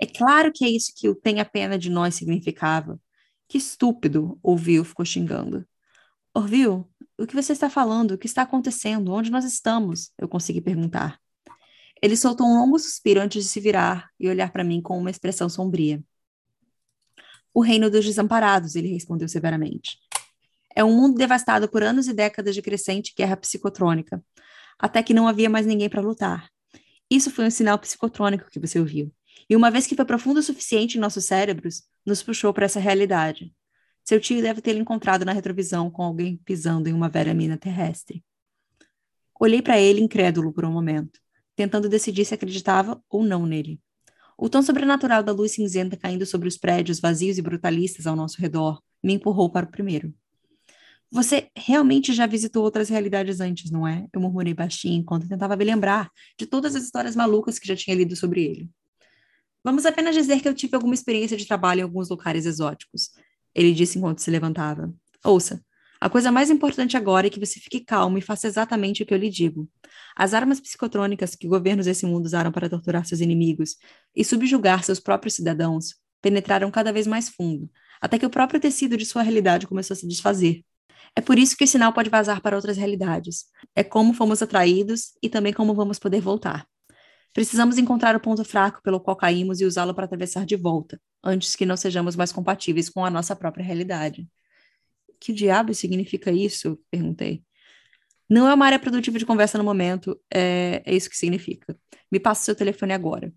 É 0.00 0.06
claro 0.06 0.52
que 0.52 0.64
é 0.64 0.68
isso 0.68 0.92
que 0.94 1.08
o 1.08 1.14
tenha 1.14 1.44
pena 1.44 1.78
de 1.78 1.88
nós 1.88 2.14
significava. 2.14 3.00
Que 3.48 3.58
estúpido, 3.58 4.38
ouviu, 4.42 4.84
ficou 4.84 5.04
xingando. 5.04 5.66
Orville, 6.34 6.84
o 7.18 7.26
que 7.26 7.34
você 7.34 7.52
está 7.52 7.70
falando? 7.70 8.12
O 8.12 8.18
que 8.18 8.26
está 8.26 8.42
acontecendo? 8.42 9.12
Onde 9.12 9.30
nós 9.30 9.44
estamos? 9.44 10.10
Eu 10.18 10.28
consegui 10.28 10.60
perguntar. 10.60 11.18
Ele 12.02 12.16
soltou 12.16 12.46
um 12.46 12.58
longo 12.58 12.78
suspiro 12.78 13.20
antes 13.20 13.44
de 13.44 13.48
se 13.48 13.60
virar 13.60 14.10
e 14.18 14.28
olhar 14.28 14.52
para 14.52 14.64
mim 14.64 14.82
com 14.82 14.98
uma 14.98 15.10
expressão 15.10 15.48
sombria. 15.48 16.02
O 17.54 17.62
reino 17.62 17.88
dos 17.88 18.04
desamparados, 18.04 18.74
ele 18.74 18.88
respondeu 18.88 19.28
severamente. 19.28 19.98
É 20.74 20.82
um 20.82 20.94
mundo 20.94 21.16
devastado 21.16 21.68
por 21.68 21.82
anos 21.82 22.08
e 22.08 22.12
décadas 22.12 22.54
de 22.54 22.62
crescente 22.62 23.14
guerra 23.16 23.36
psicotrônica, 23.36 24.22
até 24.78 25.02
que 25.02 25.14
não 25.14 25.28
havia 25.28 25.48
mais 25.48 25.66
ninguém 25.66 25.88
para 25.88 26.00
lutar. 26.00 26.50
Isso 27.08 27.30
foi 27.30 27.46
um 27.46 27.50
sinal 27.50 27.78
psicotrônico 27.78 28.50
que 28.50 28.58
você 28.58 28.78
ouviu. 28.78 29.12
E 29.48 29.54
uma 29.54 29.70
vez 29.70 29.86
que 29.86 29.94
foi 29.94 30.04
profundo 30.04 30.40
o 30.40 30.42
suficiente 30.42 30.96
em 30.96 31.00
nossos 31.00 31.24
cérebros, 31.26 31.82
nos 32.04 32.22
puxou 32.22 32.52
para 32.52 32.64
essa 32.64 32.80
realidade. 32.80 33.54
Seu 34.04 34.20
tio 34.20 34.42
deve 34.42 34.60
tê-lo 34.60 34.80
encontrado 34.80 35.24
na 35.24 35.32
retrovisão 35.32 35.90
com 35.90 36.02
alguém 36.02 36.36
pisando 36.44 36.88
em 36.88 36.92
uma 36.92 37.08
velha 37.08 37.32
mina 37.32 37.56
terrestre. 37.56 38.24
Olhei 39.38 39.62
para 39.62 39.80
ele 39.80 40.00
incrédulo 40.00 40.52
por 40.52 40.64
um 40.64 40.72
momento, 40.72 41.20
tentando 41.54 41.88
decidir 41.88 42.24
se 42.24 42.34
acreditava 42.34 43.02
ou 43.08 43.22
não 43.22 43.46
nele. 43.46 43.80
O 44.36 44.48
tom 44.48 44.62
sobrenatural 44.62 45.22
da 45.22 45.32
luz 45.32 45.52
cinzenta 45.52 45.96
caindo 45.96 46.26
sobre 46.26 46.48
os 46.48 46.58
prédios 46.58 47.00
vazios 47.00 47.38
e 47.38 47.42
brutalistas 47.42 48.06
ao 48.06 48.16
nosso 48.16 48.40
redor 48.40 48.82
me 49.02 49.14
empurrou 49.14 49.50
para 49.50 49.66
o 49.66 49.70
primeiro. 49.70 50.12
Você 51.14 51.48
realmente 51.56 52.12
já 52.12 52.26
visitou 52.26 52.64
outras 52.64 52.88
realidades 52.88 53.38
antes, 53.38 53.70
não 53.70 53.86
é? 53.86 54.04
Eu 54.12 54.20
murmurei 54.20 54.52
baixinho 54.52 55.00
enquanto 55.00 55.28
tentava 55.28 55.54
me 55.54 55.64
lembrar 55.64 56.10
de 56.36 56.44
todas 56.44 56.74
as 56.74 56.82
histórias 56.82 57.14
malucas 57.14 57.56
que 57.56 57.68
já 57.68 57.76
tinha 57.76 57.94
lido 57.94 58.16
sobre 58.16 58.42
ele. 58.42 58.70
Vamos 59.62 59.86
apenas 59.86 60.12
dizer 60.16 60.40
que 60.40 60.48
eu 60.48 60.52
tive 60.52 60.74
alguma 60.74 60.92
experiência 60.92 61.36
de 61.36 61.46
trabalho 61.46 61.78
em 61.78 61.82
alguns 61.84 62.10
lugares 62.10 62.46
exóticos. 62.46 63.10
Ele 63.54 63.72
disse 63.72 63.96
enquanto 63.96 64.22
se 64.22 64.28
levantava. 64.28 64.92
Ouça, 65.24 65.64
a 66.00 66.10
coisa 66.10 66.32
mais 66.32 66.50
importante 66.50 66.96
agora 66.96 67.28
é 67.28 67.30
que 67.30 67.38
você 67.38 67.60
fique 67.60 67.78
calmo 67.78 68.18
e 68.18 68.20
faça 68.20 68.48
exatamente 68.48 69.04
o 69.04 69.06
que 69.06 69.14
eu 69.14 69.18
lhe 69.18 69.30
digo. 69.30 69.70
As 70.16 70.34
armas 70.34 70.58
psicotrônicas 70.58 71.36
que 71.36 71.46
governos 71.46 71.86
desse 71.86 72.04
mundo 72.06 72.26
usaram 72.26 72.50
para 72.50 72.68
torturar 72.68 73.06
seus 73.06 73.20
inimigos 73.20 73.76
e 74.16 74.24
subjugar 74.24 74.82
seus 74.82 74.98
próprios 74.98 75.34
cidadãos 75.34 75.94
penetraram 76.20 76.72
cada 76.72 76.92
vez 76.92 77.06
mais 77.06 77.28
fundo, 77.28 77.70
até 78.00 78.18
que 78.18 78.26
o 78.26 78.30
próprio 78.30 78.58
tecido 78.58 78.96
de 78.96 79.06
sua 79.06 79.22
realidade 79.22 79.68
começou 79.68 79.94
a 79.94 79.96
se 79.96 80.08
desfazer. 80.08 80.64
É 81.16 81.20
por 81.20 81.38
isso 81.38 81.56
que 81.56 81.64
o 81.64 81.68
sinal 81.68 81.92
pode 81.92 82.10
vazar 82.10 82.40
para 82.40 82.56
outras 82.56 82.76
realidades. 82.76 83.46
É 83.74 83.84
como 83.84 84.14
fomos 84.14 84.42
atraídos 84.42 85.12
e 85.22 85.28
também 85.28 85.52
como 85.52 85.74
vamos 85.74 85.98
poder 85.98 86.20
voltar. 86.20 86.66
Precisamos 87.32 87.78
encontrar 87.78 88.14
o 88.14 88.20
ponto 88.20 88.44
fraco 88.44 88.80
pelo 88.82 89.00
qual 89.00 89.16
caímos 89.16 89.60
e 89.60 89.64
usá-lo 89.64 89.92
para 89.92 90.04
atravessar 90.04 90.46
de 90.46 90.54
volta, 90.54 91.00
antes 91.22 91.56
que 91.56 91.66
não 91.66 91.76
sejamos 91.76 92.14
mais 92.14 92.30
compatíveis 92.30 92.88
com 92.88 93.04
a 93.04 93.10
nossa 93.10 93.34
própria 93.34 93.64
realidade. 93.64 94.28
Que 95.20 95.32
diabo 95.32 95.74
significa 95.74 96.30
isso? 96.30 96.78
Perguntei. 96.90 97.42
Não 98.28 98.48
é 98.48 98.54
uma 98.54 98.66
área 98.66 98.78
produtiva 98.78 99.18
de 99.18 99.26
conversa 99.26 99.58
no 99.58 99.64
momento, 99.64 100.18
é, 100.32 100.82
é 100.86 100.94
isso 100.94 101.10
que 101.10 101.16
significa. 101.16 101.76
Me 102.10 102.20
passa 102.20 102.44
seu 102.44 102.54
telefone 102.54 102.92
agora. 102.92 103.32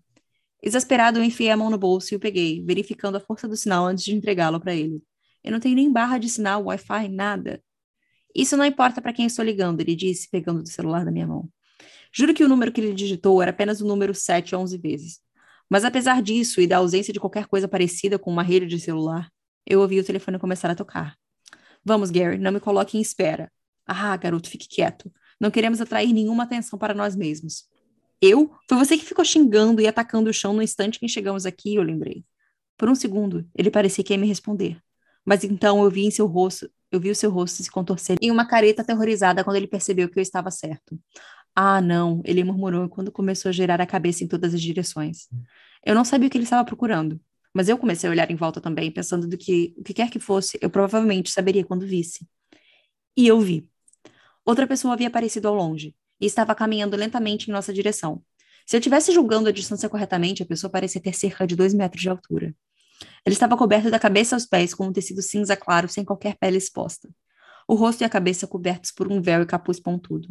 Exasperado, 0.62 1.18
eu 1.18 1.24
enfiei 1.24 1.50
a 1.50 1.56
mão 1.56 1.70
no 1.70 1.78
bolso 1.78 2.14
e 2.14 2.16
o 2.16 2.20
peguei, 2.20 2.64
verificando 2.64 3.16
a 3.16 3.20
força 3.20 3.46
do 3.46 3.56
sinal 3.56 3.86
antes 3.86 4.04
de 4.04 4.14
entregá-lo 4.14 4.60
para 4.60 4.74
ele. 4.74 5.02
Eu 5.48 5.52
não 5.52 5.60
tenho 5.60 5.76
nem 5.76 5.90
barra 5.90 6.18
de 6.18 6.28
sinal, 6.28 6.64
Wi-Fi, 6.64 7.08
nada. 7.08 7.62
Isso 8.36 8.54
não 8.54 8.66
importa 8.66 9.00
para 9.00 9.14
quem 9.14 9.24
estou 9.24 9.42
ligando, 9.42 9.80
ele 9.80 9.96
disse, 9.96 10.28
pegando 10.30 10.62
do 10.62 10.68
celular 10.68 11.06
da 11.06 11.10
minha 11.10 11.26
mão. 11.26 11.48
Juro 12.12 12.34
que 12.34 12.44
o 12.44 12.48
número 12.50 12.70
que 12.70 12.82
ele 12.82 12.92
digitou 12.92 13.40
era 13.40 13.50
apenas 13.50 13.80
o 13.80 13.86
número 13.86 14.14
7 14.14 14.54
11 14.54 14.76
vezes. 14.76 15.20
Mas 15.66 15.86
apesar 15.86 16.20
disso 16.20 16.60
e 16.60 16.66
da 16.66 16.76
ausência 16.76 17.14
de 17.14 17.18
qualquer 17.18 17.46
coisa 17.46 17.66
parecida 17.66 18.18
com 18.18 18.30
uma 18.30 18.42
rede 18.42 18.66
de 18.66 18.78
celular, 18.78 19.30
eu 19.66 19.80
ouvi 19.80 19.98
o 19.98 20.04
telefone 20.04 20.38
começar 20.38 20.70
a 20.70 20.74
tocar. 20.74 21.16
Vamos, 21.82 22.10
Gary, 22.10 22.36
não 22.36 22.52
me 22.52 22.60
coloque 22.60 22.98
em 22.98 23.00
espera. 23.00 23.50
Ah, 23.86 24.14
garoto, 24.18 24.50
fique 24.50 24.68
quieto. 24.68 25.10
Não 25.40 25.50
queremos 25.50 25.80
atrair 25.80 26.12
nenhuma 26.12 26.42
atenção 26.42 26.78
para 26.78 26.92
nós 26.92 27.16
mesmos. 27.16 27.66
Eu? 28.20 28.54
Foi 28.68 28.76
você 28.76 28.98
que 28.98 29.04
ficou 29.06 29.24
xingando 29.24 29.80
e 29.80 29.86
atacando 29.86 30.28
o 30.28 30.34
chão 30.34 30.52
no 30.52 30.60
instante 30.60 31.00
que 31.00 31.08
chegamos 31.08 31.46
aqui, 31.46 31.76
eu 31.76 31.82
lembrei. 31.82 32.22
Por 32.76 32.90
um 32.90 32.94
segundo, 32.94 33.48
ele 33.56 33.70
parecia 33.70 34.04
que 34.04 34.12
ia 34.12 34.18
me 34.18 34.26
responder. 34.26 34.78
Mas 35.28 35.44
então 35.44 35.84
eu 35.84 35.90
vi 35.90 36.06
em 36.06 36.10
seu 36.10 36.24
rosto, 36.24 36.70
eu 36.90 36.98
vi 36.98 37.10
o 37.10 37.14
seu 37.14 37.30
rosto 37.30 37.62
se 37.62 37.70
contorcer 37.70 38.16
em 38.18 38.30
uma 38.30 38.46
careta 38.46 38.80
aterrorizada 38.80 39.44
quando 39.44 39.56
ele 39.56 39.66
percebeu 39.66 40.08
que 40.08 40.18
eu 40.18 40.22
estava 40.22 40.50
certo. 40.50 40.98
Ah, 41.54 41.82
não, 41.82 42.22
ele 42.24 42.42
murmurou 42.42 42.88
quando 42.88 43.12
começou 43.12 43.50
a 43.50 43.52
girar 43.52 43.78
a 43.78 43.84
cabeça 43.84 44.24
em 44.24 44.26
todas 44.26 44.54
as 44.54 44.62
direções. 44.62 45.28
Eu 45.84 45.94
não 45.94 46.02
sabia 46.02 46.28
o 46.28 46.30
que 46.30 46.38
ele 46.38 46.44
estava 46.44 46.64
procurando, 46.64 47.20
mas 47.52 47.68
eu 47.68 47.76
comecei 47.76 48.08
a 48.08 48.10
olhar 48.10 48.30
em 48.30 48.36
volta 48.36 48.58
também, 48.58 48.90
pensando 48.90 49.28
do 49.28 49.36
que 49.36 49.74
o 49.76 49.82
que 49.82 49.92
quer 49.92 50.08
que 50.08 50.18
fosse, 50.18 50.58
eu 50.62 50.70
provavelmente 50.70 51.30
saberia 51.30 51.62
quando 51.62 51.86
visse. 51.86 52.26
E 53.14 53.26
eu 53.26 53.38
vi. 53.38 53.68
Outra 54.46 54.66
pessoa 54.66 54.94
havia 54.94 55.08
aparecido 55.08 55.46
ao 55.46 55.54
longe 55.54 55.94
e 56.18 56.24
estava 56.24 56.54
caminhando 56.54 56.96
lentamente 56.96 57.50
em 57.50 57.52
nossa 57.52 57.70
direção. 57.70 58.22
Se 58.64 58.76
eu 58.76 58.78
estivesse 58.78 59.12
julgando 59.12 59.50
a 59.50 59.52
distância 59.52 59.90
corretamente, 59.90 60.42
a 60.42 60.46
pessoa 60.46 60.70
parecia 60.70 61.02
ter 61.02 61.14
cerca 61.14 61.46
de 61.46 61.54
dois 61.54 61.74
metros 61.74 62.00
de 62.00 62.08
altura. 62.08 62.54
Ele 63.24 63.34
estava 63.34 63.56
coberto 63.56 63.90
da 63.90 63.98
cabeça 63.98 64.36
aos 64.36 64.46
pés 64.46 64.74
com 64.74 64.86
um 64.86 64.92
tecido 64.92 65.22
cinza 65.22 65.56
claro, 65.56 65.88
sem 65.88 66.04
qualquer 66.04 66.36
pele 66.36 66.56
exposta. 66.56 67.08
O 67.66 67.74
rosto 67.74 68.00
e 68.00 68.04
a 68.04 68.08
cabeça 68.08 68.46
cobertos 68.46 68.90
por 68.90 69.10
um 69.10 69.20
véu 69.20 69.42
e 69.42 69.46
capuz 69.46 69.78
pontudo. 69.78 70.28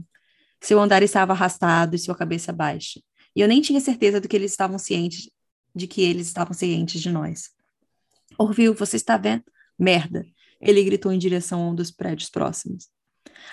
Seu 0.59 0.79
andar 0.79 1.03
estava 1.03 1.33
arrastado 1.33 1.95
e 1.95 1.99
sua 1.99 2.15
cabeça 2.15 2.51
baixa. 2.51 2.99
E 3.35 3.41
eu 3.41 3.47
nem 3.47 3.61
tinha 3.61 3.79
certeza 3.79 4.19
de 4.19 4.27
que 4.27 4.35
eles 4.35 4.51
estavam 4.51 4.79
cientes 4.79 5.29
de 5.77 5.87
que 5.87 6.01
eles 6.01 6.27
estavam 6.27 6.53
cientes 6.53 6.99
de 6.99 7.09
nós. 7.09 7.51
Orville, 8.37 8.73
você 8.73 8.97
está 8.97 9.15
vendo? 9.15 9.43
Merda! 9.77 10.25
Ele 10.59 10.83
gritou 10.83 11.11
em 11.11 11.19
direção 11.19 11.61
a 11.61 11.69
um 11.69 11.75
dos 11.75 11.91
prédios 11.91 12.29
próximos. 12.29 12.89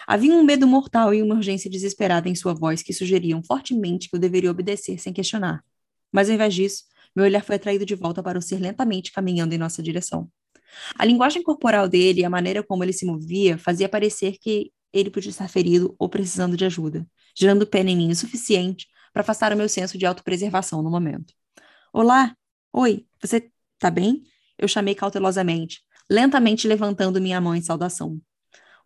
Havia 0.06 0.32
um 0.32 0.42
medo 0.42 0.66
mortal 0.66 1.12
e 1.12 1.22
uma 1.22 1.34
urgência 1.34 1.70
desesperada 1.70 2.28
em 2.28 2.34
sua 2.34 2.54
voz 2.54 2.82
que 2.82 2.94
sugeriam 2.94 3.42
fortemente 3.42 4.08
que 4.08 4.16
eu 4.16 4.20
deveria 4.20 4.50
obedecer 4.50 4.98
sem 4.98 5.12
questionar. 5.12 5.62
Mas 6.10 6.28
ao 6.28 6.34
invés 6.34 6.54
disso, 6.54 6.84
meu 7.14 7.24
olhar 7.24 7.44
foi 7.44 7.56
atraído 7.56 7.86
de 7.86 7.94
volta 7.94 8.22
para 8.22 8.38
o 8.38 8.42
ser 8.42 8.58
lentamente 8.58 9.12
caminhando 9.12 9.54
em 9.54 9.58
nossa 9.58 9.82
direção. 9.82 10.28
A 10.98 11.04
linguagem 11.04 11.42
corporal 11.42 11.88
dele 11.88 12.20
e 12.20 12.24
a 12.24 12.30
maneira 12.30 12.62
como 12.62 12.82
ele 12.82 12.92
se 12.92 13.06
movia 13.06 13.56
fazia 13.56 13.88
parecer 13.88 14.36
que 14.40 14.72
ele 14.92 15.10
podia 15.10 15.30
estar 15.30 15.48
ferido 15.48 15.94
ou 15.98 16.08
precisando 16.08 16.56
de 16.56 16.64
ajuda, 16.64 17.06
gerando 17.36 17.66
pena 17.66 17.90
em 17.90 17.96
mim 17.96 18.10
o 18.10 18.16
suficiente 18.16 18.86
para 19.12 19.22
afastar 19.22 19.52
o 19.52 19.56
meu 19.56 19.68
senso 19.68 19.96
de 19.96 20.06
autopreservação 20.06 20.82
no 20.82 20.90
momento. 20.90 21.32
Olá! 21.92 22.34
Oi, 22.72 23.06
você 23.20 23.50
tá 23.78 23.90
bem? 23.90 24.24
Eu 24.58 24.66
chamei 24.66 24.94
cautelosamente, 24.94 25.80
lentamente 26.10 26.66
levantando 26.66 27.20
minha 27.20 27.40
mão 27.40 27.54
em 27.54 27.62
saudação. 27.62 28.20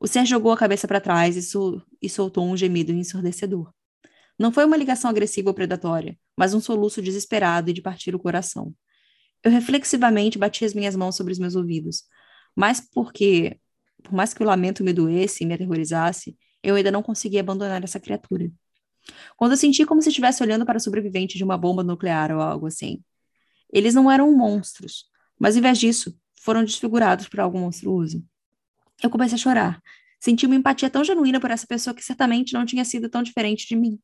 O 0.00 0.06
ser 0.06 0.26
jogou 0.26 0.52
a 0.52 0.56
cabeça 0.56 0.86
para 0.86 1.00
trás 1.00 1.36
e, 1.36 1.56
e 2.00 2.08
soltou 2.08 2.46
um 2.46 2.56
gemido 2.56 2.92
ensurdecedor. 2.92 3.72
Não 4.38 4.52
foi 4.52 4.64
uma 4.64 4.76
ligação 4.76 5.10
agressiva 5.10 5.50
ou 5.50 5.54
predatória, 5.54 6.16
mas 6.36 6.54
um 6.54 6.60
soluço 6.60 7.02
desesperado 7.02 7.70
e 7.70 7.72
de 7.72 7.82
partir 7.82 8.14
o 8.14 8.18
coração. 8.18 8.74
Eu 9.42 9.50
reflexivamente 9.50 10.38
bati 10.38 10.64
as 10.64 10.74
minhas 10.74 10.94
mãos 10.94 11.16
sobre 11.16 11.32
os 11.32 11.38
meus 11.38 11.54
ouvidos, 11.56 12.04
mas 12.54 12.80
porque 12.80 13.58
por 14.02 14.12
mais 14.12 14.32
que 14.32 14.42
o 14.42 14.46
lamento 14.46 14.84
me 14.84 14.92
doesse 14.92 15.44
e 15.44 15.46
me 15.46 15.54
aterrorizasse, 15.54 16.36
eu 16.62 16.74
ainda 16.74 16.90
não 16.90 17.02
conseguia 17.02 17.40
abandonar 17.40 17.82
essa 17.82 18.00
criatura. 18.00 18.50
Quando 19.36 19.52
eu 19.52 19.56
senti 19.56 19.84
como 19.84 20.02
se 20.02 20.08
estivesse 20.08 20.42
olhando 20.42 20.66
para 20.66 20.76
o 20.76 20.80
sobrevivente 20.80 21.36
de 21.36 21.44
uma 21.44 21.56
bomba 21.56 21.82
nuclear 21.82 22.30
ou 22.30 22.40
algo 22.40 22.66
assim. 22.66 23.02
Eles 23.72 23.94
não 23.94 24.10
eram 24.10 24.34
monstros, 24.34 25.06
mas 25.38 25.56
em 25.56 25.60
vez 25.60 25.78
disso, 25.78 26.18
foram 26.40 26.64
desfigurados 26.64 27.28
por 27.28 27.40
algo 27.40 27.58
monstruoso. 27.58 28.24
Eu 29.02 29.10
comecei 29.10 29.36
a 29.36 29.38
chorar. 29.38 29.82
Senti 30.18 30.46
uma 30.46 30.56
empatia 30.56 30.90
tão 30.90 31.04
genuína 31.04 31.38
por 31.40 31.50
essa 31.50 31.66
pessoa 31.66 31.94
que 31.94 32.04
certamente 32.04 32.52
não 32.52 32.64
tinha 32.64 32.84
sido 32.84 33.08
tão 33.08 33.22
diferente 33.22 33.66
de 33.68 33.76
mim. 33.76 33.98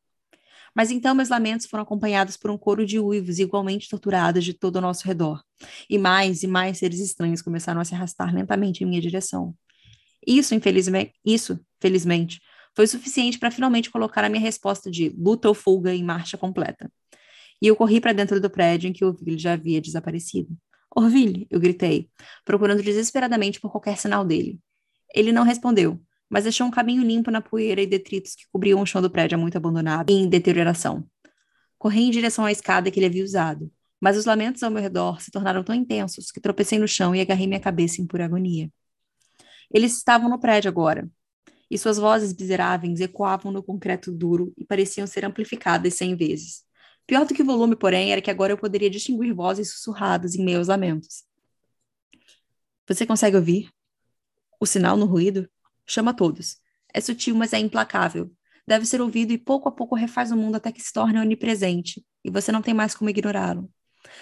Mas 0.75 0.91
então 0.91 1.15
meus 1.15 1.29
lamentos 1.29 1.65
foram 1.65 1.83
acompanhados 1.83 2.35
por 2.35 2.51
um 2.51 2.57
coro 2.57 2.85
de 2.85 2.99
uivos 2.99 3.39
igualmente 3.39 3.89
torturados 3.89 4.43
de 4.43 4.53
todo 4.53 4.75
ao 4.75 4.81
nosso 4.81 5.07
redor. 5.07 5.41
E 5.89 5.97
mais 5.97 6.43
e 6.43 6.47
mais 6.47 6.79
seres 6.79 6.99
estranhos 6.99 7.41
começaram 7.41 7.79
a 7.79 7.85
se 7.85 7.95
arrastar 7.95 8.35
lentamente 8.35 8.83
em 8.83 8.87
minha 8.87 9.01
direção. 9.01 9.55
Isso, 10.27 10.53
infelizmente, 10.53 11.13
isso, 11.23 11.59
felizmente, 11.79 12.41
foi 12.75 12.87
suficiente 12.87 13.39
para 13.39 13.51
finalmente 13.51 13.89
colocar 13.89 14.25
a 14.25 14.29
minha 14.29 14.41
resposta 14.41 14.91
de 14.91 15.09
luta 15.17 15.47
ou 15.47 15.53
fuga 15.53 15.93
em 15.93 16.03
marcha 16.03 16.37
completa. 16.37 16.91
E 17.61 17.67
eu 17.67 17.75
corri 17.75 18.01
para 18.01 18.11
dentro 18.11 18.41
do 18.41 18.49
prédio 18.49 18.89
em 18.89 18.93
que 18.93 19.05
Orville 19.05 19.37
já 19.37 19.53
havia 19.53 19.79
desaparecido. 19.79 20.49
Orville, 20.93 21.47
eu 21.49 21.59
gritei, 21.59 22.09
procurando 22.43 22.83
desesperadamente 22.83 23.61
por 23.61 23.71
qualquer 23.71 23.97
sinal 23.97 24.25
dele. 24.25 24.59
Ele 25.13 25.31
não 25.31 25.43
respondeu, 25.43 26.01
mas 26.29 26.43
deixou 26.43 26.67
um 26.67 26.71
caminho 26.71 27.03
limpo 27.03 27.31
na 27.31 27.41
poeira 27.41 27.81
e 27.81 27.87
detritos 27.87 28.35
que 28.35 28.45
cobriam 28.51 28.81
o 28.81 28.85
chão 28.85 29.01
do 29.01 29.09
prédio 29.09 29.37
muito 29.37 29.57
abandonado 29.57 30.09
e 30.09 30.13
em 30.13 30.29
deterioração. 30.29 31.05
Corri 31.77 32.03
em 32.03 32.11
direção 32.11 32.45
à 32.45 32.51
escada 32.51 32.89
que 32.89 32.99
ele 32.99 33.07
havia 33.07 33.23
usado, 33.23 33.71
mas 33.99 34.17
os 34.17 34.25
lamentos 34.25 34.63
ao 34.63 34.71
meu 34.71 34.81
redor 34.81 35.21
se 35.21 35.31
tornaram 35.31 35.63
tão 35.63 35.75
intensos 35.75 36.31
que 36.31 36.39
tropecei 36.39 36.79
no 36.79 36.87
chão 36.87 37.15
e 37.15 37.21
agarrei 37.21 37.47
minha 37.47 37.59
cabeça 37.59 38.01
em 38.01 38.07
pura 38.07 38.25
agonia. 38.25 38.69
Eles 39.71 39.97
estavam 39.97 40.29
no 40.29 40.39
prédio 40.39 40.69
agora, 40.69 41.09
e 41.69 41.77
suas 41.77 41.97
vozes 41.97 42.33
miseráveis 42.33 42.99
ecoavam 42.99 43.51
no 43.51 43.63
concreto 43.63 44.11
duro 44.11 44.53
e 44.57 44.65
pareciam 44.65 45.07
ser 45.07 45.25
amplificadas 45.25 45.95
cem 45.95 46.15
vezes. 46.15 46.63
Pior 47.07 47.25
do 47.25 47.33
que 47.33 47.41
o 47.41 47.45
volume, 47.45 47.75
porém, 47.75 48.11
era 48.11 48.21
que 48.21 48.31
agora 48.31 48.53
eu 48.53 48.57
poderia 48.57 48.89
distinguir 48.89 49.33
vozes 49.33 49.71
sussurradas 49.71 50.35
em 50.35 50.43
meus 50.43 50.67
lamentos. 50.67 51.23
Você 52.87 53.05
consegue 53.05 53.35
ouvir? 53.35 53.69
O 54.59 54.65
sinal 54.65 54.95
no 54.97 55.05
ruído? 55.05 55.49
Chama 55.87 56.13
todos. 56.13 56.57
É 56.93 57.01
sutil, 57.01 57.35
mas 57.35 57.53
é 57.53 57.59
implacável. 57.59 58.31
Deve 58.67 58.85
ser 58.85 59.01
ouvido 59.01 59.31
e 59.31 59.37
pouco 59.37 59.69
a 59.69 59.71
pouco 59.71 59.95
refaz 59.95 60.31
o 60.31 60.37
mundo 60.37 60.55
até 60.55 60.71
que 60.71 60.81
se 60.81 60.91
torne 60.91 61.19
onipresente, 61.19 62.03
e 62.23 62.31
você 62.31 62.51
não 62.51 62.61
tem 62.61 62.73
mais 62.73 62.95
como 62.95 63.09
ignorá-lo. 63.09 63.69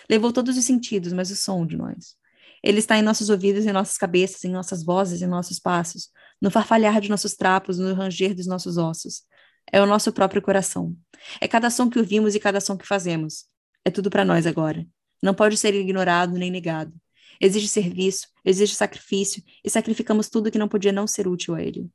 Levou 0.10 0.34
todos 0.34 0.58
os 0.58 0.66
sentidos, 0.66 1.14
mas 1.14 1.32
o 1.32 1.36
som 1.36 1.66
de 1.66 1.78
nós. 1.78 2.16
Ele 2.62 2.80
está 2.80 2.98
em 2.98 3.02
nossos 3.02 3.30
ouvidos, 3.30 3.66
em 3.66 3.72
nossas 3.72 3.98
cabeças, 3.98 4.44
em 4.44 4.50
nossas 4.50 4.84
vozes, 4.84 5.22
em 5.22 5.28
nossos 5.28 5.60
passos, 5.60 6.10
no 6.42 6.50
farfalhar 6.50 7.00
de 7.02 7.10
nossos 7.10 7.36
trapos, 7.36 7.78
no 7.78 7.94
ranger 7.94 8.34
dos 8.34 8.48
nossos 8.48 8.78
ossos. 8.78 9.24
É 9.72 9.82
o 9.82 9.86
nosso 9.86 10.12
próprio 10.12 10.42
coração. 10.42 10.96
É 11.40 11.48
cada 11.48 11.70
som 11.70 11.90
que 11.90 12.00
ouvimos 12.00 12.36
e 12.36 12.40
cada 12.40 12.60
som 12.60 12.78
que 12.78 12.88
fazemos. 12.88 13.46
É 13.86 13.92
tudo 13.92 14.10
para 14.10 14.26
nós 14.26 14.46
agora. 14.46 14.86
Não 15.22 15.34
pode 15.34 15.58
ser 15.58 15.74
ignorado 15.74 16.38
nem 16.38 16.52
negado. 16.52 16.94
Exige 17.40 17.68
serviço, 17.68 18.28
exige 18.44 18.76
sacrifício, 18.76 19.44
e 19.64 19.70
sacrificamos 19.70 20.30
tudo 20.30 20.52
que 20.52 20.58
não 20.58 20.68
podia 20.68 20.92
não 20.92 21.08
ser 21.08 21.28
útil 21.28 21.56
a 21.56 21.62
ele. 21.62 21.90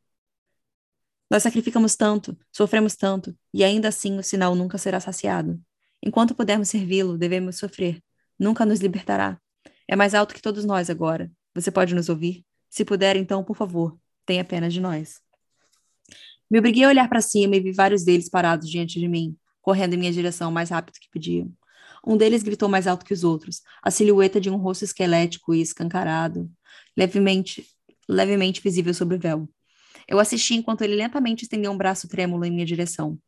Nós 1.30 1.43
sacrificamos 1.43 1.95
tanto, 1.95 2.36
sofremos 2.51 2.97
tanto, 2.97 3.36
e 3.53 3.62
ainda 3.62 3.89
assim 3.89 4.18
o 4.18 4.22
sinal 4.22 4.55
nunca 4.55 4.78
será 4.78 4.99
saciado. 4.99 5.61
Enquanto 6.03 6.34
pudermos 6.34 6.68
servi-lo, 6.68 7.18
devemos 7.18 7.57
sofrer. 7.59 8.03
Nunca 8.39 8.64
nos 8.64 8.80
libertará. 8.80 9.39
É 9.86 9.97
mais 9.97 10.14
alto 10.14 10.34
que 10.34 10.41
todos 10.41 10.64
nós 10.64 10.89
agora. 10.89 11.30
Você 11.55 11.70
pode 11.70 11.95
nos 11.95 12.09
ouvir? 12.09 12.45
Se 12.70 12.84
puder, 12.84 13.16
então, 13.16 13.43
por 13.43 13.57
favor, 13.57 13.99
tenha 14.24 14.45
pena 14.45 14.68
de 14.68 14.80
nós. 14.80 15.20
Me 16.51 16.59
obriguei 16.59 16.84
a 16.84 16.89
olhar 16.89 17.09
para 17.09 17.20
cima 17.20 17.57
e 17.57 17.61
vi 17.61 17.72
vários 17.72 18.05
deles 18.05 18.28
parados 18.28 18.70
diante 18.70 18.99
de 18.99 19.09
mim, 19.09 19.36
correndo 19.61 19.95
em 19.95 19.99
minha 19.99 20.12
direção 20.12 20.51
mais 20.51 20.70
rápido 20.70 20.99
que 20.99 21.11
podiam. 21.11 21.53
Um 22.09 22.17
deles 22.17 22.43
gritou 22.43 22.71
mais 22.71 22.87
alto 22.87 23.05
que 23.05 23.13
os 23.13 23.23
outros, 23.23 23.61
a 23.83 23.91
silhueta 23.91 24.41
de 24.41 24.49
um 24.49 24.57
rosto 24.57 24.83
esquelético 24.83 25.55
e 25.55 25.61
escancarado, 25.61 26.51
levemente, 26.97 27.69
levemente 28.09 28.63
visível 28.63 28.95
sobre 28.95 29.17
o 29.17 29.21
véu. 29.21 29.47
Eu 30.09 30.19
assisti 30.19 30.55
enquanto 30.55 30.81
ele 30.81 30.97
lentamente 30.97 31.43
estendeu 31.43 31.71
um 31.71 31.77
braço 31.77 32.09
trêmulo 32.09 32.47
em 32.47 32.51
minha 32.51 32.65
direção. 32.65 33.19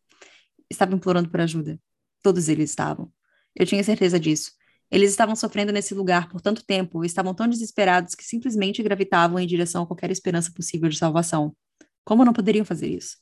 Estava 0.70 0.94
implorando 0.94 1.28
por 1.28 1.42
ajuda. 1.42 1.78
Todos 2.22 2.48
eles 2.48 2.70
estavam. 2.70 3.12
Eu 3.54 3.66
tinha 3.66 3.84
certeza 3.84 4.18
disso. 4.18 4.52
Eles 4.90 5.10
estavam 5.10 5.36
sofrendo 5.36 5.72
nesse 5.72 5.92
lugar 5.92 6.30
por 6.30 6.40
tanto 6.40 6.64
tempo 6.64 7.04
estavam 7.04 7.34
tão 7.34 7.46
desesperados 7.46 8.14
que 8.14 8.24
simplesmente 8.24 8.82
gravitavam 8.82 9.38
em 9.38 9.46
direção 9.46 9.82
a 9.82 9.86
qualquer 9.86 10.10
esperança 10.10 10.50
possível 10.52 10.88
de 10.88 10.96
salvação. 10.96 11.54
Como 12.02 12.24
não 12.24 12.32
poderiam 12.32 12.64
fazer 12.64 12.88
isso? 12.88 13.18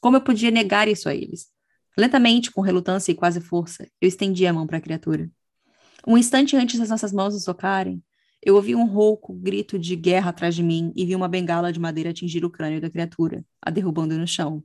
Como 0.00 0.16
eu 0.16 0.22
podia 0.22 0.50
negar 0.50 0.88
isso 0.88 1.06
a 1.06 1.14
eles? 1.14 1.52
Lentamente, 1.96 2.50
com 2.50 2.60
relutância 2.60 3.12
e 3.12 3.14
quase 3.14 3.40
força, 3.40 3.86
eu 4.00 4.08
estendi 4.08 4.46
a 4.46 4.52
mão 4.52 4.66
para 4.66 4.78
a 4.78 4.80
criatura. 4.80 5.30
Um 6.06 6.16
instante 6.16 6.56
antes 6.56 6.78
das 6.78 6.88
nossas 6.88 7.12
mãos 7.12 7.34
nos 7.34 7.44
tocarem, 7.44 8.02
eu 8.44 8.56
ouvi 8.56 8.74
um 8.74 8.86
rouco 8.86 9.32
grito 9.34 9.78
de 9.78 9.94
guerra 9.94 10.30
atrás 10.30 10.54
de 10.54 10.62
mim 10.62 10.92
e 10.96 11.06
vi 11.06 11.14
uma 11.14 11.28
bengala 11.28 11.72
de 11.72 11.78
madeira 11.78 12.10
atingir 12.10 12.44
o 12.44 12.50
crânio 12.50 12.80
da 12.80 12.90
criatura, 12.90 13.44
a 13.60 13.70
derrubando 13.70 14.18
no 14.18 14.26
chão. 14.26 14.64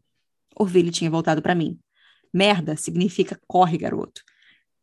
Orville 0.55 0.89
tinha 0.89 1.11
voltado 1.11 1.41
para 1.41 1.53
mim. 1.53 1.79
Merda 2.33 2.75
significa 2.75 3.39
corre, 3.45 3.77
garoto. 3.77 4.23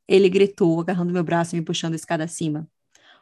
Ele 0.06 0.28
gritou, 0.28 0.80
agarrando 0.80 1.12
meu 1.12 1.24
braço 1.24 1.56
e 1.56 1.58
me 1.58 1.64
puxando 1.64 1.94
a 1.94 1.96
escada 1.96 2.24
acima. 2.24 2.68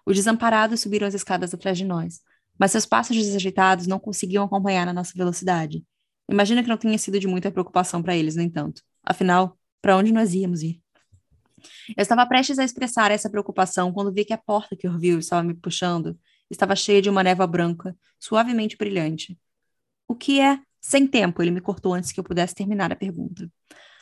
Os 0.05 0.17
desamparados 0.17 0.81
subiram 0.81 1.07
as 1.07 1.15
escadas 1.15 1.55
atrás 1.55 1.79
de 1.79 1.85
nós, 1.85 2.21
mas 2.59 2.73
seus 2.73 2.85
passos 2.85 3.17
desajeitados 3.17 3.87
não 3.87 3.99
conseguiam 3.99 4.45
acompanhar 4.45 4.87
a 4.89 4.93
nossa 4.93 5.13
velocidade. 5.17 5.85
Imagina 6.29 6.63
que 6.63 6.69
não 6.69 6.77
tenha 6.77 6.99
sido 6.99 7.19
de 7.19 7.27
muita 7.27 7.51
preocupação 7.51 8.03
para 8.03 8.17
eles, 8.17 8.37
no 8.37 8.43
entanto. 8.43 8.83
Afinal, 9.03 9.59
para 9.81 9.97
onde 9.97 10.13
nós 10.13 10.35
íamos 10.35 10.63
ir? 10.63 10.81
Eu 11.97 12.03
estava 12.03 12.27
prestes 12.27 12.59
a 12.59 12.65
expressar 12.65 13.11
essa 13.11 13.31
preocupação 13.31 13.93
quando 13.93 14.13
vi 14.13 14.25
que 14.25 14.33
a 14.33 14.39
porta 14.39 14.77
que 14.77 14.89
Orville 14.89 15.19
estava 15.19 15.43
me 15.43 15.55
puxando 15.55 16.19
estava 16.51 16.77
cheia 16.77 17.01
de 17.01 17.09
uma 17.09 17.23
névoa 17.23 17.47
branca, 17.47 17.97
suavemente 18.19 18.77
brilhante. 18.77 19.39
O 20.07 20.15
que 20.15 20.41
é? 20.41 20.61
Sem 20.81 21.07
tempo, 21.07 21.43
ele 21.43 21.51
me 21.51 21.61
cortou 21.61 21.95
antes 21.95 22.13
que 22.13 22.19
eu 22.19 22.25
pudesse 22.25 22.55
terminar 22.55 22.93
a 22.93 22.97
pergunta. 22.97 23.49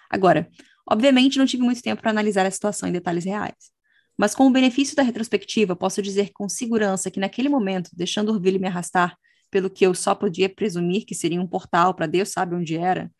Agora, 0.08 0.50
obviamente 0.90 1.38
não 1.38 1.46
tive 1.46 1.62
muito 1.62 1.82
tempo 1.82 2.00
para 2.00 2.10
analisar 2.10 2.46
a 2.46 2.50
situação 2.50 2.88
em 2.88 2.92
detalhes 2.92 3.24
reais. 3.24 3.70
Mas 4.16 4.34
com 4.34 4.46
o 4.46 4.50
benefício 4.50 4.96
da 4.96 5.02
retrospectiva, 5.02 5.76
posso 5.76 6.02
dizer 6.02 6.30
com 6.32 6.48
segurança 6.48 7.10
que 7.10 7.20
naquele 7.20 7.48
momento, 7.48 7.90
deixando 7.94 8.30
Orville 8.30 8.58
me 8.58 8.66
arrastar 8.66 9.16
pelo 9.50 9.70
que 9.70 9.84
eu 9.84 9.94
só 9.94 10.14
podia 10.14 10.48
presumir 10.48 11.04
que 11.04 11.14
seria 11.14 11.40
um 11.40 11.46
portal 11.46 11.94
para 11.94 12.06
Deus 12.06 12.30
sabe 12.30 12.54
onde 12.54 12.76
era, 12.76 13.10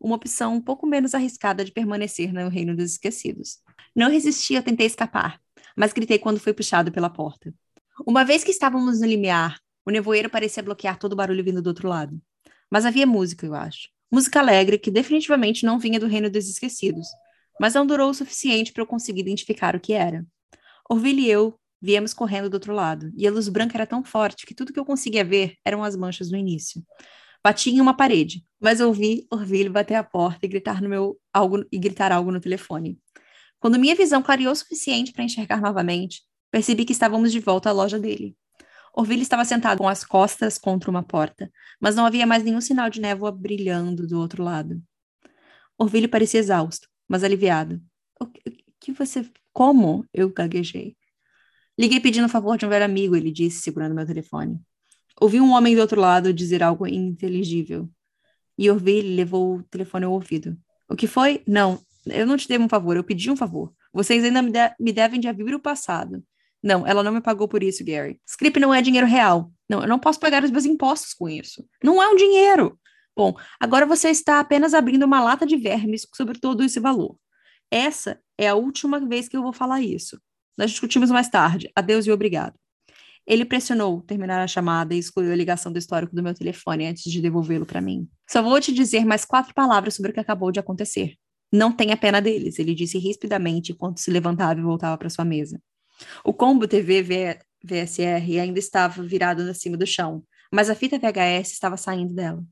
uma 0.00 0.16
opção 0.16 0.54
um 0.54 0.60
pouco 0.60 0.86
menos 0.86 1.14
arriscada 1.14 1.64
de 1.64 1.72
permanecer 1.72 2.32
no 2.32 2.48
reino 2.48 2.76
dos 2.76 2.92
esquecidos. 2.92 3.58
Não 3.94 4.10
resisti, 4.10 4.54
eu 4.54 4.62
tentei 4.62 4.86
escapar, 4.86 5.40
mas 5.76 5.92
gritei 5.92 6.18
quando 6.18 6.40
fui 6.40 6.52
puxado 6.52 6.92
pela 6.92 7.10
porta. 7.10 7.52
Uma 8.06 8.24
vez 8.24 8.42
que 8.42 8.50
estávamos 8.50 9.00
no 9.00 9.06
limiar, 9.06 9.58
o 9.86 9.90
nevoeiro 9.90 10.28
parecia 10.28 10.62
bloquear 10.62 10.98
todo 10.98 11.12
o 11.12 11.16
barulho 11.16 11.44
vindo 11.44 11.62
do 11.62 11.68
outro 11.68 11.88
lado. 11.88 12.20
Mas 12.70 12.84
havia 12.84 13.06
música, 13.06 13.46
eu 13.46 13.54
acho. 13.54 13.88
Música 14.10 14.40
alegre 14.40 14.78
que 14.78 14.90
definitivamente 14.90 15.64
não 15.64 15.78
vinha 15.78 16.00
do 16.00 16.06
reino 16.06 16.30
dos 16.30 16.48
esquecidos, 16.48 17.06
mas 17.60 17.74
não 17.74 17.86
durou 17.86 18.10
o 18.10 18.14
suficiente 18.14 18.72
para 18.72 18.82
eu 18.82 18.86
conseguir 18.86 19.20
identificar 19.20 19.76
o 19.76 19.80
que 19.80 19.92
era. 19.92 20.26
Orville 20.88 21.22
e 21.22 21.30
eu 21.30 21.58
viemos 21.80 22.14
correndo 22.14 22.48
do 22.48 22.54
outro 22.54 22.72
lado, 22.72 23.12
e 23.14 23.26
a 23.26 23.30
luz 23.30 23.46
branca 23.48 23.76
era 23.76 23.86
tão 23.86 24.02
forte 24.02 24.46
que 24.46 24.54
tudo 24.54 24.72
que 24.72 24.80
eu 24.80 24.86
conseguia 24.86 25.22
ver 25.22 25.56
eram 25.64 25.84
as 25.84 25.94
manchas 25.94 26.30
no 26.30 26.38
início. 26.38 26.82
Bati 27.44 27.68
em 27.70 27.80
uma 27.80 27.94
parede, 27.94 28.42
mas 28.58 28.80
ouvi 28.80 29.26
Orville 29.30 29.68
bater 29.68 29.96
a 29.96 30.02
porta 30.02 30.46
e 30.46 30.48
gritar 30.48 30.80
no 30.80 30.88
meu 30.88 31.20
algo 31.30 31.62
e 31.70 31.78
gritar 31.78 32.10
algo 32.10 32.32
no 32.32 32.40
telefone. 32.40 32.98
Quando 33.60 33.78
minha 33.78 33.94
visão 33.94 34.22
clareou 34.22 34.50
o 34.50 34.56
suficiente 34.56 35.12
para 35.12 35.24
enxergar 35.24 35.60
novamente, 35.60 36.22
percebi 36.50 36.86
que 36.86 36.92
estávamos 36.92 37.30
de 37.32 37.40
volta 37.40 37.68
à 37.68 37.72
loja 37.72 37.98
dele. 37.98 38.34
Orville 38.96 39.22
estava 39.22 39.44
sentado 39.44 39.78
com 39.78 39.88
as 39.88 40.04
costas 40.04 40.56
contra 40.56 40.90
uma 40.90 41.02
porta, 41.02 41.50
mas 41.78 41.94
não 41.94 42.06
havia 42.06 42.26
mais 42.26 42.42
nenhum 42.42 42.60
sinal 42.62 42.88
de 42.88 43.00
névoa 43.00 43.30
brilhando 43.30 44.06
do 44.06 44.18
outro 44.18 44.42
lado. 44.42 44.80
Orville 45.76 46.08
parecia 46.08 46.40
exausto, 46.40 46.88
mas 47.06 47.24
aliviado. 47.24 47.78
O 48.20 48.26
que 48.80 48.92
você. 48.92 49.28
Como? 49.52 50.06
Eu 50.14 50.32
gaguejei. 50.32 50.96
Liguei 51.78 52.00
pedindo 52.00 52.26
o 52.26 52.30
favor 52.30 52.56
de 52.56 52.64
um 52.64 52.68
velho 52.68 52.84
amigo, 52.84 53.14
ele 53.16 53.32
disse, 53.32 53.60
segurando 53.60 53.94
meu 53.94 54.06
telefone. 54.06 54.60
Ouvi 55.20 55.40
um 55.40 55.52
homem 55.52 55.74
do 55.74 55.80
outro 55.80 56.00
lado 56.00 56.32
dizer 56.32 56.62
algo 56.62 56.86
ininteligível. 56.86 57.88
E 58.58 58.70
Orville 58.70 59.14
levou 59.14 59.56
o 59.56 59.62
telefone 59.64 60.04
ao 60.04 60.12
ouvido. 60.12 60.56
O 60.88 60.96
que 60.96 61.06
foi? 61.06 61.42
Não, 61.46 61.80
eu 62.06 62.26
não 62.26 62.36
te 62.36 62.48
devo 62.48 62.64
um 62.64 62.68
favor, 62.68 62.96
eu 62.96 63.04
pedi 63.04 63.30
um 63.30 63.36
favor. 63.36 63.72
Vocês 63.92 64.24
ainda 64.24 64.42
me, 64.42 64.50
de 64.50 64.74
me 64.78 64.92
devem 64.92 65.20
de 65.20 65.28
abrir 65.28 65.54
o 65.54 65.60
passado. 65.60 66.22
Não, 66.62 66.86
ela 66.86 67.02
não 67.02 67.12
me 67.12 67.20
pagou 67.20 67.46
por 67.46 67.62
isso, 67.62 67.84
Gary. 67.84 68.20
Script 68.26 68.58
não 68.58 68.72
é 68.72 68.80
dinheiro 68.80 69.06
real. 69.06 69.52
Não, 69.68 69.82
eu 69.82 69.88
não 69.88 69.98
posso 69.98 70.18
pagar 70.18 70.42
os 70.42 70.50
meus 70.50 70.64
impostos 70.64 71.12
com 71.12 71.28
isso. 71.28 71.64
Não 71.82 72.02
é 72.02 72.08
um 72.08 72.16
dinheiro. 72.16 72.78
Bom, 73.16 73.34
agora 73.60 73.86
você 73.86 74.08
está 74.08 74.40
apenas 74.40 74.74
abrindo 74.74 75.04
uma 75.04 75.22
lata 75.22 75.46
de 75.46 75.56
vermes 75.56 76.06
sobre 76.14 76.38
todo 76.38 76.64
esse 76.64 76.80
valor. 76.80 77.16
Essa 77.70 78.20
é 78.36 78.48
a 78.48 78.54
última 78.54 78.98
vez 79.00 79.28
que 79.28 79.36
eu 79.36 79.42
vou 79.42 79.52
falar 79.52 79.80
isso. 79.80 80.20
Nós 80.56 80.70
discutimos 80.70 81.10
mais 81.10 81.28
tarde. 81.28 81.70
Adeus 81.76 82.06
e 82.06 82.12
obrigado. 82.12 82.54
Ele 83.26 83.44
pressionou 83.44 84.02
terminar 84.02 84.42
a 84.42 84.46
chamada 84.46 84.94
e 84.94 84.98
excluiu 84.98 85.32
a 85.32 85.36
ligação 85.36 85.72
do 85.72 85.78
histórico 85.78 86.14
do 86.14 86.22
meu 86.22 86.34
telefone 86.34 86.86
antes 86.86 87.10
de 87.10 87.20
devolvê-lo 87.22 87.64
para 87.64 87.80
mim. 87.80 88.08
Só 88.30 88.42
vou 88.42 88.60
te 88.60 88.72
dizer 88.72 89.04
mais 89.04 89.24
quatro 89.24 89.54
palavras 89.54 89.94
sobre 89.94 90.10
o 90.10 90.14
que 90.14 90.20
acabou 90.20 90.52
de 90.52 90.60
acontecer. 90.60 91.14
Não 91.50 91.72
tenha 91.72 91.96
pena 91.96 92.20
deles, 92.20 92.58
ele 92.58 92.74
disse 92.74 92.98
rispidamente 92.98 93.72
enquanto 93.72 94.00
se 94.00 94.10
levantava 94.10 94.58
e 94.58 94.62
voltava 94.62 94.98
para 94.98 95.08
sua 95.08 95.24
mesa. 95.24 95.60
O 96.24 96.32
combo 96.32 96.66
TV 96.66 97.02
VSR 97.64 98.40
ainda 98.40 98.58
estava 98.58 99.02
virado 99.02 99.42
acima 99.42 99.76
do 99.76 99.86
chão, 99.86 100.22
mas 100.52 100.68
a 100.68 100.74
fita 100.74 100.98
VHS 100.98 101.52
estava 101.52 101.76
saindo 101.76 102.12
dela. 102.12 102.44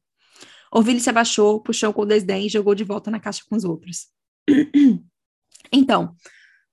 Orville 0.72 1.00
se 1.00 1.10
abaixou, 1.10 1.60
puxou 1.60 1.92
com 1.92 2.06
desdém 2.06 2.46
e 2.46 2.48
jogou 2.48 2.74
de 2.74 2.82
volta 2.82 3.10
na 3.10 3.20
caixa 3.20 3.42
com 3.48 3.56
os 3.56 3.64
outros. 3.64 4.06
então, 5.70 6.14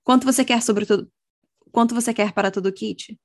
quanto 0.02 0.24
você 0.24 0.42
quer 0.42 0.62
sobre 0.62 0.86
tudo? 0.86 1.10
Quanto 1.70 1.94
você 1.94 2.14
quer 2.14 2.32
para 2.32 2.50
todo 2.50 2.66
o 2.66 2.72
kit? 2.72 3.18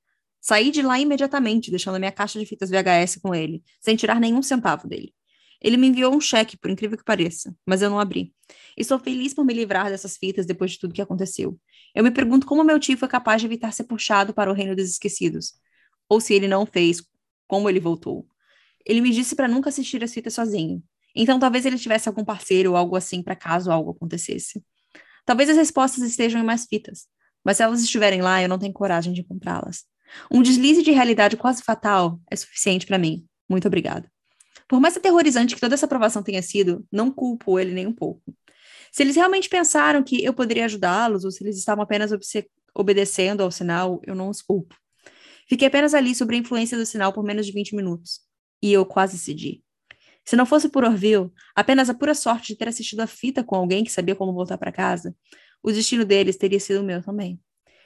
Saí 0.48 0.70
de 0.70 0.84
lá 0.84 1.00
imediatamente, 1.00 1.72
deixando 1.72 1.96
a 1.96 2.00
minha 2.00 2.12
caixa 2.12 2.38
de 2.38 2.46
fitas 2.46 2.70
VHS 2.70 3.16
com 3.20 3.34
ele, 3.34 3.64
sem 3.82 3.96
tirar 3.96 4.20
nenhum 4.20 4.44
centavo 4.44 4.88
dele. 4.88 5.12
Ele 5.60 5.76
me 5.76 5.88
enviou 5.88 6.16
um 6.16 6.22
cheque, 6.22 6.56
por 6.56 6.70
incrível 6.70 6.96
que 6.96 7.04
pareça, 7.04 7.52
mas 7.66 7.82
eu 7.82 7.90
não 7.90 8.00
abri. 8.00 8.32
Estou 8.78 9.00
feliz 9.00 9.34
por 9.34 9.44
me 9.44 9.56
livrar 9.56 9.90
dessas 9.90 10.18
fitas 10.18 10.46
depois 10.46 10.74
de 10.74 10.78
tudo 10.78 10.94
que 10.94 11.02
aconteceu. 11.02 11.60
Eu 11.96 12.04
me 12.04 12.12
pergunto 12.12 12.46
como 12.46 12.64
meu 12.64 12.80
tio 12.80 12.96
foi 12.96 13.08
capaz 13.08 13.42
de 13.42 13.48
evitar 13.48 13.74
ser 13.74 13.86
puxado 13.86 14.36
para 14.36 14.52
o 14.52 14.54
reino 14.54 14.76
dos 14.76 14.88
esquecidos. 14.88 15.54
Ou 16.08 16.22
se 16.22 16.36
ele 16.36 16.48
não 16.48 16.64
fez, 16.64 17.02
como 17.48 17.68
ele 17.68 17.80
voltou. 17.80 18.28
Ele 18.86 19.02
me 19.02 19.10
disse 19.10 19.36
para 19.36 19.48
nunca 19.48 19.70
assistir 19.70 20.04
as 20.04 20.14
fitas 20.14 20.36
sozinho. 20.36 20.84
Então 21.16 21.40
talvez 21.40 21.66
ele 21.66 21.80
tivesse 21.80 22.08
algum 22.08 22.24
parceiro 22.24 22.70
ou 22.70 22.78
algo 22.78 22.96
assim 22.96 23.24
para 23.24 23.36
caso 23.36 23.72
algo 23.72 23.90
acontecesse. 23.90 24.64
Talvez 25.26 25.50
as 25.50 25.58
respostas 25.58 26.04
estejam 26.04 26.40
em 26.40 26.46
mais 26.46 26.68
fitas, 26.68 27.08
mas 27.44 27.58
se 27.58 27.64
elas 27.64 27.82
estiverem 27.82 28.22
lá, 28.22 28.44
eu 28.44 28.48
não 28.48 28.60
tenho 28.60 28.74
coragem 28.74 29.12
de 29.12 29.22
encontrá-las. 29.22 29.95
Um 30.32 30.42
deslize 30.42 30.82
de 30.82 30.92
realidade 30.92 31.38
quase 31.38 31.62
fatal 31.64 32.20
é 32.30 32.36
suficiente 32.36 32.86
para 32.86 32.98
mim. 32.98 33.26
Muito 33.50 33.68
obrigado. 33.68 34.10
Por 34.68 34.80
mais 34.80 34.98
aterrorizante 34.98 35.54
que 35.54 35.62
toda 35.62 35.76
essa 35.76 35.86
aprovação 35.86 36.24
tenha 36.24 36.42
sido, 36.42 36.86
não 36.92 37.12
culpo 37.12 37.60
ele 37.60 37.74
nem 37.74 37.86
um 37.86 37.94
pouco. 37.94 38.36
Se 38.92 39.04
eles 39.04 39.16
realmente 39.16 39.50
pensaram 39.50 40.04
que 40.04 40.24
eu 40.24 40.34
poderia 40.34 40.66
ajudá-los, 40.66 41.26
ou 41.26 41.32
se 41.32 41.44
eles 41.44 41.58
estavam 41.58 41.84
apenas 41.84 42.12
obedecendo 42.74 43.44
ao 43.44 43.52
sinal, 43.52 44.02
eu 44.06 44.16
não 44.16 44.30
os 44.30 44.42
culpo. 44.42 44.76
Fiquei 45.48 45.68
apenas 45.68 45.94
ali 45.94 46.16
sob 46.16 46.34
a 46.34 46.40
influência 46.40 46.78
do 46.78 46.86
sinal 46.86 47.14
por 47.14 47.24
menos 47.24 47.46
de 47.46 47.52
20 47.52 47.76
minutos. 47.76 48.22
E 48.64 48.72
eu 48.74 48.86
quase 48.86 49.18
cedi. 49.18 49.62
Se 50.24 50.36
não 50.36 50.46
fosse 50.46 50.70
por 50.70 50.84
Orville, 50.84 51.30
apenas 51.54 51.90
a 51.90 51.94
pura 51.94 52.16
sorte 52.16 52.54
de 52.54 52.58
ter 52.58 52.68
assistido 52.68 53.02
a 53.02 53.08
fita 53.08 53.44
com 53.44 53.56
alguém 53.56 53.84
que 53.84 53.92
sabia 53.92 54.16
como 54.16 54.34
voltar 54.34 54.58
para 54.58 54.72
casa, 54.72 55.16
o 55.62 55.72
destino 55.72 56.04
deles 56.04 56.36
teria 56.36 56.60
sido 56.60 56.82
o 56.82 56.84
meu 56.84 57.02
também. 57.02 57.40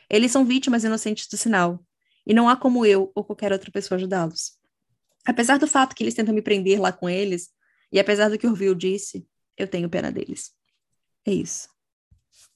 Eles 0.10 0.32
são 0.32 0.46
vítimas 0.46 0.84
inocentes 0.84 1.28
do 1.28 1.36
sinal, 1.36 1.84
e 2.30 2.34
não 2.34 2.48
há 2.48 2.56
como 2.56 2.86
eu 2.86 3.12
ou 3.16 3.24
qualquer 3.24 3.52
outra 3.52 3.72
pessoa 3.72 3.98
ajudá-los. 3.98 4.52
Apesar 5.26 5.58
do 5.58 5.66
fato 5.66 5.96
que 5.96 6.04
eles 6.04 6.14
tentam 6.14 6.34
me 6.34 6.44
prender 6.44 6.80
lá 6.80 6.92
com 6.92 7.10
eles, 7.10 7.50
e 7.92 8.00
apesar 8.00 8.30
do 8.30 8.38
que 8.38 8.46
Orville 8.46 8.76
disse, 8.76 9.28
eu 9.58 9.68
tenho 9.68 9.90
pena 9.90 10.12
deles. 10.12 10.52
É 11.26 11.32
isso. 11.32 11.68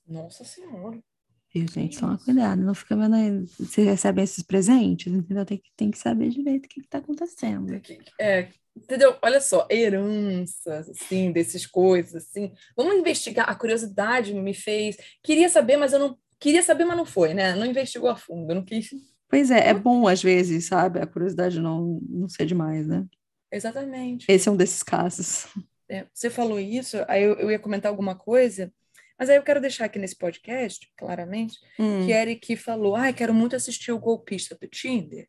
Nossa 0.08 0.44
Senhora. 0.44 1.04
Viu, 1.52 1.68
gente? 1.68 2.00
Toma 2.00 2.20
cuidado, 2.20 2.62
não 2.62 2.76
fica 2.76 2.96
vendo 2.96 3.16
aí. 3.16 3.46
Você 3.60 3.82
recebe 3.84 4.22
esses 4.22 4.44
presentes, 4.44 5.12
entendeu? 5.12 5.44
Tem 5.44 5.58
que, 5.58 5.72
tem 5.76 5.90
que 5.90 5.98
saber 5.98 6.30
direito 6.30 6.66
o 6.66 6.70
que 6.70 6.80
está 6.80 7.00
acontecendo. 7.00 7.82
É, 8.22 8.50
entendeu? 8.76 9.18
Olha 9.24 9.42
só, 9.42 9.68
heranças, 9.72 10.88
assim, 10.90 11.32
dessas 11.32 11.66
coisas, 11.66 12.28
assim. 12.28 12.54
Vamos 12.78 12.96
investigar. 12.96 13.50
A 13.50 13.56
curiosidade 13.56 14.36
me 14.36 14.54
fez. 14.54 14.98
Queria 15.24 15.50
saber, 15.50 15.78
mas 15.78 15.94
eu 15.94 16.00
não. 16.00 16.18
Queria 16.40 16.62
saber, 16.62 16.86
mas 16.86 16.98
não 16.98 17.06
foi, 17.06 17.34
né? 17.34 17.56
Não 17.56 17.66
investigou 17.66 18.10
a 18.10 18.16
fundo, 18.16 18.52
eu 18.52 18.56
não 18.56 18.66
quis 18.66 18.92
Pois 19.34 19.50
é, 19.50 19.70
é 19.70 19.74
bom 19.74 20.08
às 20.08 20.22
vezes, 20.22 20.68
sabe? 20.68 21.00
A 21.00 21.08
curiosidade 21.08 21.60
não, 21.60 22.00
não 22.08 22.30
ser 22.30 22.46
demais, 22.46 22.86
né? 22.86 23.04
Exatamente. 23.52 24.28
Esse 24.30 24.48
é 24.48 24.52
um 24.52 24.56
desses 24.56 24.84
casos. 24.84 25.48
É, 25.90 26.06
você 26.14 26.30
falou 26.30 26.60
isso, 26.60 26.98
aí 27.08 27.24
eu, 27.24 27.34
eu, 27.34 27.52
ia 27.52 27.58
comentar 27.58 27.90
alguma 27.92 28.16
coisa, 28.16 28.72
Mas 29.20 29.30
aí 29.30 29.36
eu 29.36 29.44
quero 29.44 29.60
deixar 29.60 29.86
aqui 29.86 29.98
nesse 29.98 30.16
podcast, 30.16 30.88
claramente, 30.96 31.58
Hum. 31.80 32.06
que 32.06 32.12
Eric 32.12 32.56
falou: 32.56 32.96
ai, 32.96 33.12
quero 33.12 33.34
muito 33.34 33.56
assistir 33.56 33.92
o 33.92 34.00
golpista 34.00 34.56
do 34.56 34.68
Tinder, 34.68 35.28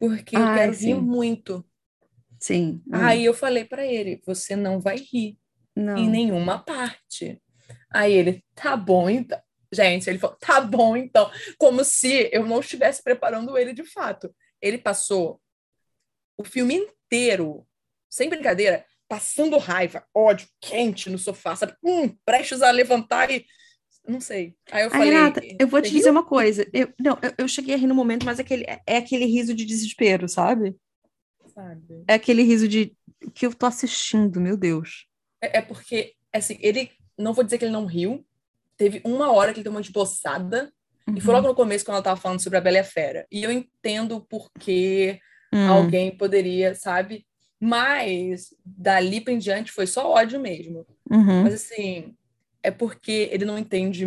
porque 0.00 0.36
eu 0.36 0.54
quero 0.54 0.74
sim. 0.74 0.94
rir 0.94 1.00
muito. 1.00 1.64
Sim. 2.40 2.82
hum. 2.86 2.90
Aí 2.92 3.24
eu 3.24 3.32
falei 3.34 3.64
para 3.64 3.86
ele: 3.86 4.20
você 4.26 4.56
não 4.56 4.80
vai 4.80 4.96
rir 4.96 5.38
não. 5.76 5.96
em 5.96 6.10
nenhuma 6.10 6.58
parte. 6.58 7.40
Aí 7.88 8.12
ele, 8.12 8.44
tá 8.54 8.76
bom 8.76 9.08
então. 9.08 9.40
Gente, 9.72 10.08
ele 10.08 10.18
falou, 10.18 10.36
tá 10.36 10.60
bom 10.60 10.96
então. 10.96 11.30
Como 11.58 11.84
se 11.84 12.28
eu 12.32 12.46
não 12.46 12.60
estivesse 12.60 13.02
preparando 13.02 13.56
ele 13.58 13.72
de 13.72 13.84
fato. 13.84 14.34
Ele 14.60 14.78
passou 14.78 15.40
o 16.36 16.44
filme 16.44 16.74
inteiro, 16.74 17.66
sem 18.08 18.28
brincadeira, 18.28 18.84
passando 19.08 19.58
raiva, 19.58 20.04
ódio, 20.14 20.48
quente 20.60 21.10
no 21.10 21.18
sofá, 21.18 21.56
sabe? 21.56 21.74
Hum, 21.82 22.14
prestes 22.24 22.62
a 22.62 22.70
levantar 22.70 23.30
e. 23.30 23.44
Não 24.06 24.20
sei. 24.20 24.54
Aí 24.70 24.84
eu 24.84 24.90
falei. 24.90 25.10
Renata, 25.10 25.40
eu 25.58 25.66
vou 25.66 25.80
te 25.82 25.88
"Você 25.88 25.94
dizer 25.94 26.10
riu?" 26.10 26.12
uma 26.12 26.24
coisa. 26.24 26.66
Eu, 26.72 26.92
não, 26.98 27.18
eu, 27.22 27.34
eu 27.38 27.48
cheguei 27.48 27.74
a 27.74 27.78
rir 27.78 27.86
no 27.86 27.94
momento, 27.94 28.24
mas 28.24 28.38
é 28.38 28.42
aquele, 28.42 28.64
é 28.86 28.96
aquele 28.96 29.24
riso 29.26 29.54
de 29.54 29.64
desespero, 29.64 30.28
sabe? 30.28 30.76
Sabe? 31.54 32.04
É 32.06 32.14
aquele 32.14 32.42
riso 32.42 32.68
de 32.68 32.96
que 33.34 33.46
eu 33.46 33.54
tô 33.54 33.66
assistindo, 33.66 34.40
meu 34.40 34.56
Deus. 34.56 35.06
É, 35.42 35.58
é 35.58 35.62
porque, 35.62 36.14
assim, 36.32 36.58
ele. 36.60 36.90
Não 37.18 37.34
vou 37.34 37.42
dizer 37.42 37.58
que 37.58 37.64
ele 37.64 37.72
não 37.72 37.84
riu. 37.84 38.24
Teve 38.78 39.02
uma 39.04 39.30
hora 39.32 39.52
que 39.52 39.58
ele 39.58 39.64
deu 39.64 39.72
uma 39.72 39.80
esboçada. 39.82 40.72
E 41.14 41.20
foi 41.20 41.34
Uhum. 41.34 41.40
logo 41.40 41.48
no 41.48 41.54
começo, 41.54 41.84
quando 41.84 41.96
ela 41.96 42.04
tava 42.04 42.20
falando 42.20 42.40
sobre 42.40 42.58
a 42.58 42.60
Bela 42.60 42.76
e 42.76 42.80
a 42.80 42.84
Fera. 42.84 43.26
E 43.30 43.42
eu 43.42 43.50
entendo 43.50 44.24
porque 44.28 45.18
Hum. 45.52 45.68
alguém 45.68 46.16
poderia, 46.16 46.74
sabe? 46.74 47.26
Mas 47.60 48.54
dali 48.64 49.20
pra 49.20 49.32
em 49.32 49.38
diante 49.38 49.72
foi 49.72 49.86
só 49.86 50.08
ódio 50.10 50.38
mesmo. 50.38 50.86
Uhum. 51.10 51.42
Mas 51.42 51.54
assim, 51.54 52.14
é 52.62 52.70
porque 52.70 53.28
ele 53.32 53.44
não 53.44 53.58
entende. 53.58 54.06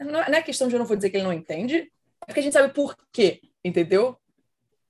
Não 0.00 0.20
é 0.22 0.30
não 0.30 0.38
é 0.38 0.42
questão 0.42 0.66
de 0.68 0.74
eu 0.74 0.78
não 0.78 0.86
vou 0.86 0.96
dizer 0.96 1.10
que 1.10 1.16
ele 1.16 1.24
não 1.24 1.32
entende, 1.32 1.76
é 2.22 2.26
porque 2.26 2.40
a 2.40 2.42
gente 2.42 2.52
sabe 2.52 2.72
por 2.72 2.96
quê, 3.12 3.40
entendeu? 3.64 4.16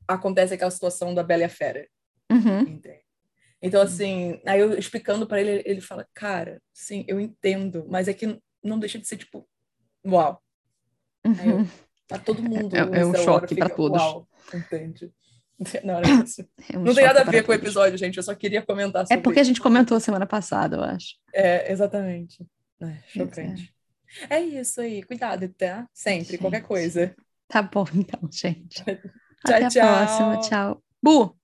Acontece 0.07 0.55
aquela 0.55 0.71
situação 0.71 1.15
da 1.15 1.23
Bela 1.23 1.43
e 1.43 1.45
a 1.47 1.49
Fera. 1.49 1.87
Uhum. 2.31 2.81
Então, 3.63 3.81
assim, 3.81 4.41
aí 4.45 4.61
eu 4.61 4.79
explicando 4.79 5.27
pra 5.27 5.41
ele, 5.41 5.63
ele 5.65 5.81
fala, 5.81 6.07
cara, 6.13 6.61
sim, 6.73 7.03
eu 7.09 7.19
entendo, 7.19 7.87
mas 7.89 8.09
é 8.09 8.13
que 8.13 8.39
não 8.65 8.79
deixa 8.79 8.99
de 8.99 9.07
ser 9.07 9.17
tipo, 9.17 9.47
uau. 10.07 10.43
Uhum. 11.25 11.67
Tá 12.07 12.19
todo 12.19 12.43
mundo. 12.43 12.75
É- 12.77 13.01
é 13.01 13.07
um 13.07 13.15
choque 13.15 13.55
fica, 13.55 13.69
todos. 13.69 14.01
Uau, 14.01 14.29
entende? 14.53 15.13
Não 15.85 15.95
era 15.99 16.07
isso. 16.25 16.43
É 16.71 16.77
um 16.77 16.83
Não 16.83 16.95
tem 16.95 17.05
nada 17.05 17.21
a 17.21 17.25
ver 17.25 17.31
para 17.31 17.45
com 17.45 17.53
o 17.53 17.55
episódio, 17.55 17.97
gente. 17.97 18.17
Eu 18.17 18.23
só 18.23 18.35
queria 18.35 18.61
comentar 18.61 19.03
É 19.05 19.07
sobre 19.07 19.23
porque 19.23 19.41
a 19.41 19.45
gente 19.45 19.61
comentou 19.61 19.99
semana 20.01 20.27
passada, 20.27 20.77
eu 20.77 20.83
acho. 20.83 21.15
É, 21.33 21.71
exatamente. 21.73 22.45
É, 22.81 22.87
é. 22.87 23.03
chocante. 23.07 23.75
É 24.29 24.41
isso 24.41 24.81
aí. 24.81 25.03
Cuidado, 25.03 25.49
tá? 25.57 25.89
Sempre, 25.95 26.39
qualquer 26.39 26.59
Gente. 26.59 26.69
coisa. 26.69 27.17
Tá 27.49 27.63
bom, 27.63 27.85
então, 27.95 28.29
gente. 28.31 28.83
Tchau, 28.85 29.57
Até 29.57 29.65
a 29.65 29.69
tchau. 29.69 29.83
próxima. 29.97 30.41
Tchau. 30.41 30.83
Bu! 31.03 31.44